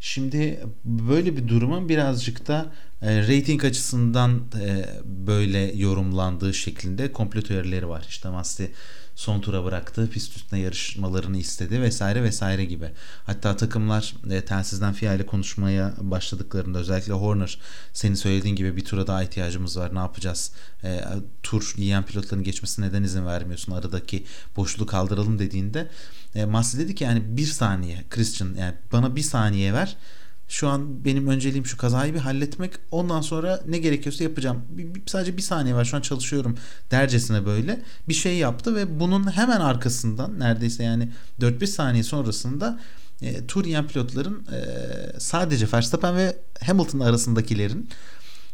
Şimdi 0.05 0.61
böyle 0.85 1.37
bir 1.37 1.49
durumun 1.49 1.89
birazcık 1.89 2.49
da 2.49 2.73
e, 3.03 3.23
rating 3.23 3.65
açısından 3.65 4.43
e, 4.61 4.87
böyle 5.05 5.59
yorumlandığı 5.59 6.55
şeklinde 6.55 7.13
komplo 7.13 7.43
teorileri 7.43 7.89
var. 7.89 8.07
İşte 8.09 8.29
Masti 8.29 8.73
son 9.15 9.41
tura 9.41 9.65
bıraktı, 9.65 10.11
pist 10.11 10.37
üstüne 10.37 10.61
yarışmalarını 10.61 11.39
istedi 11.39 11.83
vesaire 11.83 12.23
vesaire 12.23 12.65
gibi. 12.65 12.91
Hatta 13.27 13.57
takımlar 13.57 14.15
e, 14.31 14.41
telsizden 14.41 14.93
FIA 14.93 15.15
ile 15.15 15.27
konuşmaya 15.27 15.95
başladıklarında 16.01 16.79
özellikle 16.79 17.13
Horner 17.13 17.59
senin 17.93 18.15
söylediğin 18.15 18.57
gibi 18.57 18.77
bir 18.77 18.85
tura 18.85 19.07
daha 19.07 19.23
ihtiyacımız 19.23 19.79
var 19.79 19.95
ne 19.95 19.99
yapacağız? 19.99 20.53
E, 20.85 21.05
tur 21.43 21.75
yiyen 21.77 22.07
pilotların 22.07 22.45
geçmesine 22.45 22.87
neden 22.87 23.03
izin 23.03 23.27
vermiyorsun? 23.27 23.73
Aradaki 23.73 24.25
boşluğu 24.57 24.87
kaldıralım 24.87 25.39
dediğinde 25.39 25.91
e, 26.35 26.45
Masi 26.45 26.79
dedi 26.79 26.95
ki 26.95 27.05
yani 27.05 27.37
bir 27.37 27.47
saniye 27.47 28.05
Christian 28.11 28.55
yani 28.59 28.75
bana 28.93 29.17
bir 29.17 29.23
saniye 29.23 29.73
ver 29.73 29.97
şu 30.49 30.69
an 30.69 31.05
benim 31.05 31.29
önceliğim 31.29 31.67
şu 31.67 31.77
kazayı 31.77 32.15
bir 32.15 32.19
halletmek. 32.19 32.73
Ondan 32.91 33.21
sonra 33.21 33.61
ne 33.67 33.79
gerekiyorsa 33.79 34.25
yapacağım. 34.25 34.63
Bir, 34.69 34.95
bir, 34.95 35.03
sadece 35.07 35.37
bir 35.37 35.43
saniye 35.43 35.75
var 35.75 35.85
şu 35.85 35.97
an 35.97 36.01
çalışıyorum 36.01 36.57
dercesine 36.91 37.47
böyle 37.47 37.83
bir 38.09 38.15
şey 38.15 38.37
yaptı 38.37 38.75
ve 38.75 39.01
bunun 39.01 39.37
hemen 39.37 39.61
arkasından 39.61 40.41
neredeyse 40.41 40.85
yani 40.85 41.09
4-5 41.41 41.67
saniye 41.67 42.03
sonrasında 42.03 42.81
e, 43.23 43.47
tur 43.47 43.65
yiyen 43.65 43.89
pilotların 43.89 44.47
e, 44.53 44.61
sadece 45.21 45.67
Verstappen 45.73 46.17
ve 46.17 46.37
Hamilton 46.67 47.01
arasındakilerin 47.01 47.89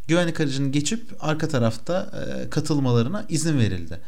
güvenlik 0.09 0.41
aracını 0.41 0.73
geçip 0.73 1.17
arka 1.21 1.49
tarafta 1.49 2.13
e, 2.45 2.51
katılmalarına 2.51 3.25
izin 3.29 3.59
verildi. 3.59 4.01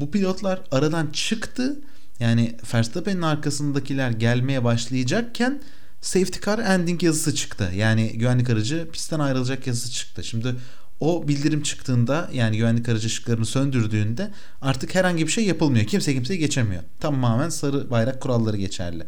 Bu 0.00 0.10
pilotlar 0.10 0.60
aradan 0.70 1.06
çıktı 1.06 1.76
Yani 2.22 2.56
Verstappen'in 2.74 3.22
arkasındakiler 3.22 4.10
gelmeye 4.10 4.64
başlayacakken 4.64 5.60
safety 6.02 6.38
car 6.44 6.58
ending 6.58 7.02
yazısı 7.02 7.34
çıktı. 7.34 7.70
Yani 7.74 8.12
güvenlik 8.12 8.50
aracı 8.50 8.88
pistten 8.92 9.18
ayrılacak 9.18 9.66
yazısı 9.66 9.90
çıktı. 9.90 10.24
Şimdi 10.24 10.54
o 11.00 11.28
bildirim 11.28 11.62
çıktığında 11.62 12.30
yani 12.32 12.56
güvenlik 12.56 12.88
aracı 12.88 13.06
ışıklarını 13.06 13.46
söndürdüğünde 13.46 14.30
artık 14.60 14.94
herhangi 14.94 15.26
bir 15.26 15.32
şey 15.32 15.44
yapılmıyor. 15.44 15.86
Kimse 15.86 16.14
kimseyi 16.14 16.38
geçemiyor. 16.38 16.82
Tamamen 17.00 17.48
sarı 17.48 17.90
bayrak 17.90 18.20
kuralları 18.20 18.56
geçerli. 18.56 19.04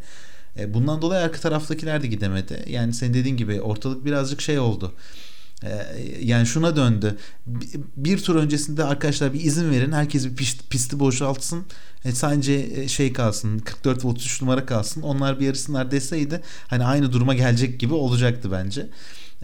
E, 0.59 0.74
bundan 0.74 1.03
dolayı 1.03 1.24
arka 1.24 1.40
taraftakiler 1.40 2.03
de 2.03 2.07
gidemedi. 2.07 2.64
Yani 2.68 2.95
senin 2.95 3.14
dediğin 3.14 3.36
gibi 3.36 3.61
ortalık 3.61 4.05
birazcık 4.05 4.40
şey 4.40 4.59
oldu. 4.59 4.95
E, 5.63 5.87
yani 6.21 6.47
şuna 6.47 6.77
döndü. 6.77 7.19
Bir 7.97 8.19
tur 8.19 8.37
öncesinde 8.37 8.85
arkadaşlar 8.85 9.33
bir 9.33 9.41
izin 9.41 9.71
verin. 9.71 9.93
Herkes 9.93 10.27
bir 10.27 10.37
pist, 10.37 10.71
pisti 10.71 11.01
boşaltsın. 11.01 11.65
E, 12.05 12.13
sadece 12.13 12.89
şey 12.89 13.13
kalsın. 13.13 13.59
44 13.59 14.05
volt 14.05 14.17
33 14.17 14.43
numara 14.43 14.67
kalsın. 14.67 15.03
Onlar 15.03 15.41
bir 15.41 15.47
yarışsınlar 15.47 15.91
deseydi 15.91 16.41
hani 16.67 16.85
aynı 16.85 17.13
duruma 17.13 17.35
gelecek 17.35 17.81
gibi 17.81 17.95
olacaktı 17.95 18.53
bence. 18.53 18.89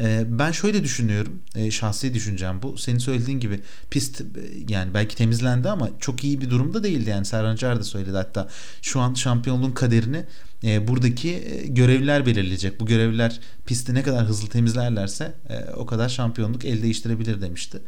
Ee, 0.01 0.25
ben 0.29 0.53
şöyle 0.53 0.85
düşünüyorum. 0.85 1.43
E, 1.55 1.71
şahsi 1.71 2.15
düşüncem 2.15 2.63
bu. 2.63 2.79
Senin 2.79 2.99
söylediğin 2.99 3.41
gibi 3.41 3.61
pist 3.91 4.21
e, 4.21 4.25
yani 4.69 4.95
belki 4.95 5.17
temizlendi 5.17 5.69
ama 5.69 5.89
çok 6.01 6.25
iyi 6.25 6.41
bir 6.41 6.51
durumda 6.51 6.83
değildi. 6.83 7.11
Yani 7.11 7.27
Serhan 7.27 7.57
Car 7.57 7.79
da 7.79 7.85
söyledi 7.85 8.17
hatta 8.17 8.49
şu 8.83 9.01
an 9.01 9.15
şampiyonluğun 9.15 9.73
kaderini 9.73 10.25
e, 10.65 10.89
buradaki 10.89 11.63
görevliler 11.69 12.27
belirleyecek. 12.27 12.81
Bu 12.81 12.87
görevliler 12.87 13.41
pisti 13.67 13.95
ne 13.95 14.03
kadar 14.03 14.27
hızlı 14.27 14.49
temizlerlerse 14.49 15.35
o 15.77 15.87
kadar 15.87 16.09
şampiyonluk 16.09 16.65
el 16.65 16.83
değiştirebilir 16.83 17.41
demişti. 17.41 17.79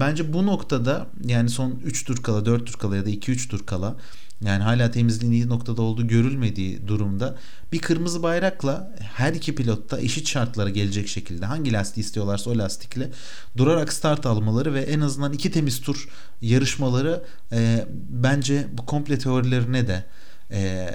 Bence 0.00 0.32
bu 0.32 0.46
noktada 0.46 1.06
yani 1.24 1.50
son 1.50 1.80
3 1.84 2.04
tur 2.04 2.22
kala 2.22 2.46
4 2.46 2.66
tur 2.66 2.74
kala 2.74 2.96
ya 2.96 3.06
da 3.06 3.10
2-3 3.10 3.48
tur 3.48 3.66
kala 3.66 3.96
yani 4.44 4.62
hala 4.62 4.90
temizliğin 4.90 5.32
iyi 5.32 5.48
noktada 5.48 5.82
olduğu 5.82 6.08
görülmediği 6.08 6.88
durumda 6.88 7.36
bir 7.72 7.78
kırmızı 7.78 8.22
bayrakla 8.22 8.94
her 9.00 9.32
iki 9.32 9.54
pilot 9.54 9.90
da 9.90 10.00
eşit 10.00 10.28
şartlara 10.28 10.70
gelecek 10.70 11.08
şekilde 11.08 11.46
hangi 11.46 11.72
lastiği 11.72 12.04
istiyorlarsa 12.04 12.50
o 12.50 12.58
lastikle 12.58 13.10
durarak 13.56 13.92
start 13.92 14.26
almaları 14.26 14.74
ve 14.74 14.80
en 14.80 15.00
azından 15.00 15.32
iki 15.32 15.50
temiz 15.50 15.80
tur 15.80 16.08
yarışmaları 16.42 17.22
e, 17.52 17.86
bence 18.08 18.66
bu 18.72 18.86
komple 18.86 19.18
teorilerine 19.18 19.86
de 19.88 20.04
e, 20.50 20.88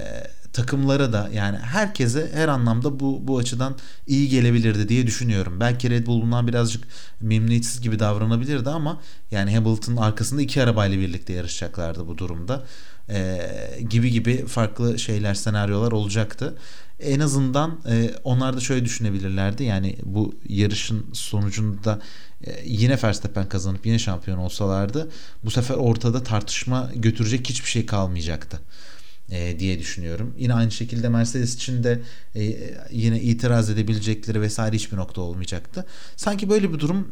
takımlara 0.53 1.13
da 1.13 1.29
yani 1.33 1.57
herkese 1.57 2.31
her 2.33 2.47
anlamda 2.47 2.99
bu 2.99 3.27
bu 3.27 3.37
açıdan 3.37 3.75
iyi 4.07 4.29
gelebilirdi 4.29 4.89
diye 4.89 5.07
düşünüyorum. 5.07 5.59
Belki 5.59 5.89
Red 5.89 6.07
Bull 6.07 6.21
bundan 6.21 6.47
birazcık 6.47 6.83
memnuniyetsiz 7.21 7.81
gibi 7.81 7.99
davranabilirdi 7.99 8.69
ama 8.69 9.01
yani 9.31 9.55
Hamilton'ın 9.55 9.97
arkasında 9.97 10.41
iki 10.41 10.63
arabayla 10.63 10.99
birlikte 10.99 11.33
yarışacaklardı 11.33 12.07
bu 12.07 12.17
durumda 12.17 12.63
e, 13.09 13.49
gibi 13.89 14.11
gibi 14.11 14.45
farklı 14.45 14.99
şeyler 14.99 15.33
senaryolar 15.33 15.91
olacaktı. 15.91 16.57
En 16.99 17.19
azından 17.19 17.79
e, 17.89 18.15
onlar 18.23 18.55
da 18.57 18.59
şöyle 18.59 18.85
düşünebilirlerdi 18.85 19.63
yani 19.63 19.95
bu 20.03 20.35
yarışın 20.49 21.05
sonucunda 21.13 22.01
e, 22.43 22.61
yine 22.65 22.97
Verstappen 23.03 23.49
kazanıp 23.49 23.85
yine 23.85 23.99
şampiyon 23.99 24.37
olsalardı 24.37 25.11
bu 25.43 25.51
sefer 25.51 25.75
ortada 25.75 26.23
tartışma 26.23 26.91
götürecek 26.95 27.49
hiçbir 27.49 27.69
şey 27.69 27.85
kalmayacaktı 27.85 28.59
e, 29.31 29.59
diye 29.59 29.79
düşünüyorum. 29.79 30.33
Yine 30.37 30.53
aynı 30.53 30.71
şekilde 30.71 31.09
Mercedes 31.09 31.55
için 31.55 31.83
de 31.83 32.01
e, 32.35 32.73
yine 32.91 33.21
itiraz 33.21 33.69
edebilecekleri 33.69 34.41
vesaire 34.41 34.75
hiçbir 34.75 34.97
nokta 34.97 35.21
olmayacaktı. 35.21 35.85
Sanki 36.15 36.49
böyle 36.49 36.73
bir 36.73 36.79
durum 36.79 37.07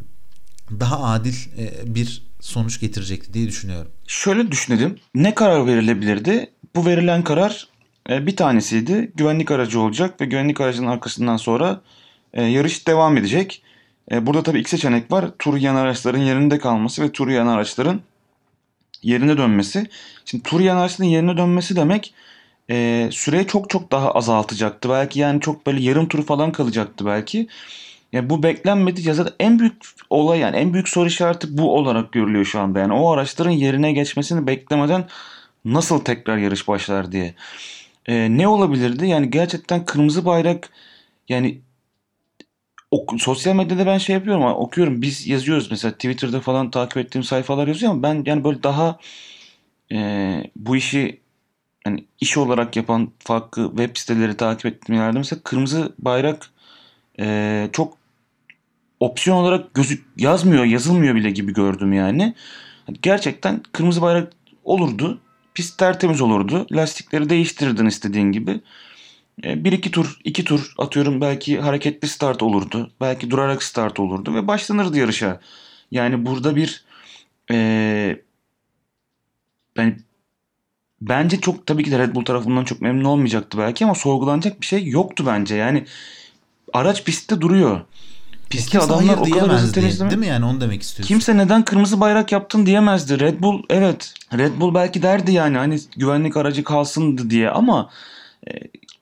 daha 0.79 1.03
adil 1.03 1.33
e, 1.57 1.95
bir 1.95 2.23
sonuç 2.39 2.79
getirecekti 2.79 3.33
diye 3.33 3.47
düşünüyorum. 3.47 3.91
Şöyle 4.07 4.51
düşünelim. 4.51 4.99
Ne 5.15 5.35
karar 5.35 5.67
verilebilirdi? 5.67 6.49
Bu 6.75 6.85
verilen 6.85 7.23
karar 7.23 7.67
e, 8.09 8.27
bir 8.27 8.35
tanesiydi. 8.35 9.11
Güvenlik 9.15 9.51
aracı 9.51 9.79
olacak 9.79 10.21
ve 10.21 10.25
güvenlik 10.25 10.61
aracının 10.61 10.87
arkasından 10.87 11.37
sonra 11.37 11.81
e, 12.33 12.43
yarış 12.43 12.87
devam 12.87 13.17
edecek. 13.17 13.63
Burada 14.11 14.43
tabii 14.43 14.59
iki 14.59 14.69
seçenek 14.69 15.11
var. 15.11 15.31
Tur 15.39 15.57
yan 15.57 15.75
araçların 15.75 16.19
yerinde 16.19 16.59
kalması 16.59 17.03
ve 17.03 17.11
tur 17.11 17.27
yan 17.27 17.47
araçların 17.47 18.01
yerine 19.03 19.37
dönmesi. 19.37 19.89
Şimdi 20.25 20.43
tur 20.43 20.59
yan 20.59 20.77
araçların 20.77 21.09
yerine 21.09 21.37
dönmesi 21.37 21.75
demek 21.75 22.13
süreyi 23.13 23.47
çok 23.47 23.69
çok 23.69 23.91
daha 23.91 24.11
azaltacaktı. 24.11 24.89
Belki 24.89 25.19
yani 25.19 25.41
çok 25.41 25.67
böyle 25.67 25.81
yarım 25.81 26.07
tur 26.07 26.25
falan 26.25 26.51
kalacaktı 26.51 27.05
belki. 27.05 27.47
Yani 28.11 28.29
bu 28.29 28.43
beklenmedi 28.43 29.07
ya 29.07 29.13
zaten 29.13 29.33
en 29.39 29.59
büyük 29.59 29.75
olay 30.09 30.39
yani 30.39 30.57
en 30.57 30.73
büyük 30.73 30.89
soru 30.89 31.07
işareti 31.07 31.57
bu 31.57 31.75
olarak 31.77 32.11
görülüyor 32.11 32.45
şu 32.45 32.59
anda. 32.59 32.79
Yani 32.79 32.93
o 32.93 33.11
araçların 33.11 33.51
yerine 33.51 33.91
geçmesini 33.91 34.47
beklemeden 34.47 35.07
nasıl 35.65 35.99
tekrar 35.99 36.37
yarış 36.37 36.67
başlar 36.67 37.11
diye. 37.11 37.35
Ee, 38.05 38.37
ne 38.37 38.47
olabilirdi? 38.47 39.07
Yani 39.07 39.29
gerçekten 39.29 39.85
kırmızı 39.85 40.25
bayrak 40.25 40.69
yani 41.29 41.61
ok, 42.91 43.21
sosyal 43.21 43.55
medyada 43.55 43.85
ben 43.85 43.97
şey 43.97 44.15
yapıyorum 44.15 44.43
okuyorum 44.43 45.01
biz 45.01 45.27
yazıyoruz 45.27 45.71
mesela 45.71 45.91
Twitter'da 45.91 46.41
falan 46.41 46.71
takip 46.71 46.97
ettiğim 46.97 47.23
sayfalar 47.23 47.67
yazıyor 47.67 47.91
ama 47.91 48.03
ben 48.03 48.23
yani 48.25 48.43
böyle 48.43 48.63
daha 48.63 48.99
e, 49.91 49.97
bu 50.55 50.75
işi 50.75 51.21
yani 51.85 52.05
iş 52.21 52.37
olarak 52.37 52.75
yapan 52.75 53.11
farklı 53.19 53.69
web 53.69 53.97
siteleri 53.97 54.37
takip 54.37 54.65
ettiğim 54.65 55.01
yerde 55.01 55.17
mesela 55.17 55.41
kırmızı 55.43 55.95
bayrak 55.99 56.49
e, 57.19 57.69
çok 57.73 58.00
opsiyon 59.01 59.37
olarak 59.37 59.73
gözük 59.73 60.05
yazmıyor, 60.17 60.63
yazılmıyor 60.63 61.15
bile 61.15 61.31
gibi 61.31 61.53
gördüm 61.53 61.93
yani. 61.93 62.35
Gerçekten 63.01 63.63
kırmızı 63.71 64.01
bayrak 64.01 64.33
olurdu. 64.63 65.21
Pist 65.53 65.77
tertemiz 65.77 66.21
olurdu. 66.21 66.67
Lastikleri 66.71 67.29
değiştirirdin 67.29 67.85
istediğin 67.85 68.31
gibi. 68.31 68.61
E, 69.43 69.63
bir 69.63 69.71
iki 69.71 69.91
tur, 69.91 70.19
iki 70.23 70.43
tur 70.43 70.73
atıyorum 70.77 71.21
belki 71.21 71.59
hareketli 71.59 72.07
start 72.07 72.43
olurdu. 72.43 72.91
Belki 73.01 73.31
durarak 73.31 73.63
start 73.63 73.99
olurdu 73.99 74.35
ve 74.35 74.47
başlanırdı 74.47 74.97
yarışa. 74.97 75.39
Yani 75.91 76.25
burada 76.25 76.55
bir 76.55 76.85
e, 77.51 77.57
yani 79.77 79.97
bence 81.01 81.39
çok 81.39 81.67
tabii 81.67 81.83
ki 81.83 81.91
de 81.91 81.99
Red 81.99 82.15
Bull 82.15 82.25
tarafından 82.25 82.63
çok 82.63 82.81
memnun 82.81 83.03
olmayacaktı 83.03 83.57
belki 83.57 83.85
ama 83.85 83.95
sorgulanacak 83.95 84.61
bir 84.61 84.65
şey 84.65 84.87
yoktu 84.87 85.23
bence. 85.27 85.55
Yani 85.55 85.85
araç 86.73 87.03
pistte 87.03 87.41
duruyor. 87.41 87.81
Pisti 88.51 88.79
adamlar 88.79 89.17
o 89.17 89.23
kadar 89.23 89.51
hızlı 89.51 89.73
temizleme. 89.73 90.09
Değil 90.09 90.19
mi 90.19 90.27
yani 90.27 90.45
onu 90.45 90.61
demek 90.61 90.81
istiyorsun? 90.81 91.07
Kimse 91.07 91.37
neden 91.37 91.65
kırmızı 91.65 91.99
bayrak 91.99 92.31
yaptın 92.31 92.65
diyemezdi. 92.65 93.19
Red 93.19 93.41
Bull 93.41 93.63
evet. 93.69 94.13
Red 94.37 94.51
Bull 94.59 94.73
belki 94.73 95.01
derdi 95.01 95.31
yani 95.31 95.57
hani 95.57 95.79
güvenlik 95.97 96.37
aracı 96.37 96.63
kalsındı 96.63 97.29
diye 97.29 97.49
ama 97.49 97.89
e, 98.47 98.51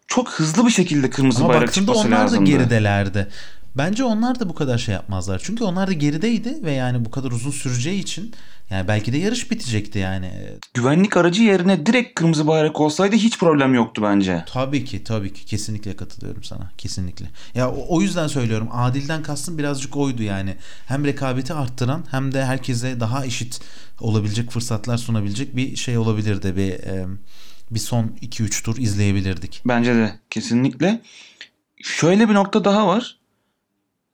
çok 0.08 0.30
hızlı 0.30 0.66
bir 0.66 0.72
şekilde 0.72 1.10
kırmızı 1.10 1.44
ama 1.44 1.54
bayrak 1.54 1.74
çıkması 1.74 2.12
lazımdı. 2.12 2.16
onlar 2.16 2.48
da 2.48 2.52
geridelerdi. 2.52 3.28
Bence 3.76 4.04
onlar 4.04 4.40
da 4.40 4.50
bu 4.50 4.56
kadar 4.56 4.78
şey 4.78 4.94
yapmazlar. 4.94 5.42
Çünkü 5.44 5.64
onlar 5.64 5.88
da 5.88 5.94
gerideydi 5.94 6.64
ve 6.64 6.72
yani 6.72 7.06
bu 7.06 7.12
kadar 7.12 7.32
uzun 7.32 7.52
süreceği 7.52 8.00
için 8.00 8.34
yani 8.70 8.88
belki 8.88 9.14
de 9.14 9.18
yarış 9.18 9.52
bitecekti 9.52 10.00
yani. 10.00 10.32
Güvenlik 10.74 11.18
aracı 11.18 11.44
yerine 11.44 11.86
direkt 11.86 12.20
kırmızı 12.20 12.48
bayrak 12.48 12.82
olsaydı 12.82 13.16
hiç 13.16 13.40
problem 13.40 13.74
yoktu 13.74 14.02
bence. 14.06 14.46
Tabii 14.48 14.86
ki 14.86 15.04
tabii 15.04 15.34
ki 15.34 15.46
kesinlikle 15.46 15.96
katılıyorum 15.96 16.44
sana 16.44 16.72
kesinlikle. 16.78 17.26
Ya 17.56 17.72
o, 17.72 17.86
o 17.90 18.02
yüzden 18.02 18.28
söylüyorum 18.28 18.70
adilden 18.72 19.24
kastım 19.24 19.58
birazcık 19.58 19.98
oydu 19.98 20.24
yani. 20.24 20.56
Hem 20.88 21.06
rekabeti 21.06 21.54
arttıran 21.54 22.06
hem 22.12 22.34
de 22.34 22.46
herkese 22.46 23.00
daha 23.00 23.26
eşit 23.26 23.62
olabilecek 24.00 24.52
fırsatlar 24.52 24.98
sunabilecek 24.98 25.56
bir 25.56 25.76
şey 25.76 25.98
olabilirdi 25.98 26.56
bir 26.56 26.72
e, 26.72 27.06
bir 27.72 27.80
son 27.80 28.04
2-3 28.22 28.64
tur 28.64 28.78
izleyebilirdik. 28.78 29.62
Bence 29.66 29.96
de 29.96 30.20
kesinlikle. 30.30 31.02
Şöyle 31.82 32.30
bir 32.30 32.34
nokta 32.34 32.66
daha 32.66 32.88
var. 32.88 33.19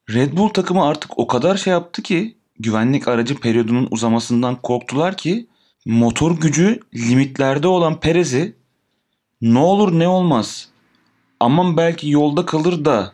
Red 0.09 0.37
Bull 0.37 0.49
takımı 0.49 0.85
artık 0.85 1.19
o 1.19 1.27
kadar 1.27 1.57
şey 1.57 1.71
yaptı 1.73 2.01
ki 2.01 2.37
güvenlik 2.59 3.07
aracı 3.07 3.35
periyodunun 3.39 3.87
uzamasından 3.91 4.55
korktular 4.61 5.17
ki 5.17 5.47
motor 5.85 6.39
gücü 6.39 6.79
limitlerde 6.95 7.67
olan 7.67 7.99
Perez'i 7.99 8.55
ne 9.41 9.59
olur 9.59 9.99
ne 9.99 10.07
olmaz 10.07 10.69
aman 11.39 11.77
belki 11.77 12.09
yolda 12.09 12.45
kalır 12.45 12.85
da 12.85 13.13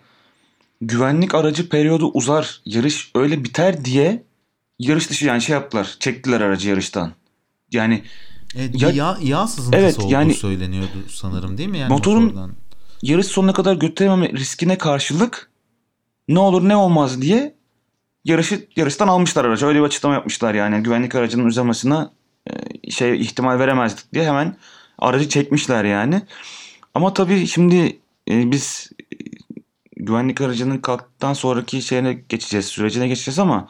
güvenlik 0.81 1.35
aracı 1.35 1.69
periyodu 1.69 2.11
uzar 2.13 2.61
yarış 2.65 3.11
öyle 3.15 3.43
biter 3.43 3.85
diye 3.85 4.23
yarış 4.79 5.09
dışı 5.09 5.25
yani 5.25 5.41
şey 5.41 5.53
yaptılar 5.53 5.95
çektiler 5.99 6.41
aracı 6.41 6.69
yarıştan. 6.69 7.13
Yani 7.71 8.03
Evet, 8.55 8.81
ya, 8.81 8.89
yağ, 8.89 9.17
yağ 9.21 9.47
sızıntısı 9.47 9.83
evet, 9.83 9.99
olduğu 9.99 10.11
yani, 10.13 10.33
söyleniyordu 10.33 10.91
sanırım 11.09 11.57
değil 11.57 11.69
mi? 11.69 11.77
Yani 11.77 11.89
motorun 11.89 12.23
motordan. 12.23 12.51
yarış 13.01 13.27
sonuna 13.27 13.53
kadar 13.53 13.75
götürememe 13.75 14.29
riskine 14.29 14.77
karşılık 14.77 15.50
ne 16.27 16.39
olur 16.39 16.69
ne 16.69 16.75
olmaz 16.75 17.21
diye 17.21 17.55
yarışı 18.25 18.67
yarıştan 18.75 19.07
almışlar 19.07 19.45
aracı. 19.45 19.65
Öyle 19.65 19.79
bir 19.79 19.83
açıklama 19.83 20.15
yapmışlar 20.15 20.53
yani. 20.53 20.83
Güvenlik 20.83 21.15
aracının 21.15 21.45
uzamasına 21.45 22.11
e, 22.47 22.91
şey 22.91 23.21
ihtimal 23.21 23.59
veremezdik 23.59 24.13
diye 24.13 24.25
hemen 24.25 24.57
aracı 24.99 25.29
çekmişler 25.29 25.83
yani. 25.83 26.21
Ama 26.93 27.13
tabii 27.13 27.47
şimdi 27.47 27.99
e, 28.29 28.51
biz 28.51 28.89
e, 28.99 29.15
güvenlik 29.97 30.41
aracının 30.41 30.77
kalktıktan 30.77 31.33
sonraki 31.33 31.81
şeyine 31.81 32.13
geçeceğiz, 32.13 32.65
sürecine 32.65 33.07
geçeceğiz 33.07 33.39
ama 33.39 33.67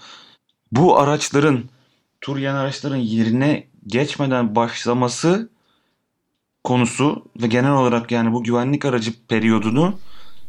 bu 0.72 1.00
araçların 1.00 1.64
tur 2.22 2.38
yan 2.38 2.56
araçların 2.56 2.98
yerine 2.98 3.68
geçmeden 3.88 4.56
başlaması 4.56 5.50
konusu 6.64 7.26
ve 7.42 7.48
genel 7.48 7.72
olarak 7.72 8.12
yani 8.12 8.34
bu 8.34 8.44
güvenlik 8.44 8.86
aracı 8.86 9.14
periyodunu 9.28 10.00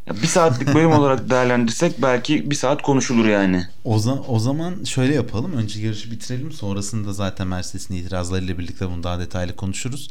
ya 0.06 0.14
bir 0.22 0.26
saatlik 0.26 0.74
bölüm 0.74 0.92
olarak 0.98 1.30
değerlendirsek 1.30 2.02
belki 2.02 2.50
bir 2.50 2.54
saat 2.54 2.82
konuşulur 2.82 3.26
yani. 3.26 3.66
O, 3.84 3.96
za- 3.96 4.26
o 4.28 4.38
zaman 4.38 4.84
şöyle 4.84 5.14
yapalım. 5.14 5.52
Önce 5.52 5.80
yarışı 5.80 6.10
bitirelim. 6.10 6.52
Sonrasında 6.52 7.12
zaten 7.12 7.46
Mercedes'in 7.46 7.94
itirazlarıyla 7.94 8.58
birlikte 8.58 8.90
bunu 8.90 9.02
daha 9.02 9.18
detaylı 9.18 9.56
konuşuruz. 9.56 10.08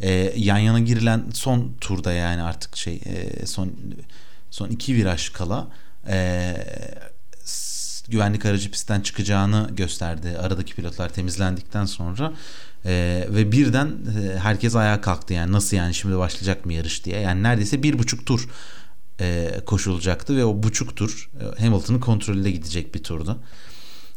Ee, 0.00 0.32
yan 0.36 0.58
yana 0.58 0.80
girilen 0.80 1.24
son 1.34 1.72
turda 1.80 2.12
yani 2.12 2.42
artık 2.42 2.76
şey 2.76 2.94
e, 2.94 3.46
son 3.46 3.72
son 4.50 4.68
iki 4.68 4.94
viraj 4.94 5.28
kala 5.28 5.66
e, 6.08 6.54
güvenlik 8.08 8.46
aracı 8.46 8.70
pistten 8.70 9.00
çıkacağını 9.00 9.68
gösterdi. 9.76 10.36
Aradaki 10.42 10.74
pilotlar 10.74 11.08
temizlendikten 11.08 11.84
sonra 11.84 12.32
e, 12.84 13.24
ve 13.28 13.52
birden 13.52 13.86
e, 13.86 14.38
herkes 14.38 14.76
ayağa 14.76 15.00
kalktı 15.00 15.34
yani 15.34 15.52
nasıl 15.52 15.76
yani 15.76 15.94
şimdi 15.94 16.18
başlayacak 16.18 16.66
mı 16.66 16.72
yarış 16.72 17.04
diye. 17.04 17.20
Yani 17.20 17.42
neredeyse 17.42 17.82
bir 17.82 17.98
buçuk 17.98 18.26
tur 18.26 18.48
e, 19.22 19.50
koşulacaktı 19.66 20.36
ve 20.36 20.44
o 20.44 20.62
buçuk 20.62 20.96
tur 20.96 21.30
e, 21.58 21.62
Hamilton'ın 21.64 22.00
kontrolünde 22.00 22.50
gidecek 22.50 22.94
bir 22.94 23.02
turdu. 23.02 23.38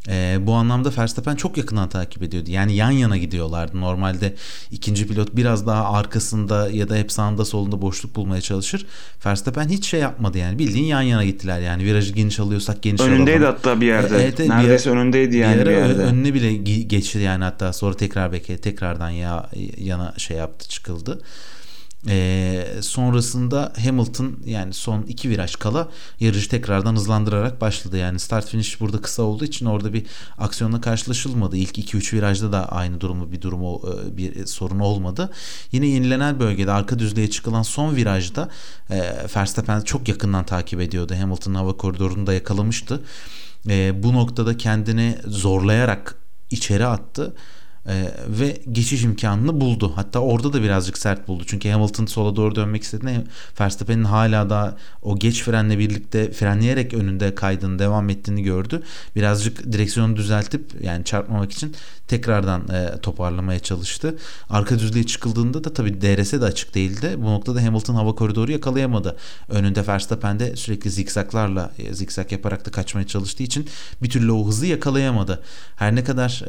E, 0.10 0.38
bu 0.42 0.54
anlamda 0.54 0.92
Verstappen 0.98 1.36
çok 1.36 1.58
yakından 1.58 1.90
takip 1.90 2.24
ediyordu. 2.24 2.52
Yani 2.52 2.76
yan 2.76 2.92
yana 2.92 3.18
gidiyorlardı. 3.18 3.82
Normalde 3.82 4.36
ikinci 4.72 5.08
pilot 5.08 5.36
biraz 5.36 5.68
daha 5.68 5.92
arkasında 5.94 6.70
ya 6.70 6.90
da 6.90 6.96
hep 6.96 7.12
sağında 7.12 7.46
solunda 7.46 7.82
boşluk 7.82 8.16
bulmaya 8.16 8.42
çalışır. 8.42 8.86
Verstappen 9.26 9.68
hiç 9.70 9.86
şey 9.86 10.00
yapmadı 10.00 10.38
yani. 10.38 10.60
Bildiğin 10.60 10.86
yan 10.86 11.02
yana 11.02 11.26
gittiler 11.26 11.60
yani. 11.60 11.84
Virajı 11.84 12.14
geniş 12.14 12.40
alıyorsak 12.40 12.82
geniş 12.82 13.02
Önündeydi 13.02 13.40
alalım. 13.40 13.56
hatta 13.56 13.82
bir 13.82 13.86
yerde. 13.86 14.18
E, 14.18 14.22
evet, 14.22 14.40
bir 14.40 14.50
Neredeyse 14.50 14.90
ara- 14.92 15.00
önündeydi 15.00 15.38
yani 15.38 15.56
bir, 15.56 15.62
bir, 15.62 15.66
ara 15.66 15.72
yerde. 15.88 16.02
önüne 16.02 16.34
bile 16.34 16.52
ge- 16.52 16.82
geçti 16.88 17.20
yani 17.20 17.44
hatta 17.44 17.74
sonra 17.74 17.98
tekrar 17.98 18.32
belki 18.32 18.58
tekrardan 18.58 19.10
ya 19.10 19.50
yana 19.78 20.14
şey 20.18 20.38
yaptı 20.38 20.70
çıkıldı. 20.70 21.22
Ee, 22.10 22.68
sonrasında 22.82 23.74
Hamilton 23.84 24.40
yani 24.46 24.74
son 24.74 25.02
iki 25.02 25.30
viraj 25.30 25.56
kala 25.56 25.90
yarışı 26.20 26.50
tekrardan 26.50 26.96
hızlandırarak 26.96 27.62
başladı. 27.62 27.98
Yani 27.98 28.20
start 28.20 28.48
finish 28.48 28.80
burada 28.80 29.02
kısa 29.02 29.24
olduğu 29.24 29.46
için 29.46 29.66
orada 29.66 29.94
bir 29.94 30.06
aksiyonla 30.38 30.82
karşılaşılmadı. 30.82 31.58
İlk 31.58 31.78
2-3 31.78 32.14
virajda 32.14 32.52
da 32.52 32.72
aynı 32.72 33.02
durumu 33.02 33.32
bir 33.32 33.42
durumu 33.42 33.82
e, 33.88 34.18
bir 34.18 34.46
sorun 34.46 34.80
olmadı. 34.80 35.32
Yine 35.72 35.88
yenilenen 35.88 36.40
bölgede 36.40 36.72
arka 36.72 37.00
düzlüğe 37.00 37.30
çıkılan 37.30 37.64
son 37.64 37.96
virajda 37.96 38.50
e, 38.90 39.00
Verstappen 39.36 39.82
çok 39.82 40.08
yakından 40.08 40.46
takip 40.46 40.82
ediyordu. 40.82 41.16
Hamilton'ın 41.20 41.56
hava 41.56 41.78
koridorunu 41.78 42.28
da 42.28 42.34
yakalamıştı. 42.34 43.02
E, 43.70 44.04
bu 44.04 44.14
noktada 44.14 44.58
kendini 44.58 45.18
zorlayarak 45.28 46.16
içeri 46.52 46.86
attı. 46.86 47.36
Ee, 47.88 48.12
ve 48.28 48.62
geçiş 48.72 49.04
imkanını 49.04 49.62
buldu. 49.62 49.92
Hatta 49.96 50.20
orada 50.20 50.54
da 50.54 50.64
birazcık 50.64 50.98
sert 50.98 51.28
buldu. 51.28 51.44
Çünkü 51.48 51.70
Hamilton 51.70 52.06
sola 52.06 52.36
doğru 52.36 52.56
dönmek 52.56 52.84
istediğinde 52.84 53.24
Verstappen'in 53.60 54.04
hala 54.04 54.50
da 54.50 54.78
o 55.02 55.20
geç 55.20 55.44
frenle 55.44 55.80
birlikte 55.80 56.32
frenleyerek 56.32 56.94
önünde 56.94 57.36
kaydını 57.36 57.80
devam 57.80 58.10
ettiğini 58.10 58.44
gördü. 58.44 58.84
Birazcık 59.16 59.72
direksiyonu 59.72 60.16
düzeltip 60.16 60.72
yani 60.82 61.04
çarpmamak 61.04 61.52
için 61.52 61.76
tekrardan 62.08 62.68
e, 62.68 63.02
toparlamaya 63.02 63.60
çalıştı. 63.60 64.16
Arka 64.50 64.80
düzlüğe 64.80 65.04
çıkıldığında 65.04 65.64
da 65.64 65.74
tabii 65.74 66.02
DRS 66.02 66.34
de 66.34 66.46
açık 66.46 66.76
değildi. 66.76 67.16
Bu 67.18 67.26
noktada 67.26 67.64
Hamilton 67.64 67.96
hava 67.96 68.16
koridoru 68.16 68.52
yakalayamadı. 68.52 69.18
Önünde 69.50 69.88
Verstappen 69.88 70.40
de 70.40 70.56
sürekli 70.56 70.90
zikzaklarla 70.90 71.72
e, 71.78 71.94
zikzak 71.94 72.32
yaparak 72.32 72.66
da 72.66 72.72
kaçmaya 72.72 73.08
çalıştığı 73.08 73.44
için 73.44 73.68
bir 74.04 74.10
türlü 74.10 74.32
o 74.32 74.48
hızı 74.48 74.66
yakalayamadı. 74.66 75.44
Her 75.76 75.96
ne 75.96 76.04
kadar 76.04 76.44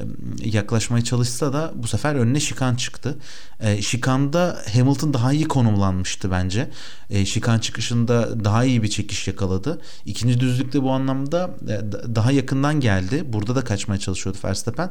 e, 0.44 0.48
yaklaşmaya 0.48 1.04
çalışsa 1.26 1.52
da 1.52 1.72
bu 1.74 1.86
sefer 1.86 2.14
önüne 2.14 2.40
şikan 2.40 2.74
çıktı. 2.74 3.18
E, 3.60 3.82
şikanda 3.82 4.62
Hamilton 4.74 5.14
daha 5.14 5.32
iyi 5.32 5.48
konumlanmıştı 5.48 6.30
bence. 6.30 6.70
E, 7.10 7.24
şikan 7.24 7.58
çıkışında 7.58 8.44
daha 8.44 8.64
iyi 8.64 8.82
bir 8.82 8.88
çekiş 8.88 9.28
yakaladı. 9.28 9.80
İkinci 10.04 10.40
düzlükte 10.40 10.82
bu 10.82 10.90
anlamda 10.90 11.50
e, 11.64 11.68
da- 11.92 12.14
daha 12.14 12.32
yakından 12.32 12.80
geldi. 12.80 13.24
Burada 13.32 13.56
da 13.56 13.64
kaçmaya 13.64 13.98
çalışıyordu 13.98 14.38
Verstappen. 14.44 14.90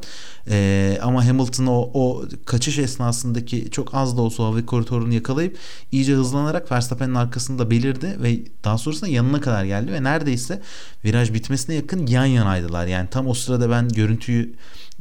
E, 0.49 0.99
ama 1.01 1.25
Hamilton 1.25 1.65
o, 1.65 1.89
o 1.93 2.23
kaçış 2.45 2.77
esnasındaki 2.79 3.71
çok 3.71 3.93
az 3.95 4.17
da 4.17 4.21
olsa 4.21 4.43
hava 4.43 4.65
koridorunu 4.65 5.13
yakalayıp 5.13 5.57
iyice 5.91 6.13
hızlanarak 6.13 6.71
Verstappen'in 6.71 7.15
arkasında 7.15 7.71
belirdi 7.71 8.17
ve 8.23 8.39
daha 8.63 8.77
sonrasında 8.77 9.09
yanına 9.09 9.41
kadar 9.41 9.65
geldi 9.65 9.91
ve 9.91 10.03
neredeyse 10.03 10.61
viraj 11.05 11.33
bitmesine 11.33 11.75
yakın 11.75 12.07
yan 12.07 12.25
yanaydılar. 12.25 12.87
Yani 12.87 13.07
tam 13.11 13.27
o 13.27 13.33
sırada 13.33 13.69
ben 13.69 13.89
görüntüyü 13.89 14.55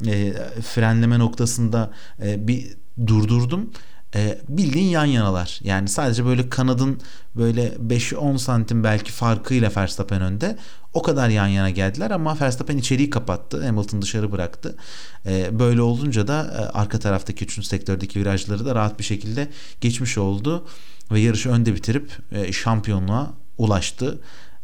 e, 0.07 0.33
frenleme 0.63 1.19
noktasında 1.19 1.91
e, 2.23 2.49
bir 2.49 2.77
durdurdum. 3.07 3.71
E, 4.15 4.39
bildiğin 4.49 4.89
yan 4.89 5.05
yanalar. 5.05 5.61
Yani 5.63 5.89
sadece 5.89 6.25
böyle 6.25 6.49
kanadın 6.49 7.01
böyle 7.37 7.69
5-10 7.69 8.39
santim 8.39 8.85
belki 8.85 9.13
farkıyla 9.13 9.71
Verstappen 9.77 10.23
önde. 10.23 10.59
O 10.93 11.03
kadar 11.03 11.29
yan 11.29 11.47
yana 11.47 11.71
geldiler 11.71 12.11
ama 12.11 12.41
Verstappen 12.41 12.77
içeriği 12.77 13.11
kapattı. 13.11 13.67
Hamilton 13.67 14.03
dışarı 14.03 14.33
bıraktı. 14.33 14.77
E, 15.27 15.59
böyle 15.59 15.83
olunca 15.83 16.29
da 16.29 16.43
e, 16.43 16.79
arka 16.79 16.99
taraftaki 16.99 17.45
3. 17.45 17.67
sektördeki 17.67 18.21
virajları 18.21 18.67
da 18.67 18.75
rahat 18.75 18.99
bir 18.99 19.05
şekilde 19.05 19.49
geçmiş 19.81 20.19
oldu. 20.19 20.67
Ve 21.11 21.21
yarışı 21.21 21.51
önde 21.51 21.75
bitirip 21.75 22.13
e, 22.33 22.53
şampiyonluğa 22.53 23.33
ulaştı 23.59 24.21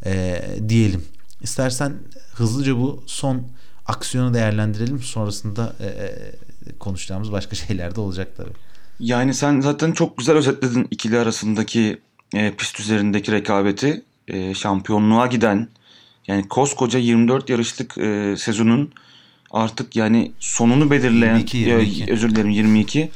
e, 0.07 0.43
diyelim. 0.68 1.05
İstersen 1.41 1.93
hızlıca 2.35 2.76
bu 2.76 3.05
son 3.07 3.47
aksiyonu 3.91 4.34
değerlendirelim. 4.34 5.01
Sonrasında 5.03 5.76
e, 5.80 5.86
e, 5.86 6.32
konuşacağımız 6.78 7.32
başka 7.32 7.57
şeyler 7.66 7.95
de 7.95 8.01
olacak 8.01 8.28
tabii. 8.36 8.53
Yani 9.01 9.34
sen 9.34 9.61
zaten 9.61 9.93
çok 9.93 10.18
güzel 10.18 10.36
özetledin 10.36 10.88
ikili 10.91 11.18
arasındaki 11.18 11.99
e, 12.34 12.53
pist 12.53 12.80
üzerindeki 12.80 13.32
rekabeti. 13.32 14.03
E, 14.28 14.55
şampiyonluğa 14.55 15.26
giden 15.26 15.68
yani 16.26 16.49
koskoca 16.49 16.99
24 16.99 17.51
yarışlık 17.51 17.99
e, 17.99 18.34
sezonun 18.38 18.93
artık 19.51 19.97
yani 19.97 20.32
sonunu 20.41 20.91
belirleyen 20.91 21.34
22, 21.34 21.57
22. 21.57 22.05
e, 22.05 22.12
özür 22.12 22.30
dilerim 22.30 22.51
22 22.51 23.11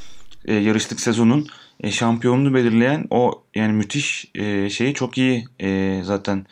e, 0.44 0.54
yarışlık 0.54 1.00
sezonun 1.00 1.46
e, 1.80 1.90
şampiyonluğu 1.90 2.54
belirleyen 2.54 3.06
o 3.10 3.42
yani 3.54 3.72
müthiş 3.72 4.30
e, 4.34 4.70
şeyi 4.70 4.94
çok 4.94 5.18
iyi 5.18 5.44
e, 5.60 6.00
zaten 6.04 6.46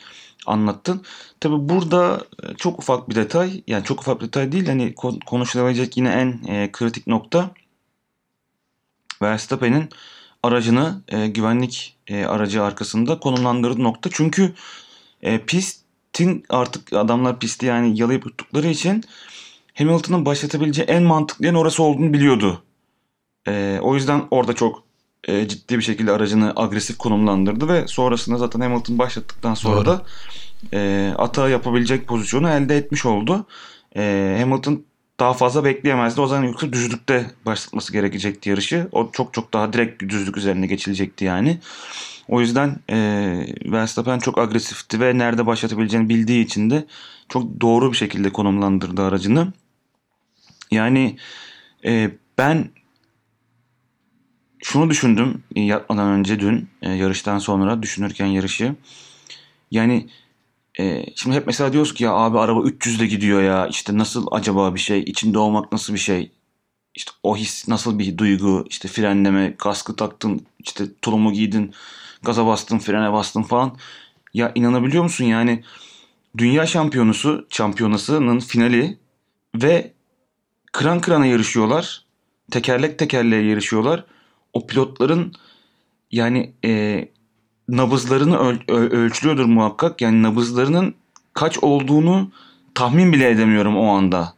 anlattın. 0.47 1.03
Tabi 1.41 1.69
burada 1.69 2.27
e, 2.43 2.55
çok 2.55 2.79
ufak 2.79 3.09
bir 3.09 3.15
detay 3.15 3.63
yani 3.67 3.85
çok 3.85 4.01
ufak 4.01 4.21
bir 4.21 4.27
detay 4.27 4.53
değil 4.53 4.67
hani 4.67 4.93
ko- 4.93 5.25
konuşulabilecek 5.25 5.97
yine 5.97 6.09
en 6.09 6.55
e, 6.55 6.73
kritik 6.73 7.07
nokta 7.07 7.51
Verstappen'in 9.23 9.89
aracını 10.43 11.03
e, 11.09 11.27
güvenlik 11.27 11.97
e, 12.07 12.25
aracı 12.25 12.63
arkasında 12.63 13.21
konumlandırdığı 13.21 13.83
nokta. 13.83 14.11
Çünkü 14.13 14.55
e, 15.23 15.39
pistin 15.39 16.45
artık 16.49 16.93
adamlar 16.93 17.39
pisti 17.39 17.67
yani 17.67 18.01
yalayıp 18.01 18.23
tuttukları 18.23 18.69
için 18.69 19.05
Hamilton'ın 19.75 20.27
başlatabileceği 20.27 20.89
en 20.89 21.03
mantıklı 21.03 21.47
yer 21.47 21.55
orası 21.55 21.83
olduğunu 21.83 22.13
biliyordu. 22.13 22.63
E, 23.49 23.79
o 23.83 23.95
yüzden 23.95 24.23
orada 24.31 24.53
çok 24.53 24.83
e, 25.29 25.49
ciddi 25.49 25.79
bir 25.79 25.83
şekilde 25.83 26.13
aracını 26.13 26.53
agresif 26.57 26.99
konumlandırdı 26.99 27.69
ve 27.69 27.87
sonrasında 27.87 28.39
zaten 28.39 28.61
Hamilton 28.61 28.99
başlattıktan 28.99 29.55
sonra 29.55 29.77
Doğru. 29.77 29.87
da 29.87 30.03
e, 30.73 31.13
atağı 31.19 31.51
yapabilecek 31.51 32.07
pozisyonu 32.07 32.51
elde 32.51 32.77
etmiş 32.77 33.07
oldu. 33.07 33.47
E, 33.97 34.37
Hamilton 34.41 34.85
daha 35.21 35.33
fazla 35.33 35.65
bekleyemezdi. 35.65 36.21
O 36.21 36.27
zaman 36.27 36.45
yoksa 36.45 36.73
düzlükte 36.73 37.31
başlatması 37.47 37.93
gerekecekti 37.93 38.51
yarışı. 38.51 38.89
O 38.93 39.11
çok 39.13 39.35
çok 39.35 39.53
daha 39.53 39.73
direkt 39.73 40.03
düzlük 40.03 40.37
üzerine 40.37 40.67
geçilecekti 40.67 41.25
yani. 41.25 41.59
O 42.29 42.41
yüzden 42.41 42.77
e, 42.91 42.97
Verstappen 43.65 44.19
çok 44.19 44.39
agresifti 44.39 45.01
ve 45.01 45.19
nerede 45.19 45.47
başlatabileceğini 45.47 46.09
bildiği 46.09 46.45
için 46.45 46.71
de 46.71 46.87
çok 47.29 47.61
doğru 47.61 47.93
bir 47.93 47.97
şekilde 47.97 48.31
konumlandırdı 48.31 49.03
aracını. 49.03 49.53
Yani 50.71 51.17
e, 51.85 52.11
ben 52.39 52.71
şunu 54.63 54.91
düşündüm 54.91 55.43
e, 55.57 55.61
yatmadan 55.61 56.09
önce 56.09 56.41
dün 56.41 56.69
e, 56.83 56.91
yarıştan 56.91 57.39
sonra 57.39 57.83
düşünürken 57.83 58.27
yarışı. 58.27 58.75
Yani 59.71 60.09
e, 60.81 61.07
şimdi 61.17 61.37
hep 61.37 61.47
mesela 61.47 61.73
diyoruz 61.73 61.95
ki 61.95 62.05
ya 62.05 62.13
abi 62.13 62.39
araba 62.39 62.63
300 62.63 62.97
ile 63.01 63.07
gidiyor 63.07 63.43
ya 63.43 63.67
işte 63.67 63.99
nasıl 63.99 64.27
acaba 64.31 64.75
bir 64.75 64.81
şey 64.81 65.01
içinde 65.01 65.39
olmak 65.39 65.73
nasıl 65.73 65.95
bir 65.95 65.99
şey? 65.99 66.33
İşte 66.95 67.13
o 67.23 67.37
his 67.37 67.69
nasıl 67.69 67.99
bir 67.99 68.19
duygu? 68.19 68.65
İşte 68.71 68.89
frenleme 68.89 69.57
kaskı 69.57 69.97
taktın 69.97 70.47
işte 70.59 70.85
tulumu 71.03 71.33
giydin 71.33 71.75
gaza 72.23 72.47
bastın 72.47 72.79
frene 72.79 73.13
bastın 73.13 73.43
falan. 73.43 73.77
Ya 74.35 74.53
inanabiliyor 74.55 75.03
musun? 75.03 75.25
Yani 75.25 75.65
dünya 76.39 76.67
şampiyonusu 76.67 77.47
şampiyonasının 77.51 78.39
finali 78.39 78.99
ve 79.55 79.93
kıran 80.73 81.01
kırana 81.01 81.27
yarışıyorlar 81.27 82.05
tekerlek 82.51 82.99
tekerleğe 82.99 83.43
yarışıyorlar 83.45 84.05
o 84.53 84.67
pilotların 84.67 85.33
yani 86.11 86.53
e, 86.65 87.05
nabızlarını 87.69 88.37
öl- 88.37 88.63
ö- 88.69 88.91
ölçülüyordur 88.91 89.45
muhakkak. 89.45 90.01
Yani 90.01 90.23
nabızlarının 90.23 90.95
kaç 91.35 91.59
olduğunu 91.59 92.31
tahmin 92.75 93.13
bile 93.13 93.31
edemiyorum 93.31 93.77
o 93.77 93.87
anda. 93.87 94.35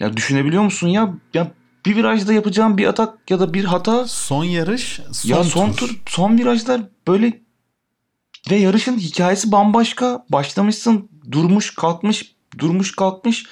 Ya 0.00 0.16
düşünebiliyor 0.16 0.62
musun 0.62 0.88
ya? 0.88 1.14
Ya 1.34 1.52
bir 1.86 1.96
virajda 1.96 2.32
yapacağım 2.32 2.78
bir 2.78 2.86
atak 2.86 3.30
ya 3.30 3.40
da 3.40 3.54
bir 3.54 3.64
hata 3.64 4.06
Son 4.06 4.44
yarış, 4.44 5.00
son, 5.12 5.28
ya 5.28 5.44
son 5.44 5.72
tur. 5.72 6.00
son 6.06 6.38
virajlar 6.38 6.80
böyle 7.08 7.40
ve 8.50 8.56
yarışın 8.56 8.98
hikayesi 8.98 9.52
bambaşka. 9.52 10.24
Başlamışsın, 10.28 11.08
durmuş, 11.30 11.74
kalkmış, 11.74 12.34
durmuş, 12.58 12.96
kalkmış. 12.96 13.46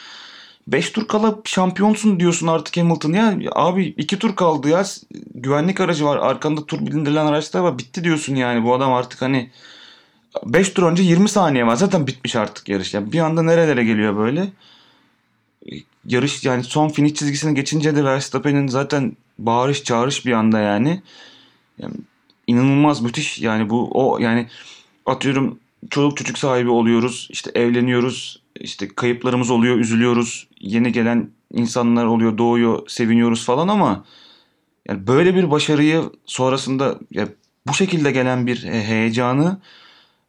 5 0.72 0.90
tur 0.90 1.08
kala 1.08 1.38
şampiyonsun 1.44 2.20
diyorsun 2.20 2.46
artık 2.46 2.76
Hamilton 2.76 3.12
ya. 3.12 3.38
Abi 3.52 3.86
2 3.86 4.18
tur 4.18 4.36
kaldı 4.36 4.68
ya. 4.68 4.84
Güvenlik 5.34 5.80
aracı 5.80 6.04
var. 6.04 6.16
Arkanda 6.16 6.66
tur 6.66 6.80
bildirilen 6.80 7.26
araçlar 7.26 7.60
var. 7.60 7.78
Bitti 7.78 8.04
diyorsun 8.04 8.34
yani. 8.34 8.64
Bu 8.64 8.74
adam 8.74 8.92
artık 8.92 9.22
hani 9.22 9.50
5 10.46 10.70
tur 10.70 10.82
önce 10.82 11.02
20 11.02 11.28
saniye 11.28 11.66
var. 11.66 11.76
Zaten 11.76 12.06
bitmiş 12.06 12.36
artık 12.36 12.68
yarış. 12.68 12.94
Yani 12.94 13.12
bir 13.12 13.18
anda 13.18 13.42
nerelere 13.42 13.84
geliyor 13.84 14.16
böyle. 14.16 14.48
Yarış 16.06 16.44
yani 16.44 16.64
son 16.64 16.88
finish 16.88 17.14
çizgisine 17.14 17.52
geçince 17.52 17.96
de 17.96 18.04
Verstappen'in 18.04 18.66
zaten 18.66 19.16
bağırış 19.38 19.84
çağırış 19.84 20.26
bir 20.26 20.32
anda 20.32 20.58
yani. 20.58 21.02
yani 21.78 21.94
inanılmaz 22.46 23.00
müthiş 23.00 23.38
yani 23.38 23.70
bu 23.70 23.90
o 23.92 24.18
yani 24.18 24.46
atıyorum 25.06 25.58
çoluk 25.90 26.16
çocuk 26.16 26.38
sahibi 26.38 26.70
oluyoruz 26.70 27.28
işte 27.30 27.50
evleniyoruz 27.54 28.40
işte 28.60 28.88
kayıplarımız 28.88 29.50
oluyor 29.50 29.76
üzülüyoruz 29.76 30.48
yeni 30.60 30.92
gelen 30.92 31.30
insanlar 31.52 32.04
oluyor 32.04 32.38
doğuyor 32.38 32.88
seviniyoruz 32.88 33.44
falan 33.44 33.68
ama 33.68 34.04
yani 34.88 35.06
böyle 35.06 35.34
bir 35.34 35.50
başarıyı 35.50 36.02
sonrasında 36.26 36.98
ya 37.10 37.28
bu 37.66 37.74
şekilde 37.74 38.12
gelen 38.12 38.46
bir 38.46 38.64
heyecanı 38.64 39.60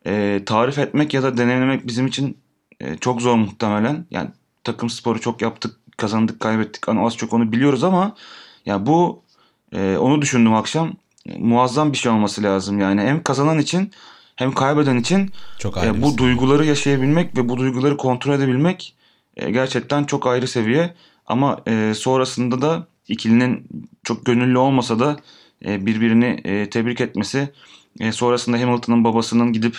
e, 0.05 0.43
tarif 0.45 0.79
etmek 0.79 1.13
ya 1.13 1.23
da 1.23 1.37
deneyimlemek 1.37 1.87
bizim 1.87 2.07
için 2.07 2.37
e, 2.79 2.97
çok 2.97 3.21
zor 3.21 3.35
muhtemelen. 3.35 4.05
Yani 4.11 4.29
takım 4.63 4.89
sporu 4.89 5.21
çok 5.21 5.41
yaptık, 5.41 5.79
kazandık, 5.97 6.39
kaybettik. 6.39 6.87
Hani 6.87 6.99
az 6.99 7.17
çok 7.17 7.33
onu 7.33 7.51
biliyoruz 7.51 7.83
ama 7.83 8.15
ya 8.65 8.85
bu 8.85 9.23
e, 9.73 9.97
onu 9.97 10.21
düşündüm 10.21 10.53
akşam. 10.53 10.93
E, 11.25 11.37
muazzam 11.37 11.91
bir 11.91 11.97
şey 11.97 12.11
olması 12.11 12.43
lazım 12.43 12.79
yani. 12.79 13.01
Hem 13.01 13.23
kazanan 13.23 13.59
için 13.59 13.91
hem 14.41 14.51
kaybeden 14.51 14.97
için 14.97 15.31
çok 15.59 15.77
e, 15.77 16.01
bu 16.01 16.17
duyguları 16.17 16.65
yaşayabilmek 16.65 17.37
ve 17.37 17.49
bu 17.49 17.57
duyguları 17.57 17.97
kontrol 17.97 18.33
edebilmek 18.33 18.95
e, 19.37 19.51
gerçekten 19.51 20.03
çok 20.03 20.27
ayrı 20.27 20.47
seviye. 20.47 20.93
Ama 21.27 21.59
e, 21.67 21.93
sonrasında 21.95 22.61
da 22.61 22.87
ikilinin 23.07 23.67
çok 24.03 24.25
gönüllü 24.25 24.57
olmasa 24.57 24.99
da 24.99 25.17
e, 25.65 25.85
birbirini 25.85 26.41
e, 26.43 26.69
tebrik 26.69 27.01
etmesi 27.01 27.49
e, 27.99 28.11
sonrasında 28.11 28.59
Hamilton'ın 28.59 29.03
babasının 29.03 29.53
gidip 29.53 29.77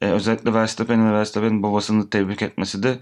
e, 0.00 0.06
özellikle 0.06 0.54
Verstappen 0.54 1.08
ve 1.08 1.12
Verstappen'in 1.12 1.62
babasını 1.62 2.10
tebrik 2.10 2.42
etmesi 2.42 2.82
de 2.82 2.98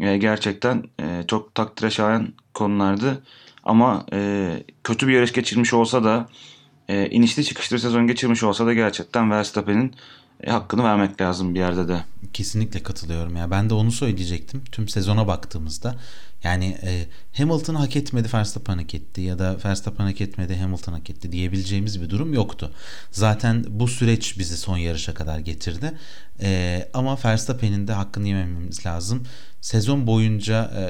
e, 0.00 0.16
gerçekten 0.16 0.84
e, 1.00 1.24
çok 1.26 1.54
takdire 1.54 1.90
şayan 1.90 2.28
konulardı. 2.54 3.22
Ama 3.64 4.06
e, 4.12 4.50
kötü 4.84 5.08
bir 5.08 5.12
yarış 5.12 5.32
geçirmiş 5.32 5.74
olsa 5.74 6.04
da 6.04 6.28
e, 6.88 7.10
inişli 7.10 7.44
çıkışlı 7.44 7.78
sezon 7.78 8.06
geçirmiş 8.06 8.42
olsa 8.42 8.66
da 8.66 8.74
gerçekten 8.74 9.30
Verstappen'in 9.30 9.94
e, 10.42 10.50
hakkını 10.50 10.84
vermek 10.84 11.20
lazım 11.20 11.54
bir 11.54 11.58
yerde 11.58 11.88
de. 11.88 12.04
Kesinlikle 12.32 12.82
katılıyorum 12.82 13.36
ya. 13.36 13.50
Ben 13.50 13.70
de 13.70 13.74
onu 13.74 13.92
söyleyecektim. 13.92 14.62
Tüm 14.72 14.88
sezona 14.88 15.26
baktığımızda 15.26 15.94
yani 16.44 16.78
e, 16.82 17.06
Hamilton 17.32 17.74
hak 17.74 17.96
etmedi 17.96 18.28
Verstappen 18.34 18.78
hak 18.78 18.94
etti 18.94 19.20
ya 19.20 19.38
da 19.38 19.56
Verstappen 19.64 20.04
hak 20.04 20.20
etmedi 20.20 20.56
Hamilton 20.56 20.92
hak 20.92 21.10
etti 21.10 21.32
diyebileceğimiz 21.32 22.02
bir 22.02 22.10
durum 22.10 22.34
yoktu. 22.34 22.72
Zaten 23.10 23.64
bu 23.68 23.88
süreç 23.88 24.38
bizi 24.38 24.56
son 24.56 24.76
yarışa 24.76 25.14
kadar 25.14 25.38
getirdi. 25.38 25.92
E, 26.40 26.88
ama 26.94 27.18
Verstappen'in 27.24 27.88
de 27.88 27.92
hakkını 27.92 28.28
yemememiz 28.28 28.86
lazım. 28.86 29.22
Sezon 29.60 30.06
boyunca 30.06 30.70
e, 30.76 30.82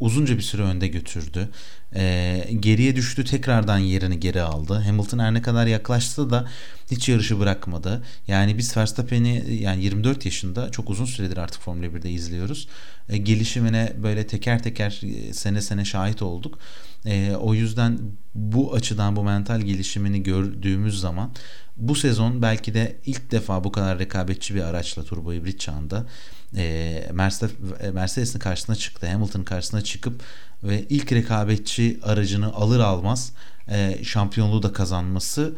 uzunca 0.00 0.36
bir 0.36 0.42
süre 0.42 0.62
önde 0.62 0.88
götürdü. 0.88 1.48
E, 1.94 2.44
geriye 2.60 2.96
düştü 2.96 3.24
tekrardan 3.24 3.78
yerini 3.78 4.20
geri 4.20 4.42
aldı. 4.42 4.74
Hamilton 4.74 5.18
her 5.18 5.34
ne 5.34 5.42
kadar 5.42 5.66
yaklaştı 5.66 6.30
da 6.30 6.48
hiç 6.90 7.08
yarışı 7.08 7.40
bırakmadı. 7.40 8.02
Yani 8.26 8.58
biz 8.58 8.76
Verstappen'i 8.76 9.54
yani 9.54 9.84
24 9.84 10.24
yaşında 10.24 10.70
çok 10.70 10.90
uzun 10.90 11.04
süredir 11.04 11.36
artık 11.36 11.62
Formula 11.62 11.86
1'de 11.86 12.10
izliyoruz. 12.10 12.68
E, 13.08 13.16
gelişimine 13.16 13.92
böyle 14.02 14.26
teker 14.26 14.62
teker 14.62 15.00
e, 15.04 15.32
sene 15.32 15.60
sene 15.62 15.84
şahit 15.84 16.22
olduk. 16.22 16.58
E, 17.06 17.36
o 17.40 17.54
yüzden 17.54 17.98
bu 18.34 18.74
açıdan 18.74 19.16
bu 19.16 19.24
mental 19.24 19.60
gelişimini 19.60 20.22
gördüğümüz 20.22 21.00
zaman 21.00 21.32
bu 21.76 21.94
sezon 21.94 22.42
belki 22.42 22.74
de 22.74 22.96
ilk 23.06 23.30
defa 23.30 23.64
bu 23.64 23.72
kadar 23.72 23.98
rekabetçi 23.98 24.54
bir 24.54 24.62
araçla 24.62 25.04
turbo 25.04 25.32
hibrit 25.32 25.60
çağında 25.60 26.06
e, 26.56 27.10
Mercedes'in 27.92 28.38
karşısına 28.38 28.76
çıktı. 28.76 29.06
Hamilton'ın 29.06 29.44
karşısına 29.44 29.80
çıkıp 29.80 30.22
ve 30.64 30.84
ilk 30.88 31.12
rekabetçi 31.12 32.00
aracını 32.02 32.54
alır 32.54 32.80
almaz 32.80 33.32
e, 33.68 33.98
şampiyonluğu 34.04 34.62
da 34.62 34.72
kazanması 34.72 35.54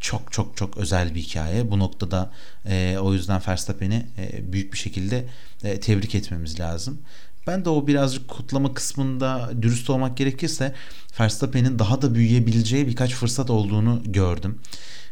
çok 0.00 0.32
çok 0.32 0.56
çok 0.56 0.76
özel 0.76 1.14
bir 1.14 1.20
hikaye. 1.20 1.70
Bu 1.70 1.78
noktada 1.78 2.30
e, 2.66 2.98
o 3.00 3.14
yüzden 3.14 3.42
Verstappen'i 3.48 4.06
e, 4.18 4.52
büyük 4.52 4.72
bir 4.72 4.78
şekilde 4.78 5.24
e, 5.64 5.80
tebrik 5.80 6.14
etmemiz 6.14 6.60
lazım. 6.60 6.98
Ben 7.46 7.64
de 7.64 7.70
o 7.70 7.86
birazcık 7.86 8.28
kutlama 8.28 8.74
kısmında 8.74 9.50
dürüst 9.62 9.90
olmak 9.90 10.16
gerekirse 10.16 10.74
Verstappen'in 11.20 11.78
daha 11.78 12.02
da 12.02 12.14
büyüyebileceği 12.14 12.88
birkaç 12.88 13.14
fırsat 13.14 13.50
olduğunu 13.50 14.02
gördüm. 14.06 14.58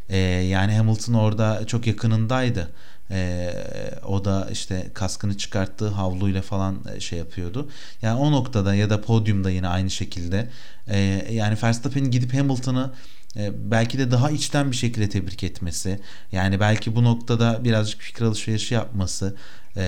E, 0.09 0.19
yani 0.27 0.77
Hamilton 0.77 1.15
orada 1.15 1.67
çok 1.67 1.87
yakınındaydı. 1.87 2.73
E, 3.11 3.51
o 4.07 4.25
da 4.25 4.49
işte 4.53 4.91
kaskını 4.95 5.37
çıkarttığı 5.37 5.89
havluyla 5.89 6.43
falan 6.43 6.77
e, 6.97 7.01
şey 7.01 7.19
yapıyordu. 7.19 7.69
Yani 8.03 8.21
o 8.21 8.33
noktada 8.33 8.75
ya 8.75 8.91
da 8.91 9.01
podyumda 9.01 9.51
yine 9.51 9.69
aynı 9.69 9.91
şekilde 9.91 10.49
e, 10.89 11.27
yani 11.31 11.59
Verstappen'in 11.63 12.11
gidip 12.11 12.35
Hamilton'ı 12.35 12.93
e, 13.37 13.71
belki 13.71 13.99
de 13.99 14.11
daha 14.11 14.31
içten 14.31 14.71
bir 14.71 14.77
şekilde 14.77 15.09
tebrik 15.09 15.45
etmesi 15.45 16.01
yani 16.33 16.61
belki 16.61 16.97
bu 16.97 17.05
noktada 17.05 17.65
birazcık 17.65 18.01
fikir 18.01 18.25
alışverişi 18.25 18.75
yapması 18.75 19.37
e, 19.77 19.83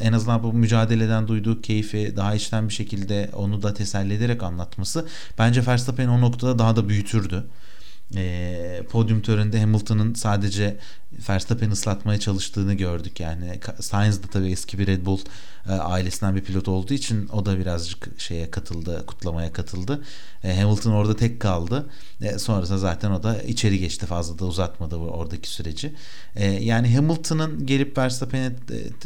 en 0.00 0.12
azından 0.12 0.42
bu 0.42 0.52
mücadeleden 0.52 1.28
duyduğu 1.28 1.60
keyfi 1.60 2.16
daha 2.16 2.34
içten 2.34 2.68
bir 2.68 2.74
şekilde 2.74 3.30
onu 3.34 3.62
da 3.62 3.74
teselli 3.74 4.14
ederek 4.14 4.42
anlatması 4.42 5.08
bence 5.38 5.66
Verstappen 5.66 6.08
o 6.08 6.20
noktada 6.20 6.58
daha 6.58 6.76
da 6.76 6.88
büyütürdü 6.88 7.44
e, 8.16 8.82
podyum 8.90 9.22
töreninde 9.22 9.60
Hamilton'ın 9.60 10.14
sadece 10.14 10.76
Verstappen 11.28 11.70
ıslatmaya 11.70 12.20
çalıştığını 12.20 12.74
gördük 12.74 13.20
yani. 13.20 13.60
Sainz 13.80 14.22
da 14.22 14.26
tabii 14.26 14.50
eski 14.50 14.78
bir 14.78 14.86
Red 14.86 15.06
Bull 15.06 15.18
e, 15.68 15.72
ailesinden 15.72 16.36
bir 16.36 16.40
pilot 16.40 16.68
olduğu 16.68 16.94
için 16.94 17.28
o 17.28 17.46
da 17.46 17.58
birazcık 17.58 18.20
şeye 18.20 18.50
katıldı, 18.50 19.06
kutlamaya 19.06 19.52
katıldı. 19.52 20.04
E, 20.44 20.60
Hamilton 20.60 20.92
orada 20.92 21.16
tek 21.16 21.40
kaldı. 21.40 21.90
E, 22.22 22.38
sonrasında 22.38 22.78
zaten 22.78 23.10
o 23.10 23.22
da 23.22 23.42
içeri 23.42 23.78
geçti 23.78 24.06
fazla 24.06 24.38
da 24.38 24.44
uzatmadı 24.44 24.96
oradaki 24.96 25.50
süreci. 25.50 25.94
E, 26.36 26.46
yani 26.46 26.94
Hamilton'ın 26.94 27.66
gelip 27.66 27.98
Verstappen'e 27.98 28.52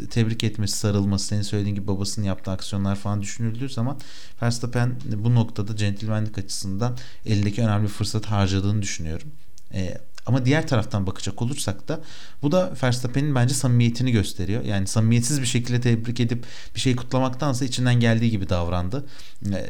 tebrik 0.09 0.43
etmesi, 0.43 0.77
sarılması, 0.77 1.25
senin 1.25 1.41
söylediğin 1.41 1.75
gibi 1.75 1.87
babasının 1.87 2.25
yaptığı 2.25 2.51
aksiyonlar 2.51 2.95
falan 2.95 3.21
düşünüldüğü 3.21 3.69
zaman 3.69 3.99
Verstappen 4.41 4.95
bu 5.15 5.35
noktada 5.35 5.75
centilmenlik 5.75 6.37
açısından 6.37 6.97
elindeki 7.25 7.61
önemli 7.61 7.87
fırsat 7.87 8.25
harcadığını 8.25 8.81
düşünüyorum. 8.95 9.31
E, 9.73 9.97
ama 10.25 10.45
diğer 10.45 10.67
taraftan 10.67 11.07
bakacak 11.07 11.41
olursak 11.41 11.87
da 11.87 11.99
bu 12.41 12.51
da 12.51 12.73
Verstappen'in 12.83 13.35
bence 13.35 13.53
samimiyetini 13.53 14.11
gösteriyor. 14.11 14.63
Yani 14.63 14.87
samimiyetsiz 14.87 15.41
bir 15.41 15.45
şekilde 15.45 15.81
tebrik 15.81 16.19
edip 16.19 16.45
bir 16.75 16.79
şey 16.79 16.95
kutlamaktansa 16.95 17.65
içinden 17.65 17.99
geldiği 17.99 18.31
gibi 18.31 18.49
davrandı. 18.49 19.05
Ee, 19.53 19.69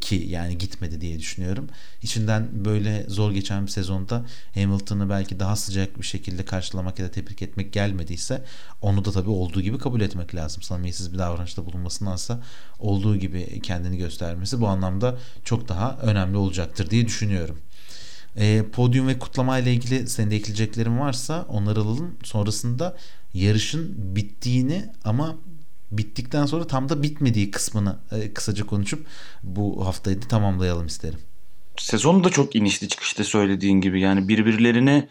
ki 0.00 0.26
yani 0.28 0.58
gitmedi 0.58 1.00
diye 1.00 1.18
düşünüyorum. 1.18 1.68
İçinden 2.02 2.64
böyle 2.64 3.04
zor 3.08 3.32
geçen 3.32 3.66
bir 3.66 3.70
sezonda 3.70 4.24
Hamilton'ı 4.54 5.10
belki 5.10 5.40
daha 5.40 5.56
sıcak 5.56 5.98
bir 5.98 6.06
şekilde 6.06 6.44
karşılamak 6.44 6.98
ya 6.98 7.06
da 7.06 7.10
tebrik 7.10 7.42
etmek 7.42 7.72
gelmediyse 7.72 8.44
onu 8.82 9.04
da 9.04 9.12
tabii 9.12 9.30
olduğu 9.30 9.60
gibi 9.60 9.78
kabul 9.78 10.00
etmek 10.00 10.34
lazım. 10.34 10.62
Samimiyetsiz 10.62 11.12
bir 11.12 11.18
davranışta 11.18 11.66
bulunmasındansa 11.66 12.40
olduğu 12.78 13.16
gibi 13.16 13.60
kendini 13.62 13.96
göstermesi 13.96 14.60
bu 14.60 14.68
anlamda 14.68 15.18
çok 15.44 15.68
daha 15.68 15.98
önemli 16.02 16.36
olacaktır 16.36 16.90
diye 16.90 17.06
düşünüyorum. 17.06 17.58
E, 18.36 18.64
podyum 18.72 19.08
ve 19.08 19.18
kutlama 19.18 19.58
ile 19.58 19.72
ilgili 19.72 20.08
senin 20.08 20.30
de 20.30 20.36
ekleyeceklerin 20.36 20.98
varsa 20.98 21.46
onları 21.48 21.80
alalım. 21.80 22.16
Sonrasında 22.24 22.96
yarışın 23.34 23.94
bittiğini 23.96 24.84
ama 25.04 25.36
bittikten 25.92 26.46
sonra 26.46 26.66
tam 26.66 26.88
da 26.88 27.02
bitmediği 27.02 27.50
kısmını 27.50 27.98
e, 28.12 28.34
kısaca 28.34 28.66
konuşup 28.66 29.06
bu 29.42 29.86
haftayı 29.86 30.22
da 30.22 30.28
tamamlayalım 30.28 30.86
isterim. 30.86 31.18
Sezonu 31.76 32.24
da 32.24 32.30
çok 32.30 32.56
inişli 32.56 32.88
çıkışta 32.88 33.24
söylediğin 33.24 33.80
gibi 33.80 34.00
yani 34.00 34.28
birbirlerini 34.28 35.08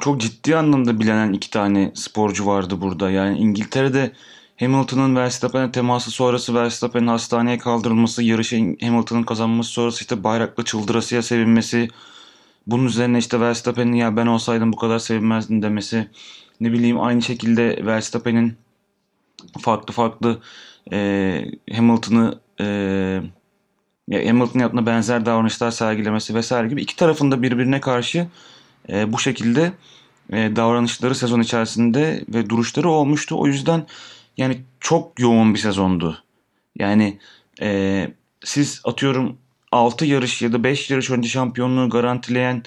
çok 0.00 0.20
ciddi 0.20 0.56
anlamda 0.56 1.00
bilenen 1.00 1.32
iki 1.32 1.50
tane 1.50 1.92
sporcu 1.94 2.46
vardı 2.46 2.80
burada. 2.80 3.10
Yani 3.10 3.38
İngiltere'de 3.38 4.12
Hamilton'ın 4.60 5.16
Verstappen'e 5.16 5.72
teması 5.72 6.10
sonrası 6.10 6.54
Verstappen'in 6.54 7.06
hastaneye 7.06 7.58
kaldırılması, 7.58 8.22
yarışı 8.22 8.76
Hamilton'ın 8.80 9.22
kazanması 9.22 9.70
sonrası 9.70 10.00
işte 10.00 10.24
bayrakla 10.24 10.64
çıldırasıya 10.64 11.22
sevinmesi, 11.22 11.88
bunun 12.66 12.86
üzerine 12.86 13.18
işte 13.18 13.40
Verstappen'in 13.40 13.92
ya 13.92 14.16
ben 14.16 14.26
olsaydım 14.26 14.72
bu 14.72 14.76
kadar 14.76 14.98
sevinmezdim 14.98 15.62
demesi. 15.62 16.08
Ne 16.60 16.72
bileyim 16.72 17.00
aynı 17.00 17.22
şekilde 17.22 17.86
Verstappen'in 17.86 18.56
farklı 19.60 19.94
farklı 19.94 20.40
e, 20.92 21.44
Hamilton'ı 21.72 22.40
e, 22.60 22.64
ya 24.08 24.28
Hamilton 24.28 24.60
yaptığına 24.60 24.86
benzer 24.86 25.26
davranışlar 25.26 25.70
sergilemesi 25.70 26.34
vesaire 26.34 26.68
gibi 26.68 26.82
iki 26.82 26.96
tarafında 26.96 27.42
birbirine 27.42 27.80
karşı 27.80 28.26
e, 28.88 29.12
bu 29.12 29.18
şekilde 29.18 29.72
e, 30.32 30.56
davranışları 30.56 31.14
sezon 31.14 31.40
içerisinde 31.40 32.24
ve 32.28 32.50
duruşları 32.50 32.90
olmuştu. 32.90 33.40
O 33.40 33.46
yüzden 33.46 33.86
yani 34.36 34.60
çok 34.80 35.20
yoğun 35.20 35.54
bir 35.54 35.58
sezondu. 35.58 36.18
Yani 36.78 37.18
e, 37.60 38.08
siz 38.44 38.80
atıyorum 38.84 39.38
6 39.74 40.04
yarış 40.04 40.42
ya 40.42 40.52
da 40.52 40.64
5 40.64 40.90
yarış 40.90 41.10
önce 41.10 41.28
şampiyonluğu 41.28 41.90
garantileyen 41.90 42.62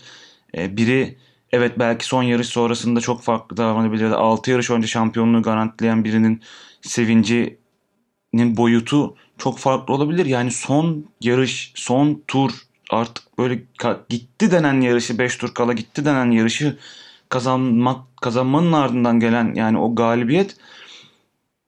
e, 0.57 0.77
biri 0.77 1.17
evet 1.51 1.79
belki 1.79 2.05
son 2.05 2.23
yarış 2.23 2.47
sonrasında 2.47 3.01
çok 3.01 3.21
farklı 3.21 3.57
davranabilir. 3.57 4.11
6 4.11 4.51
yarış 4.51 4.69
önce 4.69 4.87
şampiyonluğu 4.87 5.41
garantileyen 5.41 6.03
birinin 6.03 6.41
sevincinin 6.81 7.57
boyutu 8.57 9.15
çok 9.37 9.59
farklı 9.59 9.93
olabilir. 9.93 10.25
Yani 10.25 10.51
son 10.51 11.05
yarış, 11.21 11.71
son 11.75 12.23
tur 12.27 12.51
artık 12.91 13.37
böyle 13.37 13.59
gitti 14.09 14.51
denen 14.51 14.81
yarışı 14.81 15.17
5 15.17 15.37
tur 15.37 15.53
kala 15.53 15.73
gitti 15.73 16.05
denen 16.05 16.31
yarışı 16.31 16.77
kazanmak 17.29 18.17
kazanmanın 18.21 18.73
ardından 18.73 19.19
gelen 19.19 19.53
yani 19.55 19.77
o 19.77 19.95
galibiyet 19.95 20.57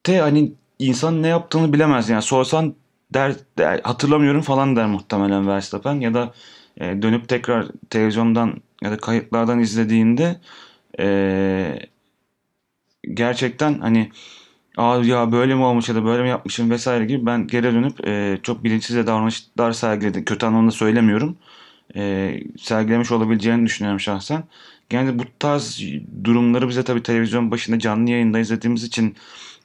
de 0.05 0.19
hani 0.21 0.51
insan 0.79 1.23
ne 1.23 1.27
yaptığını 1.27 1.73
bilemez 1.73 2.09
yani 2.09 2.21
sorsan 2.21 2.75
der, 3.13 3.35
der 3.57 3.79
hatırlamıyorum 3.83 4.41
falan 4.41 4.75
der 4.75 4.87
muhtemelen 4.87 5.47
Verstappen 5.47 5.99
ya 5.99 6.13
da 6.13 6.33
e, 6.77 7.01
dönüp 7.01 7.29
tekrar 7.29 7.67
televizyondan 7.89 8.61
ya 8.83 8.91
da 8.91 8.97
kayıtlardan 8.97 9.59
izlediğinde 9.59 10.41
e, 10.99 11.79
gerçekten 13.13 13.79
hani 13.79 14.11
Aa 14.77 14.97
ya 15.03 15.31
böyle 15.31 15.55
mi 15.55 15.63
olmuş 15.63 15.89
ya 15.89 15.95
da 15.95 16.05
böyle 16.05 16.23
mi 16.23 16.29
yapmışım 16.29 16.71
vesaire 16.71 17.05
gibi 17.05 17.25
ben 17.25 17.47
geri 17.47 17.63
dönüp 17.63 18.07
e, 18.07 18.39
çok 18.43 18.63
bilinçsizce 18.63 19.07
davranışlar 19.07 19.71
sergiledi. 19.71 20.25
Kötü 20.25 20.45
anlamda 20.45 20.71
söylemiyorum. 20.71 21.37
E, 21.95 22.33
sergilemiş 22.59 23.11
olabileceğini 23.11 23.65
düşünüyorum 23.65 23.99
şahsen. 23.99 24.43
Yani 24.91 25.19
bu 25.19 25.23
tarz 25.39 25.83
durumları 26.23 26.69
bize 26.69 26.83
tabii 26.83 27.03
televizyon 27.03 27.51
başında 27.51 27.79
canlı 27.79 28.09
yayında 28.11 28.39
izlediğimiz 28.39 28.83
için 28.83 29.15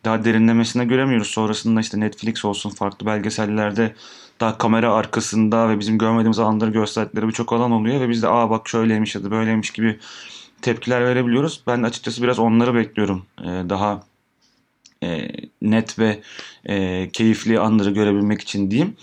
daha 0.04 0.24
derinlemesine 0.24 0.84
göremiyoruz. 0.84 1.28
Sonrasında 1.28 1.80
işte 1.80 2.00
Netflix 2.00 2.44
olsun 2.44 2.70
farklı 2.70 3.06
belgesellerde 3.06 3.94
daha 4.40 4.58
kamera 4.58 4.94
arkasında 4.94 5.68
ve 5.68 5.78
bizim 5.78 5.98
görmediğimiz 5.98 6.38
alanları 6.38 6.70
gösterdikleri 6.70 7.28
birçok 7.28 7.52
alan 7.52 7.70
oluyor 7.70 8.00
ve 8.00 8.08
biz 8.08 8.22
de 8.22 8.28
aa 8.28 8.50
bak 8.50 8.68
şöyleymiş 8.68 9.14
ya 9.14 9.24
da 9.24 9.30
böyleymiş 9.30 9.70
gibi 9.70 9.98
tepkiler 10.62 11.04
verebiliyoruz. 11.04 11.62
Ben 11.66 11.82
de 11.82 11.86
açıkçası 11.86 12.22
biraz 12.22 12.38
onları 12.38 12.74
bekliyorum. 12.74 13.26
Ee, 13.40 13.44
daha 13.44 14.02
e, 15.02 15.28
net 15.62 15.98
ve 15.98 16.20
e, 16.66 17.08
keyifli 17.12 17.60
anları 17.60 17.90
görebilmek 17.90 18.40
için 18.40 18.70
diyeyim. 18.70 18.96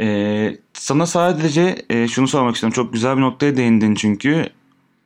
E, 0.00 0.56
sana 0.72 1.06
sadece 1.06 1.84
e, 1.90 2.08
şunu 2.08 2.28
sormak 2.28 2.54
istiyorum. 2.54 2.74
Çok 2.74 2.92
güzel 2.92 3.16
bir 3.16 3.22
noktaya 3.22 3.56
değindin 3.56 3.94
çünkü. 3.94 4.46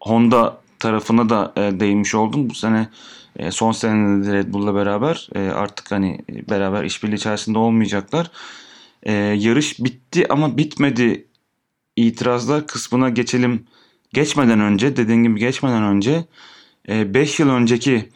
Honda 0.00 0.60
tarafına 0.78 1.28
da 1.28 1.52
e, 1.56 1.80
değinmiş 1.80 2.14
oldun. 2.14 2.50
Bu 2.50 2.54
sene 2.54 2.88
e, 3.38 3.50
son 3.50 3.72
senede 3.72 4.32
Red 4.32 4.52
Bull'la 4.52 4.74
beraber 4.74 5.28
e, 5.34 5.38
artık 5.38 5.92
hani 5.92 6.18
beraber 6.50 6.84
işbirliği 6.84 7.14
içerisinde 7.14 7.58
olmayacaklar. 7.58 8.30
E, 9.02 9.12
yarış 9.12 9.80
bitti 9.80 10.26
ama 10.28 10.56
bitmedi 10.56 11.26
itirazlar 11.96 12.66
kısmına 12.66 13.08
geçelim. 13.08 13.66
Geçmeden 14.12 14.60
önce 14.60 14.96
dediğim 14.96 15.24
gibi 15.24 15.40
geçmeden 15.40 15.82
önce 15.82 16.24
5 16.88 17.40
e, 17.40 17.42
yıl 17.42 17.50
önceki 17.50 18.08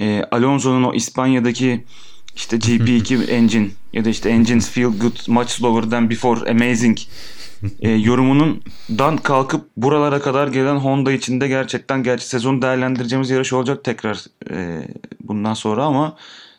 e, 0.00 0.24
Alonso'nun 0.30 0.82
o 0.82 0.94
İspanya'daki 0.94 1.84
işte 2.36 2.56
GP2 2.56 3.26
engine 3.30 3.68
ya 3.92 4.04
da 4.04 4.08
işte 4.08 4.30
engines 4.30 4.70
feel 4.70 4.88
good 4.98 5.28
much 5.28 5.48
slower 5.48 5.90
than 5.90 6.10
before 6.10 6.50
amazing 6.50 6.98
e, 7.80 7.90
yorumunun 7.90 8.62
dan 8.98 9.16
kalkıp 9.16 9.66
buralara 9.76 10.20
kadar 10.20 10.48
gelen 10.48 10.76
Honda 10.76 11.12
içinde 11.12 11.48
gerçekten 11.48 12.02
gerçi 12.02 12.26
sezonu 12.26 12.62
değerlendireceğimiz 12.62 13.30
yarış 13.30 13.52
olacak 13.52 13.84
tekrar 13.84 14.24
e, 14.50 14.88
bundan 15.20 15.54
sonra 15.54 15.84
ama 15.84 16.16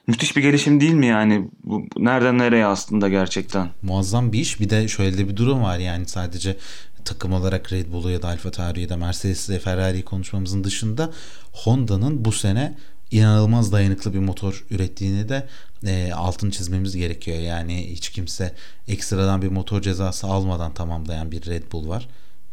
müthiş 0.07 0.35
bir 0.37 0.41
gelişim 0.41 0.81
değil 0.81 0.93
mi 0.93 1.05
yani? 1.05 1.49
Bu, 1.63 1.85
nereden 1.97 2.37
nereye 2.37 2.65
aslında 2.65 3.09
gerçekten? 3.09 3.69
Muazzam 3.81 4.31
bir 4.33 4.39
iş. 4.39 4.59
Bir 4.59 4.69
de 4.69 4.87
şöyle 4.87 5.17
de 5.17 5.29
bir 5.29 5.37
durum 5.37 5.63
var 5.63 5.77
yani 5.77 6.07
sadece 6.07 6.57
takım 7.05 7.33
olarak 7.33 7.73
Red 7.73 7.91
Bull'u 7.91 8.09
ya 8.11 8.21
da 8.21 8.27
Alfa 8.27 8.51
Tauri'yi 8.51 8.89
da 8.89 8.97
Mercedes'i 8.97 9.59
Ferrari'yi 9.59 10.05
konuşmamızın 10.05 10.63
dışında 10.63 11.11
Honda'nın 11.51 12.25
bu 12.25 12.31
sene 12.31 12.77
inanılmaz 13.11 13.71
dayanıklı 13.71 14.13
bir 14.13 14.19
motor 14.19 14.65
ürettiğini 14.69 15.29
de 15.29 15.47
e, 15.85 16.13
altını 16.13 16.51
çizmemiz 16.51 16.95
gerekiyor. 16.95 17.37
Yani 17.37 17.91
hiç 17.91 18.09
kimse 18.09 18.55
ekstradan 18.87 19.41
bir 19.41 19.47
motor 19.47 19.81
cezası 19.81 20.27
almadan 20.27 20.73
tamamlayan 20.73 21.31
bir 21.31 21.45
Red 21.45 21.71
Bull 21.71 21.89
var. 21.89 22.07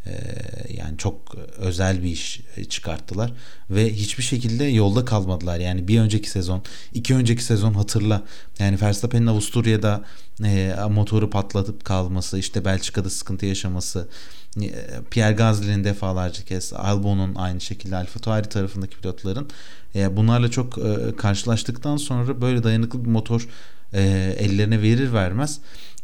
E, 0.09 0.73
yani 0.73 0.99
çok 0.99 1.35
özel 1.59 2.03
bir 2.03 2.09
iş 2.09 2.41
çıkarttılar 2.69 3.33
ve 3.71 3.93
hiçbir 3.93 4.23
şekilde 4.23 4.65
yolda 4.65 5.05
kalmadılar. 5.05 5.59
Yani 5.59 5.89
bir 5.89 6.01
önceki 6.01 6.31
sezon, 6.31 6.63
iki 6.95 7.15
önceki 7.15 7.45
sezon 7.45 7.75
hatırla. 7.75 8.23
Yani 8.59 8.81
Verstappen'in 8.81 9.27
Avusturya'da 9.27 10.05
e, 10.45 10.75
motoru 10.91 11.31
patlatıp 11.31 11.85
kalması, 11.85 12.39
işte 12.39 12.65
Belçika'da 12.65 13.11
sıkıntı 13.11 13.47
yaşaması, 13.47 14.09
e, 14.63 14.71
Pierre 15.11 15.35
Gasly'nin 15.35 15.85
defalarca 15.85 16.45
kez, 16.45 16.73
Albon'un 16.73 17.35
aynı 17.35 17.61
şekilde 17.61 17.97
Alfa 17.97 18.21
Tauri 18.21 18.49
tarafındaki 18.49 18.97
pilotların 18.97 19.49
e, 19.95 20.17
bunlarla 20.17 20.51
çok 20.51 20.79
e, 20.79 21.17
karşılaştıktan 21.17 21.97
sonra 21.97 22.41
böyle 22.41 22.63
dayanıklı 22.63 23.05
bir 23.05 23.11
motor 23.11 23.49
e, 23.93 24.03
ellerine 24.39 24.83
verir 24.83 25.13
vermez 25.13 25.61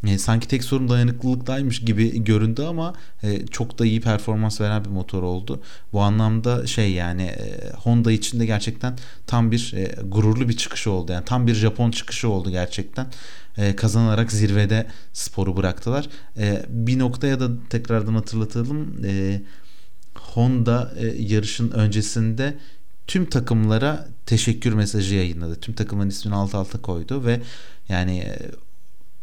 e, 0.06 0.18
sanki 0.18 0.48
tek 0.48 0.64
sorun 0.64 0.88
dayanıklılıktaymış 0.88 1.80
gibi 1.80 2.24
göründü 2.24 2.62
ama 2.62 2.94
e, 3.22 3.46
çok 3.46 3.78
da 3.78 3.86
iyi 3.86 4.00
performans 4.00 4.60
veren 4.60 4.84
bir 4.84 4.90
motor 4.90 5.22
oldu. 5.22 5.60
Bu 5.92 6.00
anlamda 6.00 6.66
şey 6.66 6.92
yani 6.92 7.22
e, 7.22 7.72
Honda 7.76 8.12
için 8.12 8.40
de 8.40 8.46
gerçekten 8.46 8.98
tam 9.26 9.50
bir 9.50 9.74
gururlu 10.04 10.48
bir 10.48 10.56
çıkışı 10.56 10.90
oldu. 10.90 11.12
Yani 11.12 11.24
tam 11.24 11.46
bir 11.46 11.54
Japon 11.54 11.90
çıkışı 11.90 12.28
oldu 12.28 12.50
gerçekten. 12.50 13.06
Kazanarak 13.76 14.32
zirvede 14.32 14.86
sporu 15.12 15.56
bıraktılar. 15.56 16.08
E, 16.38 16.66
bir 16.68 16.98
noktaya 16.98 17.40
da 17.40 17.48
tekrardan 17.70 18.14
hatırlatalım. 18.14 19.02
Honda 20.14 20.94
yarışın 21.18 21.70
öncesinde 21.70 22.54
tüm 23.06 23.26
takımlara 23.26 24.08
teşekkür 24.26 24.72
mesajı 24.72 25.14
yayınladı. 25.14 25.60
Tüm 25.60 25.74
takımın 25.74 26.08
ismini 26.08 26.34
alt 26.34 26.54
alta 26.54 26.82
koydu 26.82 27.24
ve 27.24 27.40
yani 27.88 28.24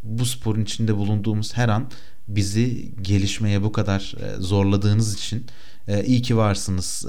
bu 0.04 0.26
sporun 0.26 0.62
içinde 0.62 0.98
bulunduğumuz 0.98 1.58
her 1.58 1.70
an 1.70 1.92
bizi 2.28 2.92
gelişmeye 3.02 3.64
bu 3.64 3.72
kadar 3.72 4.16
e, 4.20 4.42
zorladığınız 4.42 5.14
için 5.14 5.46
e, 5.88 6.06
iyi 6.06 6.22
ki 6.22 6.38
varsınız 6.38 7.06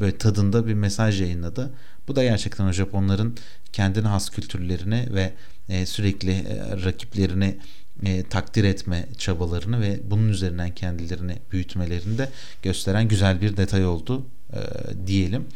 böyle 0.00 0.18
tadında 0.18 0.66
bir 0.66 0.74
mesaj 0.74 1.20
yayınladı. 1.20 1.74
Bu 2.08 2.16
da 2.16 2.22
gerçekten 2.22 2.64
o 2.64 2.72
Japonların 2.72 3.36
kendine 3.72 4.08
has 4.08 4.30
kültürlerini 4.30 5.08
ve 5.14 5.32
sürekli 5.86 6.44
rakiplerini 6.84 7.58
takdir 8.30 8.64
etme 8.64 9.08
çabalarını 9.18 9.80
ve 9.80 10.00
bunun 10.10 10.28
üzerinden 10.28 10.74
kendilerini 10.74 11.38
büyütmelerini 11.52 12.18
de 12.18 12.28
gösteren 12.62 13.08
güzel 13.08 13.40
bir 13.40 13.56
detay 13.56 13.86
oldu 13.86 14.26
diyelim. 15.06 15.46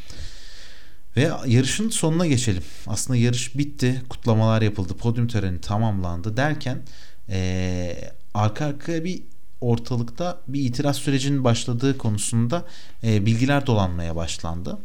Ve 1.18 1.30
yarışın 1.46 1.88
sonuna 1.88 2.26
geçelim. 2.26 2.62
Aslında 2.86 3.16
yarış 3.16 3.58
bitti. 3.58 4.02
Kutlamalar 4.08 4.62
yapıldı. 4.62 4.94
Podyum 4.94 5.28
töreni 5.28 5.60
tamamlandı 5.60 6.36
derken 6.36 6.82
ee, 7.28 7.96
arka 8.34 8.64
arkaya 8.64 9.04
bir 9.04 9.22
ortalıkta 9.60 10.40
bir 10.48 10.60
itiraz 10.60 10.96
sürecinin 10.96 11.44
başladığı 11.44 11.98
konusunda 11.98 12.64
e, 13.04 13.26
bilgiler 13.26 13.66
dolanmaya 13.66 14.16
başlandı. 14.16 14.78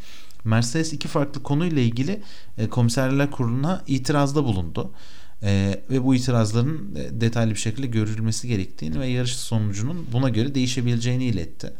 Mercedes 0.44 0.94
iki 0.94 1.08
farklı 1.08 1.44
konuyla 1.44 1.82
ilgili 1.82 2.22
e, 2.58 2.70
komiserler 2.70 3.32
kuruluna 3.32 3.84
itirazda 3.88 4.44
bulundu. 4.44 4.92
E, 5.44 5.82
ve 5.90 6.04
bu 6.04 6.16
itirazların 6.16 6.96
e, 6.96 7.22
detaylı 7.22 7.52
bir 7.52 7.60
şekilde 7.60 7.88
görülmesi 7.88 8.48
gerektiğini 8.48 9.00
ve 9.00 9.08
yarış 9.08 9.36
sonucunun 9.36 10.08
buna 10.12 10.30
göre 10.30 10.56
değişebileceğini 10.56 11.26
iletti. 11.26 11.74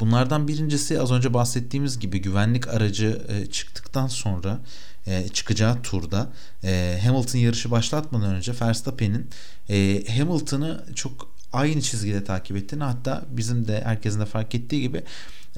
Bunlardan 0.00 0.48
birincisi 0.48 1.00
az 1.00 1.12
önce 1.12 1.34
bahsettiğimiz 1.34 1.98
gibi 1.98 2.22
güvenlik 2.22 2.68
aracı 2.68 3.22
e, 3.28 3.46
çıktıktan 3.46 4.06
sonra 4.06 4.60
e, 5.06 5.28
çıkacağı 5.28 5.82
turda 5.82 6.32
e, 6.64 7.00
Hamilton 7.04 7.38
yarışı 7.38 7.70
başlatmadan 7.70 8.34
önce 8.34 8.52
Verstappen'in 8.60 9.30
e, 9.68 10.04
Hamilton'ı 10.18 10.84
çok 10.94 11.34
aynı 11.52 11.80
çizgide 11.80 12.24
takip 12.24 12.56
ettiğini 12.56 12.84
hatta 12.84 13.24
bizim 13.28 13.68
de 13.68 13.82
herkesin 13.84 14.20
de 14.20 14.26
fark 14.26 14.54
ettiği 14.54 14.80
gibi 14.80 15.02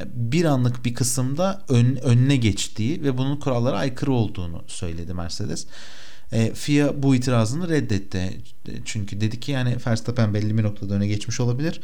bir 0.05 0.45
anlık 0.45 0.85
bir 0.85 0.95
kısımda 0.95 1.63
ön, 1.69 1.97
önüne 1.97 2.37
geçtiği 2.37 3.03
ve 3.03 3.19
bunun 3.19 3.37
kurallara 3.37 3.79
aykırı 3.79 4.13
olduğunu 4.13 4.65
söyledi 4.67 5.15
Mercedes. 5.15 5.67
E, 6.33 6.55
FIA 6.55 7.03
bu 7.03 7.15
itirazını 7.15 7.69
reddetti. 7.69 8.41
Çünkü 8.85 9.21
dedi 9.21 9.41
ki 9.41 9.53
yani 9.53 9.77
Verstappen 9.87 10.35
belli 10.35 10.59
bir 10.59 10.63
noktada 10.63 10.95
öne 10.95 11.07
geçmiş 11.07 11.41
olabilir. 11.41 11.81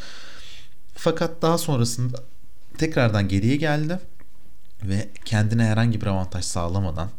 Fakat 0.94 1.42
daha 1.42 1.58
sonrasında 1.58 2.18
tekrardan 2.82 3.28
geriye 3.28 3.56
geldi 3.56 3.98
ve 4.82 5.08
kendine 5.24 5.64
herhangi 5.64 6.00
bir 6.00 6.06
avantaj 6.06 6.44
sağlamadan 6.44 7.10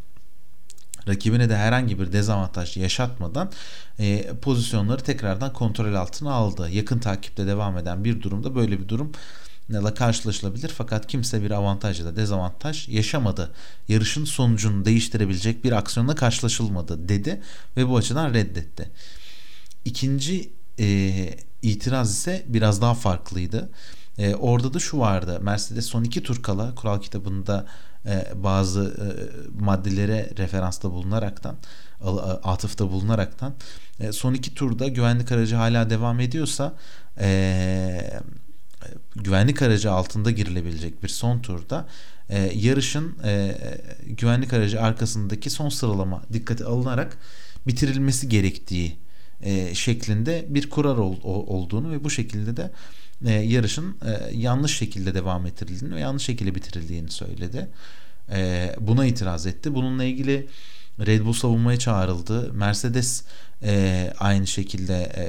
rakibine 1.08 1.50
de 1.50 1.58
herhangi 1.58 2.00
bir 2.00 2.14
dezavantaj 2.14 2.78
yaşatmadan 2.78 3.52
e, 4.00 4.28
pozisyonları 4.42 5.04
tekrardan 5.04 5.54
kontrol 5.54 5.94
altına 5.94 6.32
aldı. 6.32 6.70
Yakın 6.70 7.00
takipte 7.00 7.48
devam 7.48 7.78
eden 7.78 8.04
bir 8.04 8.22
durumda 8.22 8.56
böyle 8.56 8.80
bir 8.80 8.88
durum 8.88 9.12
ile 9.70 9.94
karşılaşılabilir 9.94 10.70
fakat 10.70 11.08
kimse 11.08 11.44
bir 11.44 11.52
avantaj 11.52 12.00
ya 12.00 12.06
da 12.06 12.16
dezavantaj 12.16 12.90
yaşamadı. 12.90 13.52
Yarışın 13.88 14.26
sonucunu 14.26 14.86
değiştirebilecek 14.86 15.64
bir 15.64 15.72
aksiyonla 15.72 16.16
karşılaşılmadı 16.16 17.10
dedi 17.10 17.42
ve 17.78 17.90
bu 17.90 17.98
açıdan 17.98 18.34
reddetti. 18.34 18.90
İkinci 19.86 20.50
e, 20.80 21.30
itiraz 21.62 22.12
ise 22.12 22.46
biraz 22.48 22.82
daha 22.82 22.94
farklıydı. 22.94 23.70
E, 24.18 24.36
orada 24.36 24.74
da 24.74 24.80
şu 24.80 25.00
vardı. 25.00 25.40
Mercedes 25.42 25.86
son 25.86 26.04
iki 26.04 26.24
tur 26.24 26.42
kala 26.42 26.76
kural 26.76 27.02
kitabında 27.02 27.66
e, 28.06 28.28
bazı 28.36 28.82
e, 28.82 29.08
maddelere 29.64 30.30
referansta 30.38 30.92
bulunaraktan 30.92 31.56
atıfta 32.44 32.92
bulunaraktan 32.92 33.54
e, 34.00 34.12
son 34.12 34.34
iki 34.34 34.54
turda 34.54 34.88
güvenlik 34.88 35.32
aracı 35.32 35.56
hala 35.56 35.90
devam 35.90 36.20
ediyorsa 36.20 36.74
e, 37.20 38.22
güvenlik 39.16 39.62
aracı 39.62 39.92
altında 39.92 40.32
girilebilecek 40.32 41.04
bir 41.04 41.08
son 41.08 41.40
turda 41.40 41.88
e, 42.30 42.52
yarışın 42.56 43.18
e, 43.24 43.56
güvenlik 44.06 44.54
aracı 44.54 44.82
arkasındaki 44.82 45.50
son 45.50 45.70
sıralama 45.70 46.24
dikkate 46.34 46.66
alınarak 46.66 47.18
bitirilmesi 47.68 48.30
gerektiği 48.30 48.98
e, 49.42 49.76
şeklinde 49.76 50.46
bir 50.50 50.70
kurar 50.70 50.98
ol, 50.98 51.16
olduğunu 51.24 51.92
ve 51.92 52.04
bu 52.04 52.10
şekilde 52.10 52.58
de 52.58 52.72
e, 53.26 53.32
yarışın 53.32 53.98
e, 54.06 54.36
yanlış 54.36 54.78
şekilde 54.78 55.14
devam 55.16 55.46
ettirildiğini 55.46 55.96
ve 55.96 56.00
yanlış 56.00 56.24
şekilde 56.24 56.56
bitirildiğini 56.56 57.12
söyledi. 57.12 57.70
E, 58.32 58.76
buna 58.80 59.06
itiraz 59.06 59.46
etti. 59.46 59.76
Bununla 59.76 60.04
ilgili 60.04 60.48
Red 61.00 61.26
Bull 61.26 61.34
savunmaya 61.34 61.80
çağrıldı. 61.80 62.54
Mercedes 62.54 63.24
e, 63.64 64.14
aynı 64.20 64.48
şekilde 64.48 65.02
e, 65.04 65.26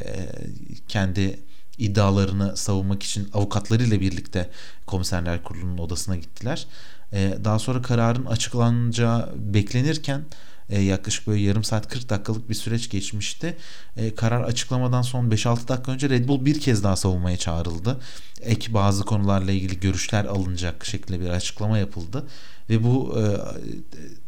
kendi 0.88 1.38
iddialarını 1.78 2.57
savunmak 2.57 3.03
için 3.03 3.28
avukatlarıyla 3.34 4.01
birlikte 4.01 4.51
komiserler 4.86 5.42
kurulunun 5.42 5.78
odasına 5.78 6.16
gittiler. 6.16 6.66
E, 7.12 7.38
daha 7.45 7.59
sonra 7.59 7.82
kararın 7.82 8.26
açıklanacağı 8.26 9.32
beklenirken 9.36 10.22
e, 10.70 10.80
yaklaşık 10.80 11.26
böyle 11.26 11.40
yarım 11.40 11.64
saat 11.64 11.88
40 11.88 12.08
dakikalık 12.08 12.48
bir 12.50 12.54
süreç 12.54 12.90
geçmişti. 12.90 13.56
E, 13.96 14.14
karar 14.14 14.40
açıklamadan 14.40 15.02
son 15.02 15.30
5-6 15.30 15.68
dakika 15.68 15.92
önce 15.92 16.10
Red 16.10 16.28
Bull 16.28 16.44
bir 16.44 16.60
kez 16.60 16.84
daha 16.84 16.96
savunmaya 16.96 17.36
çağrıldı. 17.36 18.00
Ek 18.40 18.74
bazı 18.74 19.04
konularla 19.04 19.52
ilgili 19.52 19.80
görüşler 19.80 20.24
alınacak 20.24 20.86
şekilde 20.86 21.20
bir 21.20 21.28
açıklama 21.28 21.78
yapıldı. 21.78 22.26
Ve 22.70 22.84
bu 22.84 23.18
e, 23.18 23.22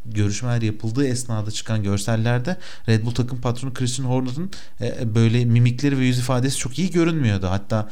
görüşmeler 0.05 0.62
yapıldığı 0.62 1.07
esnada 1.07 1.51
çıkan 1.51 1.82
görsellerde 1.82 2.57
Red 2.89 3.05
Bull 3.05 3.14
takım 3.14 3.41
patronu 3.41 3.74
Christian 3.74 4.07
Horner'ın 4.07 4.51
e, 4.80 5.14
böyle 5.14 5.45
mimikleri 5.45 5.99
ve 5.99 6.05
yüz 6.05 6.18
ifadesi 6.18 6.59
çok 6.59 6.78
iyi 6.78 6.91
görünmüyordu. 6.91 7.47
Hatta 7.47 7.91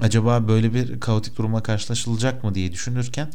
acaba 0.00 0.48
böyle 0.48 0.74
bir 0.74 1.00
kaotik 1.00 1.38
duruma 1.38 1.62
karşılaşılacak 1.62 2.44
mı 2.44 2.54
diye 2.54 2.72
düşünürken 2.72 3.30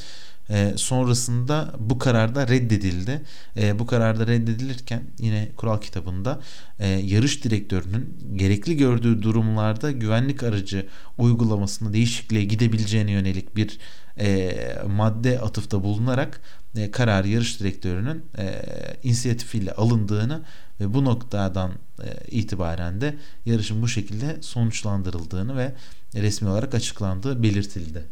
e, 0.50 0.74
sonrasında 0.76 1.74
bu 1.80 2.00
kararda 2.00 2.47
reddedildi. 2.47 3.22
E, 3.58 3.80
bu 3.80 3.86
kararda 3.86 4.28
reddedilirken 4.28 5.04
yine 5.20 5.50
kural 5.58 5.82
kitabında 5.82 6.39
e, 6.80 6.88
yarış 6.88 7.43
direktörünün 7.43 8.18
gerekli 8.36 8.78
gördüğü 8.78 9.22
durumlarda 9.22 9.91
güvenlik 9.91 10.43
aracı 10.43 10.88
uygulamasında 11.18 11.93
değişikliğe 11.93 12.43
gidebileceğine 12.43 13.12
yönelik 13.12 13.56
bir 13.56 13.80
e, 14.20 14.58
madde 14.88 15.39
atıfta 15.39 15.84
bulunarak 15.84 16.41
e, 16.78 16.91
karar 16.91 17.26
yarış 17.26 17.60
direktörünün 17.60 18.26
e, 18.38 18.62
inisiyatifiyle 19.04 19.72
alındığını 19.72 20.41
ve 20.80 20.93
bu 20.93 21.06
noktadan 21.06 21.72
e, 22.04 22.08
itibaren 22.32 23.02
de 23.02 23.16
yarışın 23.45 23.82
bu 23.82 23.88
şekilde 23.88 24.38
sonuçlandırıldığını 24.41 25.58
ve 25.58 25.74
resmi 26.16 26.50
olarak 26.50 26.76
açıklandığı 26.76 27.43
belirtildi. 27.43 28.06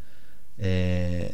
E, 0.59 1.31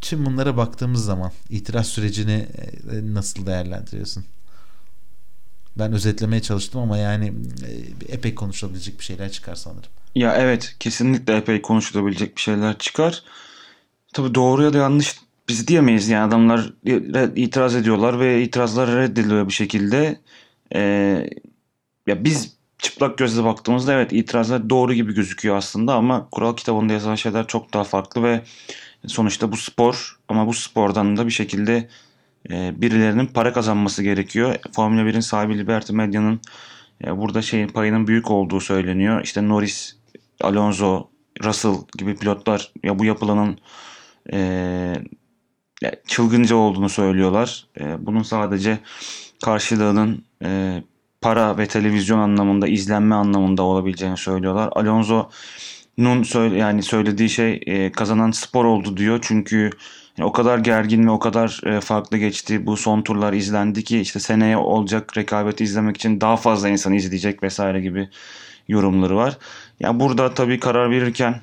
tüm 0.00 0.26
bunlara 0.26 0.56
baktığımız 0.56 1.04
zaman 1.04 1.32
itiraz 1.50 1.86
sürecini 1.86 2.46
e, 2.92 3.14
nasıl 3.14 3.46
değerlendiriyorsun? 3.46 4.24
Ben 5.78 5.92
özetlemeye 5.92 6.42
çalıştım 6.42 6.80
ama 6.80 6.98
yani 6.98 7.32
e, 8.08 8.12
epey 8.12 8.34
konuşulabilecek 8.34 8.98
bir 8.98 9.04
şeyler 9.04 9.32
çıkar 9.32 9.54
sanırım. 9.54 9.90
Ya 10.14 10.36
evet 10.36 10.76
kesinlikle 10.80 11.36
epey 11.36 11.62
konuşulabilecek 11.62 12.36
bir 12.36 12.40
şeyler 12.40 12.78
çıkar. 12.78 13.22
Tabii 14.12 14.34
doğru 14.34 14.62
ya 14.62 14.72
da 14.72 14.78
yanlış 14.78 15.16
biz 15.48 15.68
diyemeyiz 15.68 16.08
yani 16.08 16.24
adamlar 16.24 16.72
itiraz 17.36 17.74
ediyorlar 17.74 18.20
ve 18.20 18.42
itirazlar 18.42 18.96
reddediliyor 18.96 19.48
bir 19.48 19.52
şekilde. 19.52 20.20
Ee, 20.74 21.30
ya 22.06 22.24
biz 22.24 22.52
çıplak 22.78 23.18
gözle 23.18 23.44
baktığımızda 23.44 23.92
evet 23.92 24.12
itirazlar 24.12 24.70
doğru 24.70 24.94
gibi 24.94 25.14
gözüküyor 25.14 25.56
aslında 25.56 25.94
ama 25.94 26.28
kural 26.30 26.56
kitabında 26.56 26.92
yazan 26.92 27.14
şeyler 27.14 27.46
çok 27.46 27.74
daha 27.74 27.84
farklı 27.84 28.22
ve 28.22 28.42
sonuçta 29.06 29.52
bu 29.52 29.56
spor 29.56 30.18
ama 30.28 30.46
bu 30.46 30.54
spordan 30.54 31.16
da 31.16 31.26
bir 31.26 31.32
şekilde 31.32 31.88
e, 32.50 32.80
birilerinin 32.80 33.26
para 33.26 33.52
kazanması 33.52 34.02
gerekiyor. 34.02 34.56
Formula 34.72 35.00
1'in 35.00 35.20
sahibi 35.20 35.58
Liberty 35.58 35.92
Media'nın 35.92 36.40
e, 37.04 37.18
burada 37.18 37.42
şeyin 37.42 37.68
payının 37.68 38.06
büyük 38.06 38.30
olduğu 38.30 38.60
söyleniyor. 38.60 39.22
İşte 39.22 39.48
Norris, 39.48 39.96
Alonso, 40.40 41.08
Russell 41.44 41.74
gibi 41.98 42.16
pilotlar 42.16 42.72
ya 42.82 42.98
bu 42.98 43.04
yapılanın 43.04 43.58
e, 44.32 44.92
çılgınca 46.06 46.56
olduğunu 46.56 46.88
söylüyorlar. 46.88 47.66
E, 47.80 48.06
bunun 48.06 48.22
sadece 48.22 48.78
karşılığının 49.44 50.24
e, 50.44 50.82
para 51.20 51.58
ve 51.58 51.66
televizyon 51.68 52.18
anlamında, 52.18 52.68
izlenme 52.68 53.14
anlamında 53.14 53.62
olabileceğini 53.62 54.16
söylüyorlar. 54.16 54.70
Alonso'nun 55.98 56.22
söyle, 56.22 56.58
yani 56.58 56.82
söylediği 56.82 57.28
şey 57.30 57.60
e, 57.66 57.92
kazanan 57.92 58.30
spor 58.30 58.64
oldu 58.64 58.96
diyor. 58.96 59.18
Çünkü 59.22 59.70
yani 60.18 60.28
o 60.28 60.32
kadar 60.32 60.58
gergin 60.58 61.06
ve 61.06 61.10
o 61.10 61.18
kadar 61.18 61.60
e, 61.66 61.80
farklı 61.80 62.16
geçti. 62.18 62.66
Bu 62.66 62.76
son 62.76 63.02
turlar 63.02 63.32
izlendi 63.32 63.84
ki 63.84 64.00
işte 64.00 64.20
seneye 64.20 64.56
olacak 64.56 65.16
rekabeti 65.16 65.64
izlemek 65.64 65.96
için 65.96 66.20
daha 66.20 66.36
fazla 66.36 66.68
insan 66.68 66.92
izleyecek 66.92 67.42
vesaire 67.42 67.80
gibi 67.80 68.08
yorumları 68.68 69.16
var. 69.16 69.30
Ya 69.30 69.36
yani 69.88 70.00
burada 70.00 70.34
tabii 70.34 70.60
karar 70.60 70.90
verirken 70.90 71.40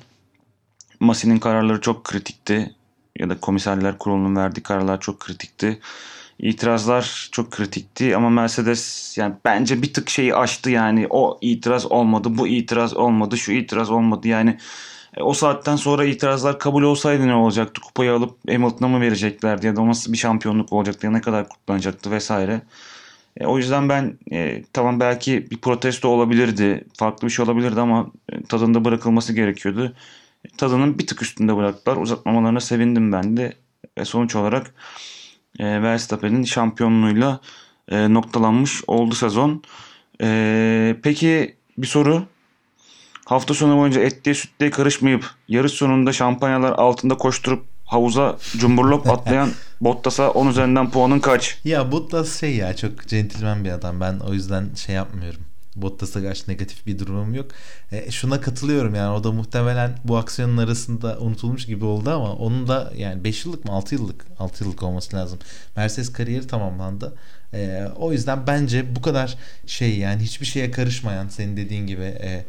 Masi'nin 1.00 1.38
kararları 1.38 1.80
çok 1.80 2.04
kritikti 2.04 2.74
ya 3.18 3.30
da 3.30 3.40
komiserler 3.40 3.98
kurulunun 3.98 4.36
verdiği 4.36 4.62
kararlar 4.62 5.00
çok 5.00 5.20
kritikti. 5.20 5.80
İtirazlar 6.38 7.28
çok 7.32 7.50
kritikti 7.50 8.16
ama 8.16 8.30
Mercedes 8.30 9.14
yani 9.18 9.34
bence 9.44 9.82
bir 9.82 9.92
tık 9.92 10.10
şeyi 10.10 10.34
aştı 10.34 10.70
yani 10.70 11.06
o 11.10 11.38
itiraz 11.40 11.92
olmadı, 11.92 12.28
bu 12.38 12.48
itiraz 12.48 12.96
olmadı, 12.96 13.36
şu 13.36 13.52
itiraz 13.52 13.90
olmadı 13.90 14.28
yani 14.28 14.58
e, 15.16 15.22
o 15.22 15.32
saatten 15.32 15.76
sonra 15.76 16.04
itirazlar 16.04 16.58
kabul 16.58 16.82
olsaydı 16.82 17.26
ne 17.28 17.34
olacaktı? 17.34 17.80
Kupayı 17.80 18.12
alıp 18.12 18.50
Hamilton'a 18.50 18.88
mı 18.88 19.00
vereceklerdi 19.00 19.66
ya 19.66 19.76
da 19.76 19.86
nasıl 19.86 20.12
bir 20.12 20.18
şampiyonluk 20.18 20.72
olacaktı 20.72 21.06
ya 21.06 21.12
ne 21.12 21.20
kadar 21.20 21.48
kutlanacaktı 21.48 22.10
vesaire. 22.10 22.62
E, 23.36 23.46
o 23.46 23.58
yüzden 23.58 23.88
ben 23.88 24.18
e, 24.32 24.64
tamam 24.72 25.00
belki 25.00 25.50
bir 25.50 25.58
protesto 25.58 26.08
olabilirdi, 26.08 26.84
farklı 26.98 27.28
bir 27.28 27.32
şey 27.32 27.44
olabilirdi 27.44 27.80
ama 27.80 28.06
e, 28.32 28.42
tadında 28.42 28.84
bırakılması 28.84 29.32
gerekiyordu 29.32 29.94
tadının 30.56 30.98
bir 30.98 31.06
tık 31.06 31.22
üstünde 31.22 31.56
bıraktılar. 31.56 31.96
Uzatmamalarına 31.96 32.60
sevindim 32.60 33.12
ben 33.12 33.36
de. 33.36 33.52
E, 33.96 34.04
sonuç 34.04 34.36
olarak 34.36 34.74
e, 35.58 35.82
Verstappen'in 35.82 36.44
şampiyonluğuyla 36.44 37.40
e, 37.88 38.14
noktalanmış 38.14 38.82
oldu 38.86 39.14
sezon. 39.14 39.62
E, 40.22 40.96
peki 41.02 41.56
bir 41.78 41.86
soru. 41.86 42.22
Hafta 43.24 43.54
sonu 43.54 43.76
boyunca 43.76 44.00
etliye 44.00 44.34
sütlüye 44.34 44.70
karışmayıp 44.70 45.30
yarış 45.48 45.72
sonunda 45.72 46.12
şampanyalar 46.12 46.72
altında 46.72 47.16
koşturup 47.16 47.64
havuza 47.84 48.36
cumburlop 48.58 49.06
atlayan 49.10 49.50
Bottas'a 49.80 50.30
10 50.30 50.46
üzerinden 50.46 50.90
puanın 50.90 51.20
kaç? 51.20 51.58
Ya 51.64 51.92
Bottas 51.92 52.40
şey 52.40 52.56
ya 52.56 52.76
çok 52.76 53.08
centilmen 53.08 53.64
bir 53.64 53.70
adam. 53.70 54.00
Ben 54.00 54.18
o 54.18 54.32
yüzden 54.32 54.74
şey 54.74 54.94
yapmıyorum. 54.94 55.45
Bottas'a 55.76 56.22
karşı 56.22 56.50
negatif 56.50 56.86
bir 56.86 56.98
durumum 56.98 57.34
yok. 57.34 57.50
E, 57.92 58.10
şuna 58.10 58.40
katılıyorum 58.40 58.94
yani 58.94 59.18
o 59.18 59.24
da 59.24 59.32
muhtemelen 59.32 59.98
bu 60.04 60.16
aksiyonun 60.16 60.56
arasında 60.56 61.18
unutulmuş 61.18 61.66
gibi 61.66 61.84
oldu 61.84 62.10
ama 62.10 62.32
onun 62.32 62.68
da 62.68 62.92
yani 62.96 63.24
5 63.24 63.44
yıllık 63.44 63.64
mı 63.64 63.72
6 63.72 63.94
yıllık 63.94 64.26
6 64.38 64.64
yıllık 64.64 64.82
olması 64.82 65.16
lazım. 65.16 65.38
Mercedes 65.76 66.12
kariyeri 66.12 66.46
tamamlandı. 66.46 67.14
E, 67.54 67.88
o 67.96 68.12
yüzden 68.12 68.46
bence 68.46 68.96
bu 68.96 69.02
kadar 69.02 69.36
şey 69.66 69.98
yani 69.98 70.22
hiçbir 70.22 70.46
şeye 70.46 70.70
karışmayan 70.70 71.28
senin 71.28 71.56
dediğin 71.56 71.86
gibi 71.86 72.02
e, 72.02 72.44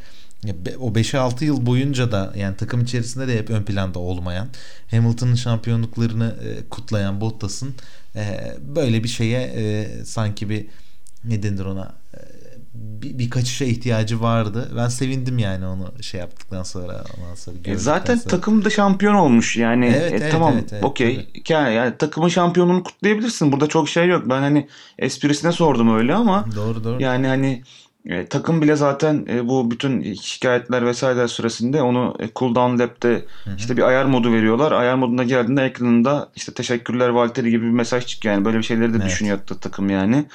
o 0.80 0.90
5-6 0.90 1.44
yıl 1.44 1.66
boyunca 1.66 2.12
da 2.12 2.34
yani 2.36 2.58
takım 2.58 2.82
içerisinde 2.82 3.28
de 3.28 3.38
hep 3.38 3.50
ön 3.50 3.64
planda 3.64 4.00
olmayan 4.00 4.48
Hamilton'ın 4.92 5.36
şampiyonluklarını 5.36 6.36
e, 6.44 6.70
kutlayan 6.70 7.22
Bottas'ın 7.22 7.76
e, 8.16 8.54
böyle 8.76 9.04
bir 9.04 9.10
şeye 9.10 9.42
e, 9.42 9.88
sanki 10.06 10.50
bir 10.50 10.66
ne 11.24 11.44
denir 11.44 11.66
ona 11.66 11.96
e, 12.14 12.18
bir, 13.02 13.20
bir 13.20 13.30
kaçışa 13.30 13.66
ihtiyacı 13.66 14.22
vardı. 14.22 14.72
Ben 14.78 14.88
sevindim 14.88 15.38
yani 15.38 15.66
onu 15.66 16.04
şey 16.04 16.20
yaptıktan 16.20 16.64
sonra. 16.64 17.04
Ondan 17.18 17.36
sonra 17.36 17.56
e 17.66 17.76
zaten 17.76 18.16
sonra. 18.16 18.30
takım 18.30 18.66
da 18.66 18.70
şampiyon 18.70 19.14
olmuş 19.14 19.58
yani. 19.58 19.86
Evet, 19.86 20.14
e, 20.14 20.16
evet, 20.16 20.32
tamam 20.32 20.54
evet, 20.54 20.74
evet, 20.74 20.84
okey. 20.84 21.28
Yani, 21.50 21.76
yani 21.76 21.98
takımın 21.98 22.28
şampiyonluğunu 22.28 22.84
kutlayabilirsin. 22.84 23.52
Burada 23.52 23.68
çok 23.68 23.90
şey 23.90 24.08
yok. 24.08 24.24
Ben 24.30 24.42
hani 24.42 24.68
esprisine 25.00 25.52
sordum 25.52 25.98
öyle 25.98 26.16
ama. 26.16 26.46
Doğru 26.56 26.84
doğru. 26.84 27.02
Yani 27.02 27.28
hani 27.28 27.64
e, 28.06 28.26
takım 28.26 28.62
bile 28.62 28.76
zaten 28.76 29.26
e, 29.30 29.48
bu 29.48 29.72
bütün 29.72 30.14
şikayetler 30.14 30.86
vesaire 30.86 31.28
süresinde 31.28 31.82
onu 31.82 32.16
e, 32.20 32.30
cooldown 32.36 32.80
lab'de 32.80 33.26
hı 33.44 33.50
hı. 33.50 33.56
işte 33.58 33.78
bir 33.78 33.82
ayar 33.82 34.06
modu 34.06 34.34
veriyorlar. 34.34 34.72
Ayar 34.72 34.96
moduna 34.96 35.24
geldiğinde 35.24 35.64
ekranında 35.64 36.30
işte 36.36 36.54
teşekkürler 36.54 37.10
Valtteri 37.10 37.50
gibi 37.50 37.66
bir 37.66 37.72
mesaj 37.72 38.06
çıkıyor. 38.06 38.36
Yani 38.36 38.46
böyle 38.46 38.58
bir 38.58 38.64
şeyleri 38.64 38.94
de 38.94 38.98
evet. 38.98 39.08
düşünüyor 39.08 39.40
takım 39.62 39.90
yani. 39.90 40.26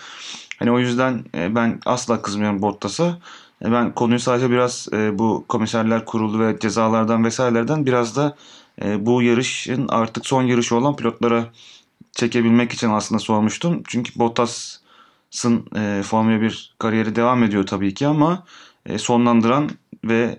Hani 0.63 0.73
o 0.73 0.79
yüzden 0.79 1.25
e, 1.35 1.55
ben 1.55 1.81
asla 1.87 2.23
kızmıyorum 2.23 2.63
Bottas'a. 2.63 3.19
E, 3.65 3.73
ben 3.73 3.95
konuyu 3.95 4.21
sadece 4.21 4.51
biraz 4.51 4.89
e, 4.93 5.19
bu 5.19 5.45
komiserler 5.49 6.05
kurulu 6.05 6.41
ve 6.41 6.59
cezalardan 6.59 7.25
vesairelerden 7.25 7.87
biraz 7.87 8.17
da 8.17 8.37
bu 8.99 9.23
yarışın 9.23 9.89
artık 9.89 10.27
son 10.27 10.43
yarışı 10.43 10.77
olan 10.77 10.97
pilotlara 10.97 11.45
çekebilmek 12.13 12.73
için 12.73 12.91
aslında 12.91 13.19
sormuştum. 13.19 13.83
Çünkü 13.87 14.19
Bottas 14.19 14.79
Sın 15.31 15.67
e, 15.77 16.03
Formula 16.03 16.41
1 16.41 16.75
kariyeri 16.79 17.17
devam 17.17 17.43
ediyor 17.43 17.67
tabii 17.67 17.95
ki 17.95 18.07
ama 18.07 18.45
sonlandıran 18.97 19.71
ve 20.05 20.39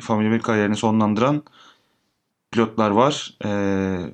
Formula 0.00 0.30
1 0.30 0.40
kariyerini 0.40 0.76
sonlandıran 0.76 1.42
pilotlar 2.50 2.90
var. 2.90 3.34
E, 3.44 3.48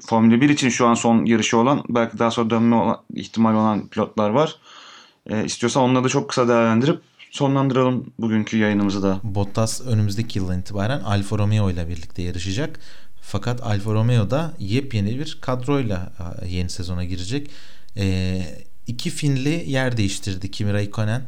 Formula 0.07 0.41
1 0.41 0.49
için 0.49 0.69
şu 0.69 0.87
an 0.87 0.95
son 0.95 1.25
yarışı 1.25 1.59
olan 1.59 1.85
belki 1.89 2.19
daha 2.19 2.31
sonra 2.31 2.51
dönme 2.51 2.77
olan, 2.77 3.03
ihtimali 3.15 3.57
olan 3.57 3.89
pilotlar 3.89 4.31
var. 4.31 4.57
E, 5.31 5.45
istiyorsan 5.45 5.83
onları 5.83 6.05
da 6.05 6.09
çok 6.09 6.29
kısa 6.29 6.49
değerlendirip 6.49 7.01
sonlandıralım 7.31 8.13
bugünkü 8.19 8.57
yayınımızı 8.57 9.03
da. 9.03 9.21
Bottas 9.23 9.81
önümüzdeki 9.81 10.39
yıldan 10.39 10.61
itibaren 10.61 11.01
Alfa 11.01 11.39
Romeo 11.39 11.71
ile 11.71 11.89
birlikte 11.89 12.23
yarışacak. 12.23 12.81
Fakat 13.21 13.63
Alfa 13.63 13.93
Romeo 13.93 14.31
da 14.31 14.55
yepyeni 14.59 15.19
bir 15.19 15.39
kadroyla 15.41 16.13
yeni 16.47 16.71
sezona 16.71 17.05
girecek. 17.05 17.51
Ee, 17.97 18.43
iki 18.87 19.11
Finli 19.11 19.71
yer 19.71 19.97
değiştirdi. 19.97 20.51
Kimi 20.51 20.73
Raikkonen 20.73 21.23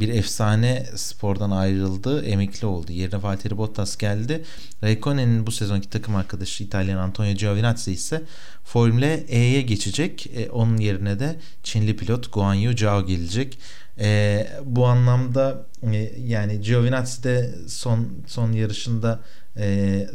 bir 0.00 0.08
efsane 0.08 0.86
spordan 0.96 1.50
ayrıldı. 1.50 2.24
Emekli 2.24 2.66
oldu. 2.66 2.92
Yerine 2.92 3.22
Valtteri 3.22 3.56
Bottas 3.56 3.96
geldi. 3.96 4.44
Raikkonen'in 4.82 5.46
bu 5.46 5.52
sezonki 5.52 5.90
takım 5.90 6.16
arkadaşı 6.16 6.64
İtalyan 6.64 6.98
Antonio 6.98 7.32
Giovinazzi 7.32 7.92
ise 7.92 8.22
Formula 8.64 9.06
E'ye 9.28 9.62
geçecek. 9.62 10.26
E, 10.36 10.50
onun 10.50 10.76
yerine 10.76 11.20
de 11.20 11.36
Çinli 11.62 11.96
pilot 11.96 12.32
Guan 12.32 12.54
Yu 12.54 12.76
Zhao 12.76 13.06
gelecek. 13.06 13.58
E, 13.98 14.46
bu 14.64 14.86
anlamda 14.86 15.66
e, 15.92 16.12
yani 16.26 16.60
Giovinazzi 16.60 17.24
de 17.24 17.54
son 17.68 18.08
son 18.26 18.52
yarışında 18.52 19.20
e, 19.56 20.06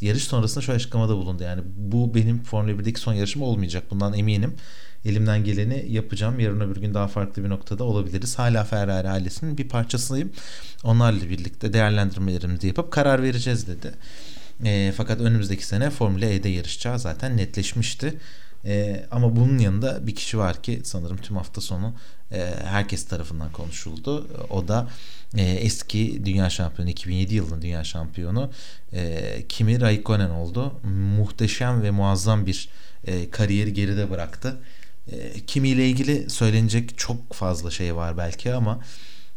yarış 0.00 0.24
sonrasında 0.24 0.64
şu 0.64 0.72
açıklamada 0.72 1.16
bulundu. 1.16 1.42
Yani 1.42 1.62
bu 1.76 2.14
benim 2.14 2.42
Formula 2.42 2.72
1'deki 2.72 3.00
son 3.00 3.14
yarışım 3.14 3.42
olmayacak. 3.42 3.84
Bundan 3.90 4.14
eminim 4.14 4.54
elimden 5.06 5.44
geleni 5.44 5.86
yapacağım. 5.88 6.40
Yarın 6.40 6.60
öbür 6.60 6.80
gün 6.80 6.94
daha 6.94 7.08
farklı 7.08 7.44
bir 7.44 7.48
noktada 7.48 7.84
olabiliriz. 7.84 8.38
Hala 8.38 8.64
Ferrari 8.64 9.08
ailesinin 9.08 9.58
bir 9.58 9.68
parçasıyım. 9.68 10.32
Onlarla 10.84 11.30
birlikte 11.30 11.72
değerlendirmelerimizi 11.72 12.66
yapıp 12.66 12.90
karar 12.90 13.22
vereceğiz 13.22 13.66
dedi. 13.68 13.94
E, 14.64 14.92
fakat 14.96 15.20
önümüzdeki 15.20 15.66
sene 15.66 15.90
Formula 15.90 16.26
E'de 16.26 16.48
yarışacağı 16.48 16.98
zaten 16.98 17.36
netleşmişti. 17.36 18.14
E, 18.64 19.06
ama 19.10 19.36
bunun 19.36 19.58
yanında 19.58 20.06
bir 20.06 20.14
kişi 20.14 20.38
var 20.38 20.62
ki 20.62 20.80
sanırım 20.84 21.16
tüm 21.16 21.36
hafta 21.36 21.60
sonu 21.60 21.94
e, 22.32 22.54
herkes 22.64 23.04
tarafından 23.04 23.52
konuşuldu. 23.52 24.28
O 24.50 24.68
da 24.68 24.88
e, 25.36 25.42
eski 25.42 26.22
dünya 26.24 26.50
şampiyonu 26.50 26.90
2007 26.90 27.34
yılının 27.34 27.62
dünya 27.62 27.84
şampiyonu 27.84 28.50
e, 28.92 29.44
Kimi 29.48 29.80
Raikkonen 29.80 30.30
oldu. 30.30 30.72
Muhteşem 31.18 31.82
ve 31.82 31.90
muazzam 31.90 32.46
bir 32.46 32.68
e, 33.04 33.30
kariyeri 33.30 33.72
geride 33.72 34.10
bıraktı. 34.10 34.56
E, 35.12 35.40
kimiyle 35.46 35.88
ilgili 35.88 36.30
söylenecek 36.30 36.98
çok 36.98 37.32
fazla 37.32 37.70
şey 37.70 37.96
var 37.96 38.18
belki 38.18 38.54
ama 38.54 38.80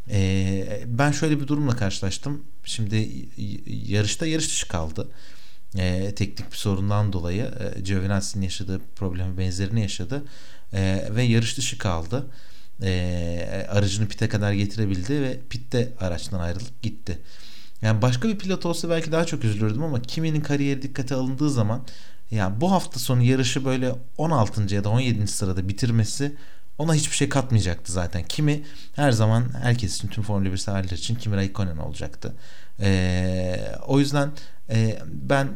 e, 0.10 0.84
ben 0.86 1.12
şöyle 1.12 1.40
bir 1.40 1.48
durumla 1.48 1.76
karşılaştım. 1.76 2.44
Şimdi 2.64 3.10
yarışta 3.68 4.26
yarış 4.26 4.48
dışı 4.48 4.68
kaldı. 4.68 5.08
E, 5.78 6.16
teknik 6.16 6.52
bir 6.52 6.58
sorundan 6.58 7.14
dolayı 7.14 7.52
e, 7.78 7.82
Giovinazzi'nin 7.82 8.44
yaşadığı 8.44 8.82
problemi 8.96 9.38
benzerini 9.38 9.82
yaşadı 9.82 10.24
e, 10.74 11.10
ve 11.16 11.24
yarış 11.24 11.58
dışı 11.58 11.78
kaldı. 11.78 12.28
E, 12.84 13.68
aracını 13.70 14.08
pite 14.08 14.30
kadar 14.30 14.54
getirebildi 14.54 15.22
ve 15.22 15.40
pitte 15.50 15.94
araçtan 16.00 16.40
ayrılıp 16.40 16.82
gitti. 16.82 17.20
Yani 17.82 18.02
başka 18.02 18.30
bir 18.30 18.38
pilot 18.38 18.66
olsa 18.66 18.90
belki 18.90 19.12
daha 19.12 19.26
çok 19.26 19.44
üzülürdüm 19.44 19.84
ama 19.84 20.02
kiminin 20.02 20.42
kariyeri 20.42 20.82
dikkate 20.82 21.16
alındığı 21.16 21.50
zaman 21.50 21.86
yani 22.32 22.62
bu 22.62 22.72
hafta 22.72 23.00
sonu 23.00 23.24
yarışı 23.24 23.66
böyle 23.66 23.96
16. 24.18 24.76
ya 24.76 24.84
da 24.84 24.90
17. 24.90 25.28
sırada 25.28 25.70
bitirmesi 25.70 26.36
ona 26.78 26.94
hiçbir 26.94 27.16
şey 27.16 27.30
katmayacaktı 27.30 27.92
zaten. 27.92 28.24
Kimi 28.24 28.64
her 28.96 29.12
zaman 29.12 29.46
herkes 29.62 29.96
için 29.96 30.08
tüm 30.08 30.24
Formula 30.24 30.52
1 30.52 30.58
severler 30.58 30.90
için 30.90 31.16
Kimi 31.16 31.36
Raikkonen 31.36 31.78
olacaktı. 31.78 32.36
Ee, 32.82 33.60
o 33.88 34.00
yüzden 34.00 34.32
e, 34.70 35.00
ben 35.08 35.48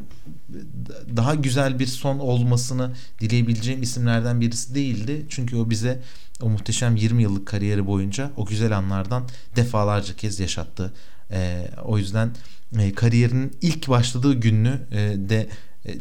daha 1.16 1.36
güzel 1.36 1.80
bir 1.80 1.88
son 1.88 2.20
olmasını 2.20 2.92
dileyebileceğim 3.20 3.82
isimlerden 3.82 4.42
birisi 4.42 4.76
değildi. 4.76 5.26
Çünkü 5.30 5.56
o 5.56 5.70
bize 5.70 6.02
o 6.42 6.50
muhteşem 6.50 6.96
20 6.96 7.24
yıllık 7.24 7.48
kariyeri 7.48 7.88
boyunca 7.88 8.32
o 8.38 8.46
güzel 8.46 8.78
anlardan 8.78 9.28
defalarca 9.56 10.16
kez 10.16 10.40
yaşattı. 10.40 10.94
Ee, 11.32 11.68
o 11.84 11.98
yüzden 11.98 12.32
e, 12.80 12.94
kariyerinin 12.94 13.52
ilk 13.62 13.90
başladığı 13.90 14.34
gününü 14.34 14.80
e, 14.92 14.98
de 15.30 15.40
e, 15.40 15.48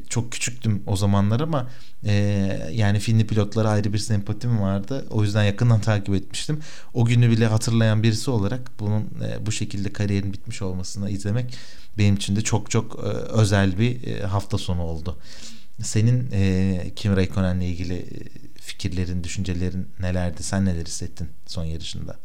çok 0.09 0.33
küçüktüm 0.33 0.83
o 0.87 0.97
zamanlar 0.97 1.41
ama 1.41 1.71
e, 2.05 2.13
yani 2.73 2.99
Finli 2.99 3.27
pilotlara 3.27 3.69
ayrı 3.69 3.93
bir 3.93 3.99
sempatim 3.99 4.61
vardı. 4.61 5.07
O 5.11 5.23
yüzden 5.23 5.45
yakından 5.45 5.81
takip 5.81 6.15
etmiştim. 6.15 6.61
O 6.95 7.05
günü 7.05 7.31
bile 7.31 7.47
hatırlayan 7.47 8.03
birisi 8.03 8.31
olarak 8.31 8.71
bunun 8.81 9.01
e, 9.01 9.47
bu 9.47 9.53
şekilde 9.53 9.93
kariyerin 9.93 10.33
bitmiş 10.33 10.63
olmasını 10.63 11.11
izlemek 11.11 11.55
benim 11.99 12.15
için 12.15 12.37
de 12.37 12.41
çok 12.41 12.71
çok 12.71 12.95
e, 12.95 13.09
özel 13.09 13.79
bir 13.79 14.07
e, 14.07 14.23
hafta 14.23 14.59
sonu 14.59 14.83
oldu. 14.83 15.19
Senin 15.83 16.29
e, 16.33 16.93
Kim 16.97 17.17
Raikkonen'le 17.17 17.61
ilgili 17.61 17.95
e, 17.95 18.19
fikirlerin, 18.61 19.25
düşüncelerin 19.25 19.89
nelerdi? 20.01 20.43
Sen 20.43 20.65
neler 20.65 20.87
hissettin 20.87 21.29
son 21.47 21.65
yarışında? 21.65 22.17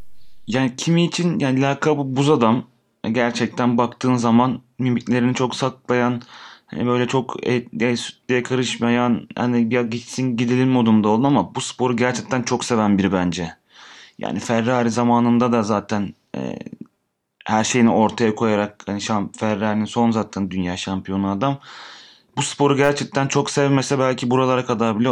Yani 0.47 0.75
kimi 0.77 1.05
için 1.05 1.39
yani 1.39 1.61
lakabı 1.61 2.15
buz 2.15 2.29
adam 2.29 2.67
gerçekten 3.11 3.77
baktığın 3.77 4.15
zaman 4.15 4.61
mimiklerini 4.79 5.35
çok 5.35 5.55
saklayan 5.55 6.21
Hani 6.67 6.85
böyle 6.85 7.07
çok 7.07 7.47
etliye 7.47 7.97
sütlüye 7.97 8.43
karışmayan 8.43 9.27
hani 9.35 9.73
ya 9.73 9.81
gitsin 9.81 10.37
gidelim 10.37 10.69
modunda 10.69 11.07
oldu 11.09 11.27
ama 11.27 11.55
bu 11.55 11.61
sporu 11.61 11.95
gerçekten 11.97 12.43
çok 12.43 12.65
seven 12.65 12.97
biri 12.97 13.13
bence. 13.13 13.53
Yani 14.17 14.39
Ferrari 14.39 14.91
zamanında 14.91 15.51
da 15.51 15.63
zaten 15.63 16.13
e, 16.35 16.59
her 17.45 17.63
şeyini 17.63 17.89
ortaya 17.89 18.35
koyarak 18.35 18.83
hani 18.85 19.01
şamp 19.01 19.39
Ferrari'nin 19.39 19.85
son 19.85 20.11
zaten 20.11 20.51
dünya 20.51 20.77
şampiyonu 20.77 21.29
adam. 21.29 21.59
Bu 22.37 22.41
sporu 22.41 22.77
gerçekten 22.77 23.27
çok 23.27 23.51
sevmese 23.51 23.99
belki 23.99 24.29
buralara 24.29 24.65
kadar 24.65 24.99
bile 24.99 25.09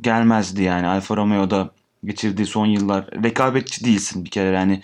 gelmezdi 0.00 0.62
yani 0.62 0.86
Alfa 0.86 1.16
Romeo'da 1.16 1.70
geçirdiği 2.04 2.46
son 2.46 2.66
yıllar. 2.66 3.06
Rekabetçi 3.24 3.84
değilsin 3.84 4.24
bir 4.24 4.30
kere 4.30 4.56
yani 4.56 4.82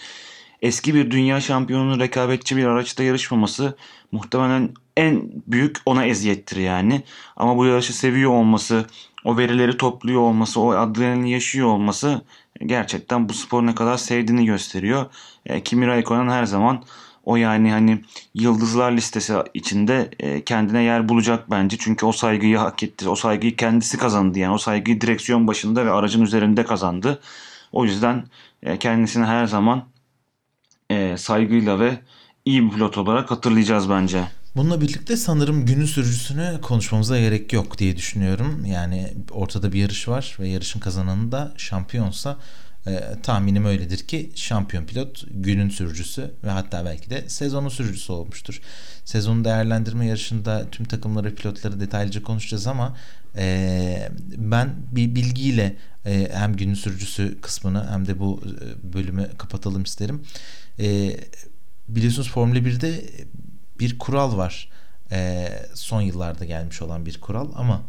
eski 0.64 0.94
bir 0.94 1.10
dünya 1.10 1.40
şampiyonunun 1.40 2.00
rekabetçi 2.00 2.56
bir 2.56 2.64
araçta 2.64 3.02
yarışmaması 3.02 3.76
muhtemelen 4.12 4.70
en 4.96 5.22
büyük 5.46 5.76
ona 5.86 6.04
eziyettir 6.04 6.56
yani. 6.56 7.02
Ama 7.36 7.56
bu 7.56 7.66
yarışı 7.66 7.96
seviyor 7.96 8.30
olması, 8.30 8.86
o 9.24 9.36
verileri 9.36 9.76
topluyor 9.76 10.20
olması, 10.20 10.60
o 10.60 10.70
adrenalini 10.70 11.30
yaşıyor 11.30 11.68
olması 11.68 12.22
gerçekten 12.66 13.28
bu 13.28 13.32
spor 13.32 13.66
ne 13.66 13.74
kadar 13.74 13.96
sevdiğini 13.96 14.46
gösteriyor. 14.46 15.06
E, 15.46 15.62
Kimi 15.62 15.86
Raikkonen 15.86 16.28
her 16.28 16.44
zaman 16.44 16.82
o 17.24 17.36
yani 17.36 17.70
hani 17.70 18.00
yıldızlar 18.34 18.92
listesi 18.92 19.34
içinde 19.54 20.10
e, 20.20 20.44
kendine 20.44 20.82
yer 20.82 21.08
bulacak 21.08 21.50
bence. 21.50 21.76
Çünkü 21.80 22.06
o 22.06 22.12
saygıyı 22.12 22.56
hak 22.56 22.82
etti. 22.82 23.08
O 23.08 23.14
saygıyı 23.14 23.56
kendisi 23.56 23.98
kazandı 23.98 24.38
yani. 24.38 24.54
O 24.54 24.58
saygıyı 24.58 25.00
direksiyon 25.00 25.46
başında 25.46 25.86
ve 25.86 25.90
aracın 25.90 26.22
üzerinde 26.22 26.64
kazandı. 26.64 27.20
O 27.72 27.84
yüzden 27.84 28.24
e, 28.62 28.78
kendisini 28.78 29.24
her 29.24 29.46
zaman 29.46 29.84
e, 30.90 31.16
saygıyla 31.16 31.80
ve 31.80 31.98
iyi 32.44 32.64
bir 32.64 32.70
pilot 32.70 32.98
olarak 32.98 33.30
hatırlayacağız 33.30 33.90
bence. 33.90 34.24
Bununla 34.56 34.80
birlikte 34.80 35.16
sanırım 35.16 35.66
günün 35.66 35.84
sürücüsünü 35.84 36.60
konuşmamıza 36.62 37.20
gerek 37.20 37.52
yok 37.52 37.78
diye 37.78 37.96
düşünüyorum. 37.96 38.64
Yani 38.64 39.14
ortada 39.30 39.72
bir 39.72 39.78
yarış 39.78 40.08
var 40.08 40.36
ve 40.40 40.48
yarışın 40.48 40.80
kazananı 40.80 41.32
da 41.32 41.54
şampiyonsa 41.56 42.36
E, 42.86 43.00
tahminim 43.22 43.64
öyledir 43.64 43.98
ki 43.98 44.30
şampiyon 44.34 44.84
pilot 44.84 45.24
günün 45.30 45.68
sürücüsü 45.68 46.34
ve 46.44 46.50
hatta 46.50 46.84
belki 46.84 47.10
de 47.10 47.28
sezonun 47.28 47.68
sürücüsü 47.68 48.12
olmuştur. 48.12 48.60
Sezonu 49.04 49.44
değerlendirme 49.44 50.06
yarışında 50.06 50.70
tüm 50.70 50.86
takımları 50.86 51.34
pilotları 51.34 51.80
detaylıca 51.80 52.22
konuşacağız 52.22 52.66
ama 52.66 52.96
e, 53.36 54.08
ben 54.36 54.74
bir 54.92 55.14
bilgiyle 55.14 55.76
e, 56.06 56.28
hem 56.32 56.56
günün 56.56 56.74
sürücüsü 56.74 57.40
kısmını 57.40 57.90
hem 57.90 58.06
de 58.06 58.18
bu 58.18 58.42
e, 58.44 58.92
bölümü 58.92 59.30
kapatalım 59.38 59.82
isterim. 59.82 60.22
E, 60.80 61.16
biliyorsunuz 61.88 62.30
Formula 62.30 62.58
1'de 62.58 63.04
bir 63.80 63.98
kural 63.98 64.36
var. 64.36 64.70
E, 65.12 65.48
son 65.74 66.00
yıllarda 66.00 66.44
gelmiş 66.44 66.82
olan 66.82 67.06
bir 67.06 67.20
kural 67.20 67.48
ama 67.54 67.82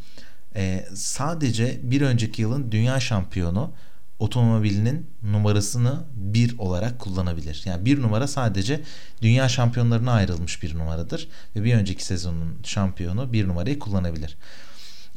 e, 0.55 0.85
sadece 0.93 1.79
bir 1.83 2.01
önceki 2.01 2.41
yılın 2.41 2.71
dünya 2.71 2.99
şampiyonu 2.99 3.71
otomobilinin 4.19 5.09
numarasını 5.23 6.03
bir 6.15 6.57
olarak 6.57 6.99
kullanabilir. 6.99 7.61
Yani 7.65 7.85
bir 7.85 8.01
numara 8.01 8.27
sadece 8.27 8.81
dünya 9.21 9.49
şampiyonlarına 9.49 10.11
ayrılmış 10.11 10.63
bir 10.63 10.77
numaradır 10.77 11.27
ve 11.55 11.63
bir 11.63 11.75
önceki 11.75 12.05
sezonun 12.05 12.57
şampiyonu 12.63 13.33
bir 13.33 13.47
numarayı 13.47 13.79
kullanabilir. 13.79 14.37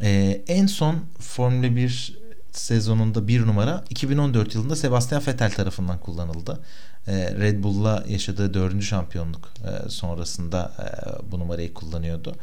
Ee, 0.03 0.43
en 0.47 0.66
son 0.66 1.05
Formula 1.19 1.77
1 1.77 2.19
sezonunda 2.53 3.29
bir 3.29 3.47
numara 3.47 3.85
2014 3.91 4.55
yılında 4.55 4.77
Sebastian 4.77 5.23
Vettel 5.27 5.51
tarafından 5.51 6.01
kullanıldı. 6.01 6.61
Ee, 7.07 7.35
Red 7.39 7.62
Bull'la 7.62 8.05
yaşadığı 8.09 8.55
dördüncü 8.55 8.87
şampiyonluk 8.87 9.53
e, 9.65 9.89
sonrasında 9.89 10.73
e, 10.79 11.31
bu 11.33 11.39
numarayı 11.39 11.75
kullanıyordu. 11.75 12.37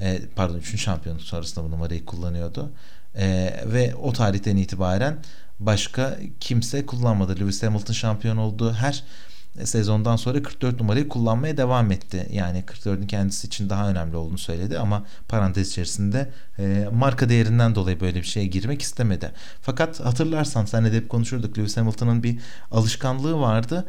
E, 0.00 0.20
pardon 0.36 0.58
üçüncü 0.58 0.78
şampiyonluk 0.78 1.22
sonrasında 1.22 1.64
bu 1.64 1.70
numarayı 1.70 2.04
kullanıyordu. 2.04 2.70
E, 3.16 3.54
ve 3.66 3.94
o 3.94 4.12
tarihten 4.12 4.56
itibaren 4.56 5.18
başka 5.60 6.18
kimse 6.40 6.86
kullanmadı. 6.86 7.40
Lewis 7.40 7.62
Hamilton 7.62 7.94
şampiyon 7.94 8.36
olduğu 8.36 8.72
her 8.72 9.04
sezondan 9.64 10.16
sonra 10.16 10.42
44 10.42 10.80
numarayı 10.80 11.08
kullanmaya 11.08 11.56
devam 11.56 11.92
etti. 11.92 12.28
Yani 12.32 12.64
44'ün 12.66 13.06
kendisi 13.06 13.46
için 13.46 13.70
daha 13.70 13.90
önemli 13.90 14.16
olduğunu 14.16 14.38
söyledi 14.38 14.78
ama 14.78 15.06
parantez 15.28 15.70
içerisinde 15.70 16.30
e, 16.58 16.88
marka 16.92 17.28
değerinden 17.28 17.74
dolayı 17.74 18.00
böyle 18.00 18.18
bir 18.18 18.26
şeye 18.26 18.46
girmek 18.46 18.82
istemedi. 18.82 19.32
Fakat 19.62 20.00
hatırlarsan 20.00 20.64
senle 20.64 20.92
de 20.92 20.96
hep 20.96 21.08
konuşurduk. 21.08 21.58
Lewis 21.58 21.76
Hamilton'ın 21.76 22.22
bir 22.22 22.38
alışkanlığı 22.70 23.40
vardı. 23.40 23.86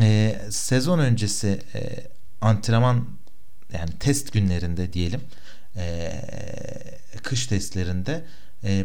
E, 0.00 0.40
sezon 0.50 0.98
öncesi 0.98 1.60
e, 1.74 2.06
antrenman 2.40 3.04
yani 3.72 3.90
test 4.00 4.32
günlerinde 4.32 4.92
diyelim 4.92 5.20
e, 5.76 6.12
kış 7.22 7.46
testlerinde 7.46 8.24
e, 8.64 8.84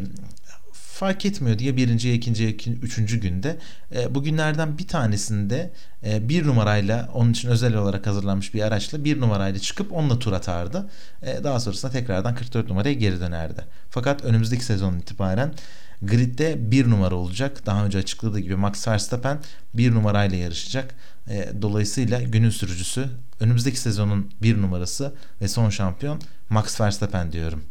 fark 1.00 1.26
etmiyor 1.26 1.58
diye 1.58 1.76
birinci, 1.76 2.12
ikinci, 2.12 2.56
üçüncü 2.82 3.20
günde 3.20 3.58
e, 3.94 4.14
bugünlerden 4.14 4.78
bir 4.78 4.88
tanesinde 4.88 5.70
e, 6.04 6.28
bir 6.28 6.46
numarayla 6.46 7.08
onun 7.14 7.30
için 7.32 7.48
özel 7.48 7.74
olarak 7.74 8.06
hazırlanmış 8.06 8.54
bir 8.54 8.62
araçla 8.62 9.04
bir 9.04 9.20
numarayla 9.20 9.60
çıkıp 9.60 9.92
onunla 9.92 10.18
tur 10.18 10.32
atardı. 10.32 10.90
E, 11.22 11.44
daha 11.44 11.60
sonrasında 11.60 11.92
tekrardan 11.92 12.34
44 12.34 12.68
numaraya 12.68 12.94
geri 12.94 13.20
dönerdi. 13.20 13.64
Fakat 13.90 14.24
önümüzdeki 14.24 14.64
sezon 14.64 14.98
itibaren 14.98 15.54
gridde 16.02 16.70
bir 16.70 16.90
numara 16.90 17.14
olacak. 17.14 17.66
Daha 17.66 17.84
önce 17.84 17.98
açıkladığı 17.98 18.40
gibi 18.40 18.56
Max 18.56 18.88
Verstappen 18.88 19.38
bir 19.74 19.94
numarayla 19.94 20.38
yarışacak. 20.38 20.94
E, 21.28 21.48
dolayısıyla 21.62 22.22
günün 22.22 22.50
sürücüsü 22.50 23.08
önümüzdeki 23.40 23.80
sezonun 23.80 24.30
bir 24.42 24.62
numarası 24.62 25.14
ve 25.40 25.48
son 25.48 25.70
şampiyon 25.70 26.20
Max 26.50 26.80
Verstappen 26.80 27.32
diyorum. 27.32 27.64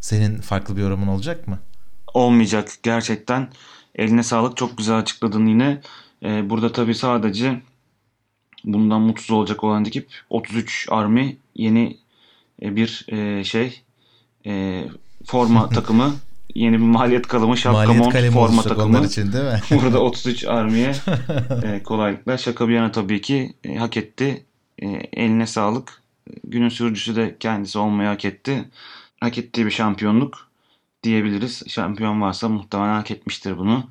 Senin 0.00 0.40
farklı 0.40 0.76
bir 0.76 0.82
yorumun 0.82 1.06
olacak 1.08 1.48
mı? 1.48 1.58
Olmayacak 2.18 2.70
gerçekten. 2.82 3.48
Eline 3.94 4.22
sağlık 4.22 4.56
çok 4.56 4.78
güzel 4.78 4.98
açıkladın 4.98 5.46
yine. 5.46 5.80
Ee, 6.22 6.50
burada 6.50 6.72
tabii 6.72 6.94
sadece 6.94 7.60
bundan 8.64 9.00
mutsuz 9.00 9.30
olacak 9.30 9.64
olan 9.64 9.84
ekip 9.84 10.08
33 10.30 10.86
Army 10.90 11.36
yeni 11.54 11.96
e, 12.62 12.76
bir 12.76 13.06
e, 13.08 13.44
şey 13.44 13.82
e, 14.46 14.84
forma 15.26 15.68
takımı 15.74 16.14
yeni 16.54 16.72
bir 16.72 16.84
maliyet 16.84 17.26
kalımı 17.26 17.56
şapkamon 17.56 18.30
forma 18.30 18.62
takımı. 18.62 19.06
için 19.06 19.32
değil 19.32 19.44
mi? 19.44 19.60
Burada 19.82 20.02
33 20.02 20.44
Army'ye 20.44 20.92
e, 21.62 21.82
kolaylıkla 21.82 22.38
şaka 22.38 22.68
bir 22.68 22.74
yana 22.74 22.92
tabii 22.92 23.20
ki 23.20 23.54
e, 23.64 23.76
hak 23.76 23.96
etti. 23.96 24.44
E, 24.78 24.86
eline 25.12 25.46
sağlık. 25.46 26.02
Günün 26.44 26.68
sürücüsü 26.68 27.16
de 27.16 27.36
kendisi 27.40 27.78
olmayı 27.78 28.08
hak 28.08 28.24
etti. 28.24 28.64
Hak 29.20 29.38
ettiği 29.38 29.66
bir 29.66 29.70
şampiyonluk 29.70 30.47
diyebiliriz. 31.02 31.62
Şampiyon 31.68 32.20
varsa 32.20 32.48
muhtemelen 32.48 32.94
hak 32.94 33.10
etmiştir 33.10 33.58
bunu. 33.58 33.84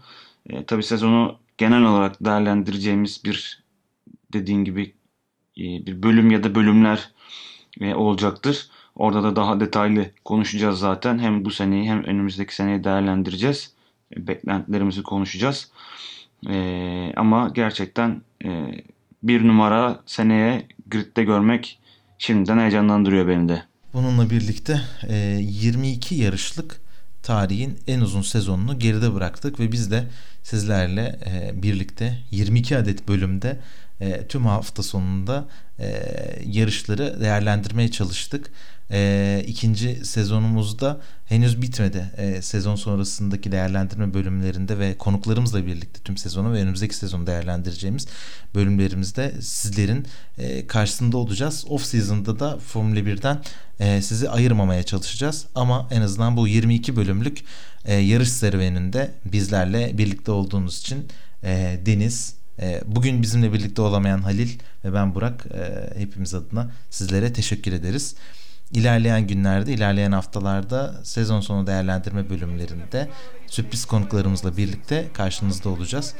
E, 0.49 0.65
tabii 0.65 0.83
sezonu 0.83 1.37
genel 1.57 1.83
olarak 1.83 2.25
değerlendireceğimiz 2.25 3.21
bir 3.25 3.63
dediğin 4.33 4.63
gibi 4.63 4.93
e, 5.57 5.63
bir 5.85 6.03
bölüm 6.03 6.31
ya 6.31 6.43
da 6.43 6.55
bölümler 6.55 7.09
e, 7.81 7.95
olacaktır. 7.95 8.69
Orada 8.95 9.23
da 9.23 9.35
daha 9.35 9.59
detaylı 9.59 10.11
konuşacağız 10.25 10.79
zaten. 10.79 11.19
Hem 11.19 11.45
bu 11.45 11.51
seneyi 11.51 11.89
hem 11.89 12.03
önümüzdeki 12.03 12.55
seneyi 12.55 12.83
değerlendireceğiz. 12.83 13.73
E, 14.17 14.27
beklentilerimizi 14.27 15.03
konuşacağız. 15.03 15.71
E, 16.49 17.13
ama 17.15 17.49
gerçekten 17.49 18.21
e, 18.45 18.81
bir 19.23 19.47
numara 19.47 19.99
seneye 20.05 20.67
gridde 20.87 21.23
görmek 21.23 21.79
şimdiden 22.17 22.57
heyecanlandırıyor 22.57 23.27
beni 23.27 23.49
de. 23.49 23.63
Bununla 23.93 24.29
birlikte 24.29 24.81
e, 25.09 25.15
22 25.41 26.15
yarışlık 26.15 26.86
tarihin 27.27 27.79
en 27.87 28.01
uzun 28.01 28.21
sezonunu 28.21 28.79
geride 28.79 29.13
bıraktık 29.13 29.59
ve 29.59 29.71
biz 29.71 29.91
de 29.91 30.03
sizlerle 30.43 31.19
e, 31.25 31.63
birlikte 31.63 32.17
22 32.31 32.77
adet 32.77 33.07
bölümde 33.07 33.59
e, 34.01 34.27
tüm 34.27 34.45
hafta 34.45 34.83
sonunda 34.83 35.47
e, 35.79 35.87
yarışları 36.45 37.21
değerlendirmeye 37.21 37.91
çalıştık. 37.91 38.51
E, 38.91 39.43
ikinci 39.47 40.05
sezonumuzda 40.05 41.01
henüz 41.25 41.61
bitmedi. 41.61 42.11
E, 42.17 42.41
sezon 42.41 42.75
sonrasındaki 42.75 43.51
değerlendirme 43.51 44.13
bölümlerinde 44.13 44.79
ve 44.79 44.97
konuklarımızla 44.97 45.65
birlikte 45.65 45.99
tüm 46.03 46.17
sezonu 46.17 46.53
ve 46.53 46.61
önümüzdeki 46.61 46.95
sezonu 46.95 47.27
değerlendireceğimiz 47.27 48.07
bölümlerimizde 48.55 49.33
sizlerin 49.41 50.05
e, 50.37 50.67
karşısında 50.67 51.17
olacağız. 51.17 51.65
Off 51.69 51.85
season'da 51.85 52.39
da 52.39 52.57
Formula 52.57 52.99
1'den 52.99 53.41
e, 53.79 54.01
sizi 54.01 54.29
ayırmamaya 54.29 54.83
çalışacağız. 54.83 55.45
Ama 55.55 55.87
en 55.91 56.01
azından 56.01 56.37
bu 56.37 56.47
22 56.47 56.95
bölümlük 56.95 57.43
e, 57.85 57.95
yarış 57.95 58.29
serüveninde 58.29 59.11
bizlerle 59.25 59.97
birlikte 59.97 60.31
olduğunuz 60.31 60.79
için 60.79 61.07
e, 61.43 61.79
Deniz, 61.85 62.35
e, 62.59 62.81
bugün 62.85 63.21
bizimle 63.21 63.53
birlikte 63.53 63.81
olamayan 63.81 64.21
Halil 64.21 64.49
ve 64.85 64.93
ben 64.93 65.15
Burak 65.15 65.45
e, 65.45 65.99
hepimiz 65.99 66.33
adına 66.33 66.71
sizlere 66.89 67.33
teşekkür 67.33 67.73
ederiz. 67.73 68.15
İlerleyen 68.73 69.27
günlerde, 69.27 69.73
ilerleyen 69.73 70.11
haftalarda 70.11 70.93
sezon 71.03 71.41
sonu 71.41 71.67
değerlendirme 71.67 72.29
bölümlerinde 72.29 73.09
sürpriz 73.47 73.85
konuklarımızla 73.85 74.57
birlikte 74.57 75.07
karşınızda 75.13 75.69
olacağız. 75.69 76.13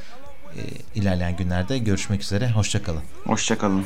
E, 0.56 0.62
ilerleyen 0.96 1.38
günlerde 1.38 1.78
görüşmek 1.78 2.22
üzere. 2.22 2.52
Hoşçakalın. 2.52 3.02
Hoşçakalın. 3.26 3.86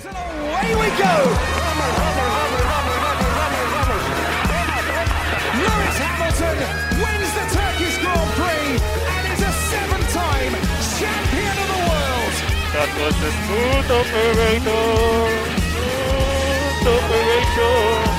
That 12.74 12.88
was 12.98 13.16
a 13.24 13.32
smooth 13.32 13.92
operator, 13.92 15.30
smooth 16.82 16.88
operator. 16.88 18.11